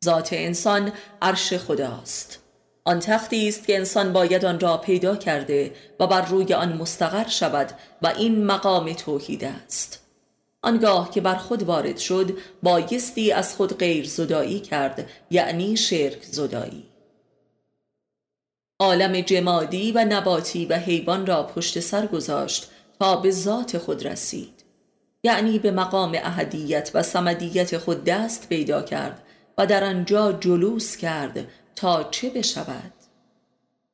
ذات 0.05 0.29
انسان 0.33 0.93
عرش 1.23 1.53
خداست. 1.53 2.39
آن 2.85 3.01
تختی 3.01 3.49
است 3.49 3.67
که 3.67 3.77
انسان 3.77 4.13
باید 4.13 4.45
آن 4.45 4.61
را 4.61 4.77
پیدا 4.77 5.17
کرده 5.17 5.75
و 6.01 6.07
بر 6.07 6.23
روی 6.23 6.55
آن 6.55 6.73
مستقر 6.73 7.29
شود 7.29 7.73
و 8.03 8.07
این 8.07 8.45
مقام 8.45 8.93
توحید 8.93 9.45
است. 9.45 10.04
آنگاه 10.65 11.11
که 11.11 11.21
بر 11.21 11.35
خود 11.35 11.62
وارد 11.62 11.99
شد 11.99 12.39
بایستی 12.62 13.33
از 13.33 13.57
خود 13.57 13.79
غیر 13.79 14.07
زدایی 14.07 14.61
کرد 14.61 15.11
یعنی 15.31 15.77
شرک 15.77 16.23
زدایی. 16.23 16.85
عالم 18.81 19.21
جمادی 19.21 19.93
و 19.93 20.05
نباتی 20.05 20.67
و 20.67 20.75
حیوان 20.75 21.27
را 21.27 21.43
پشت 21.43 21.81
سر 21.81 22.07
گذاشت 22.07 22.71
تا 23.01 23.17
به 23.17 23.31
ذات 23.31 23.79
خود 23.79 24.07
رسید. 24.07 24.65
یعنی 25.25 25.59
به 25.59 25.71
مقام 25.71 26.19
اهدیت 26.23 26.91
و 26.95 27.03
سمدیت 27.03 27.79
خود 27.79 28.05
دست 28.05 28.49
پیدا 28.49 28.83
کرد 28.83 29.23
و 29.59 29.67
در 29.67 29.85
آنجا 29.85 30.33
جلوس 30.33 30.97
کرد 30.97 31.49
تا 31.77 32.03
چه 32.11 32.31
بشود؟ 32.31 32.93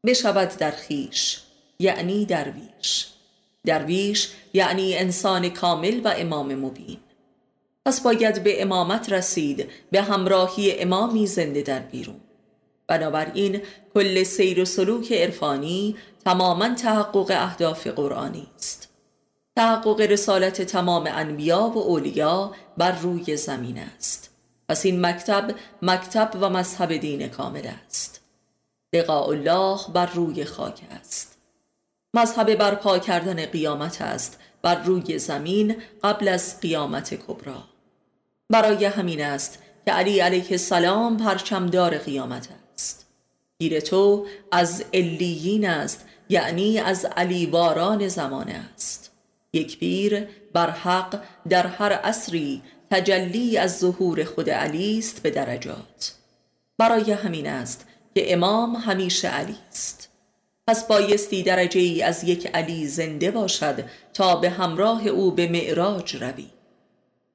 بشود 0.07 0.49
در 0.59 0.71
خیش 0.71 1.41
یعنی 1.79 2.25
درویش. 2.25 3.07
درویش 3.67 4.31
یعنی 4.53 4.97
انسان 4.97 5.49
کامل 5.49 6.01
و 6.05 6.15
امام 6.17 6.55
مبین. 6.55 6.99
پس 7.87 8.01
باید 8.01 8.43
به 8.43 8.63
امامت 8.63 9.13
رسید 9.13 9.69
به 9.91 10.03
همراهی 10.03 10.81
امامی 10.81 11.27
زنده 11.27 11.63
در 11.63 11.79
بیرون. 11.79 12.21
بنابراین 12.87 13.63
کل 13.95 14.23
سیر 14.23 14.61
و 14.61 14.65
سلوک 14.65 15.13
عرفانی 15.13 15.97
تماما 16.25 16.75
تحقق 16.75 17.31
اهداف 17.31 17.87
قرآنی 17.87 18.47
است. 18.57 18.89
تحقق 19.57 20.01
رسالت 20.01 20.63
تمام 20.63 21.07
انبیا 21.07 21.61
و 21.61 21.79
اولیا 21.79 22.53
بر 22.77 22.93
روی 22.93 23.37
زمین 23.37 23.79
است. 23.79 24.31
پس 24.69 24.87
این 24.87 25.07
مکتب 25.07 25.55
مکتب 25.83 26.31
و 26.41 26.51
مذهب 26.51 26.97
دین 26.97 27.29
کامل 27.29 27.67
است. 27.87 28.21
لقاء 28.95 29.29
الله 29.29 29.79
بر 29.95 30.07
روی 30.07 30.45
خاک 30.45 30.81
است. 31.01 31.30
مذهب 32.15 32.55
برپا 32.55 32.99
کردن 32.99 33.47
قیامت 33.47 34.03
است 34.03 34.39
بر 34.63 34.83
روی 34.83 35.19
زمین 35.19 35.77
قبل 36.03 36.29
از 36.29 36.61
قیامت 36.61 37.15
کبرا 37.15 37.65
برای 38.51 38.85
همین 38.85 39.25
است 39.25 39.59
که 39.87 39.93
علی 39.93 40.21
علیه 40.21 40.47
السلام 40.51 41.17
پرچمدار 41.17 41.99
قیامت 41.99 42.49
است. 42.75 43.07
گیر 43.59 43.81
تو 43.81 44.27
از 44.53 44.85
علیین 44.95 45.69
است 45.69 46.05
یعنی 46.29 46.79
از 46.79 47.05
علیواران 47.05 48.09
زمانه 48.09 48.65
است. 48.75 49.13
یک 49.53 49.79
پیر 49.79 50.29
بر 50.53 50.71
حق 50.71 51.23
در 51.49 51.67
هر 51.67 51.93
عصری 51.93 52.63
تجلی 52.91 53.59
از 53.59 53.79
ظهور 53.79 54.25
خود 54.25 54.51
علی 54.51 54.99
است 54.99 55.23
به 55.23 55.31
درجات. 55.31 56.15
برای 56.79 57.13
همین 57.13 57.47
است 57.47 57.87
که 58.15 58.33
امام 58.33 58.77
همیشه 58.77 59.29
علی 59.29 59.57
است. 59.71 60.10
پس 60.71 60.87
بایستی 60.87 61.43
درجه 61.43 61.81
ای 61.81 62.03
از 62.03 62.25
یک 62.25 62.47
علی 62.47 62.87
زنده 62.87 63.31
باشد 63.31 63.85
تا 64.15 64.37
به 64.37 64.51
همراه 64.51 65.07
او 65.07 65.31
به 65.31 65.49
معراج 65.49 66.17
روی. 66.17 66.47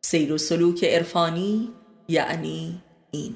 سیر 0.02 0.34
و 0.34 0.38
سلوک 0.38 0.84
عرفانی 0.84 1.70
یعنی 2.08 2.82
این. 3.12 3.36